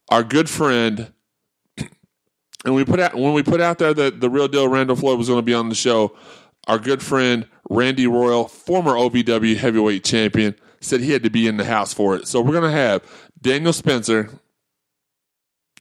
our 0.10 0.24
good 0.24 0.50
friend, 0.50 1.12
and 2.66 2.74
we 2.74 2.84
put 2.84 3.00
out 3.00 3.14
when 3.14 3.34
we 3.34 3.44
put 3.44 3.62
out 3.62 3.78
there 3.78 3.94
that 3.94 4.20
the 4.20 4.32
real 4.32 4.48
deal, 4.48 4.68
Randall 4.68 4.96
Floyd 4.96 5.20
was 5.20 5.28
going 5.28 5.38
to 5.38 5.44
be 5.44 5.54
on 5.54 5.70
the 5.70 5.76
show. 5.76 6.18
Our 6.68 6.80
good 6.80 7.04
friend 7.04 7.48
Randy 7.70 8.06
Royal, 8.06 8.48
former 8.48 8.92
OVW 8.92 9.56
heavyweight 9.56 10.04
champion, 10.04 10.56
said 10.82 11.00
he 11.00 11.12
had 11.12 11.24
to 11.24 11.30
be 11.30 11.48
in 11.48 11.58
the 11.58 11.66
house 11.66 11.94
for 11.94 12.16
it. 12.16 12.28
So 12.28 12.42
we're 12.42 12.52
going 12.52 12.70
to 12.70 12.72
have 12.72 13.02
Daniel 13.42 13.74
Spencer. 13.74 14.30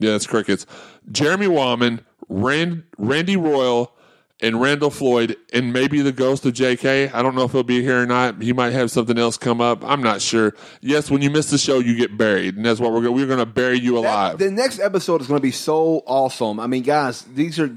Yeah, 0.01 0.11
that's 0.11 0.25
crickets. 0.25 0.65
Jeremy 1.11 1.45
Wallman, 1.45 1.99
Rand, 2.27 2.83
Randy 2.97 3.37
Royal, 3.37 3.93
and 4.41 4.59
Randall 4.59 4.89
Floyd, 4.89 5.37
and 5.53 5.71
maybe 5.71 6.01
the 6.01 6.11
ghost 6.11 6.43
of 6.47 6.53
JK. 6.53 7.13
I 7.13 7.21
don't 7.21 7.35
know 7.35 7.43
if 7.43 7.51
he'll 7.51 7.61
be 7.61 7.83
here 7.83 8.01
or 8.01 8.07
not. 8.07 8.41
He 8.41 8.51
might 8.51 8.73
have 8.73 8.89
something 8.89 9.19
else 9.19 9.37
come 9.37 9.61
up. 9.61 9.83
I'm 9.85 10.01
not 10.01 10.19
sure. 10.19 10.55
Yes, 10.81 11.11
when 11.11 11.21
you 11.21 11.29
miss 11.29 11.51
the 11.51 11.59
show, 11.59 11.77
you 11.77 11.95
get 11.95 12.17
buried, 12.17 12.57
and 12.57 12.65
that's 12.65 12.79
what 12.79 12.91
we're 12.91 13.01
going. 13.01 13.13
We're 13.13 13.27
going 13.27 13.37
to 13.37 13.45
bury 13.45 13.77
you 13.77 13.99
alive. 13.99 14.39
The 14.39 14.49
next 14.49 14.79
episode 14.79 15.21
is 15.21 15.27
going 15.27 15.37
to 15.37 15.43
be 15.43 15.51
so 15.51 16.01
awesome. 16.07 16.59
I 16.59 16.65
mean, 16.65 16.81
guys, 16.81 17.21
these 17.21 17.59
are 17.59 17.71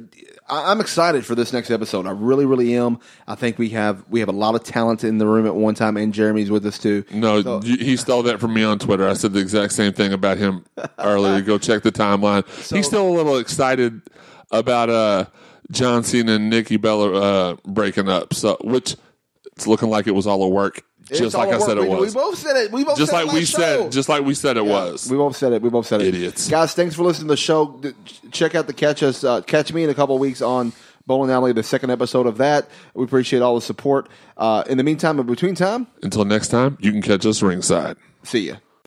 I'm 0.48 0.80
excited 0.80 1.24
for 1.24 1.34
this 1.34 1.52
next 1.54 1.70
episode. 1.70 2.06
I 2.06 2.10
really, 2.10 2.44
really 2.44 2.76
am. 2.76 2.98
I 3.26 3.34
think 3.34 3.58
we 3.58 3.70
have 3.70 4.04
we 4.10 4.20
have 4.20 4.28
a 4.28 4.32
lot 4.32 4.54
of 4.54 4.62
talent 4.62 5.02
in 5.02 5.16
the 5.18 5.26
room 5.26 5.46
at 5.46 5.54
one 5.54 5.74
time, 5.74 5.96
and 5.96 6.12
Jeremy's 6.12 6.50
with 6.50 6.66
us 6.66 6.78
too. 6.78 7.02
No, 7.10 7.42
So- 7.42 7.60
he 7.60 7.96
stole 7.96 8.22
that 8.24 8.40
from 8.40 8.52
me 8.52 8.62
on 8.62 8.78
Twitter. 8.78 9.08
I 9.08 9.14
said 9.14 9.32
the 9.32 9.40
exact 9.40 9.72
same 9.72 9.92
thing 9.94 10.12
about 10.12 10.36
him 10.36 10.64
earlier. 10.98 11.40
Go 11.40 11.56
check 11.58 11.82
the 11.82 11.92
timeline. 11.92 12.46
He's 12.70 12.86
still 12.86 13.08
a 13.08 13.14
little 13.14 13.38
excited 13.38 14.02
about 14.50 14.90
uh, 14.90 15.26
John 15.70 16.04
Cena 16.04 16.32
and 16.32 16.50
Nikki 16.50 16.76
Bella 16.76 17.12
uh, 17.52 17.56
breaking 17.64 18.08
up. 18.10 18.34
So, 18.34 18.58
which 18.60 18.96
it's 19.56 19.66
looking 19.66 19.88
like 19.88 20.06
it 20.06 20.14
was 20.14 20.26
all 20.26 20.42
a 20.42 20.48
work, 20.48 20.82
It's 21.10 21.18
just 21.20 21.36
like 21.36 21.50
I 21.50 21.58
said 21.58 21.76
it 21.78 21.82
we, 21.82 21.88
was. 21.88 22.14
We 22.14 22.20
both 22.20 22.38
said 22.38 22.56
it. 22.56 22.72
We 22.72 22.82
both 22.84 22.96
said 22.96 23.02
it. 23.02 23.06
just 23.06 23.10
said 23.10 23.16
like 23.18 23.26
it 23.26 23.32
we 23.34 23.40
last 23.40 23.50
said, 23.52 23.76
show. 23.78 23.88
just 23.90 24.08
like 24.08 24.24
we 24.24 24.34
said 24.34 24.56
it 24.56 24.64
Yeah, 24.64 24.72
was. 24.72 25.10
We 25.10 25.16
both 25.16 25.36
said 25.36 25.52
it. 25.52 25.62
We 25.62 25.68
both 25.70 25.86
said 25.86 26.00
it. 26.00 26.08
Idiots. 26.08 26.48
guys. 26.48 26.72
Thanks 26.74 26.94
for 26.94 27.02
listening 27.02 27.28
to 27.28 27.32
the 27.32 27.36
show. 27.36 27.80
Check 28.32 28.54
out 28.54 28.66
the 28.66 28.72
catch 28.72 29.02
us. 29.02 29.22
Uh, 29.22 29.42
catch 29.42 29.72
me 29.72 29.84
in 29.84 29.90
a 29.90 29.94
couple 29.94 30.18
weeks 30.18 30.40
on 30.40 30.72
Bowling 31.06 31.30
Alley, 31.30 31.52
the 31.52 31.62
second 31.62 31.90
episode 31.90 32.26
of 32.26 32.38
that. 32.38 32.68
We 32.94 33.04
appreciate 33.04 33.40
all 33.42 33.54
the 33.54 33.60
support. 33.60 34.08
Uh, 34.38 34.64
in 34.68 34.78
the 34.78 34.84
meantime, 34.84 35.18
in 35.20 35.26
between 35.26 35.54
time, 35.54 35.86
Until 36.02 36.24
next 36.24 36.48
time, 36.48 36.78
you 36.80 36.90
can 36.92 37.02
catch 37.02 37.26
us 37.26 37.42
ringside. 37.42 37.96
see 38.22 38.48
ya. 38.48 38.54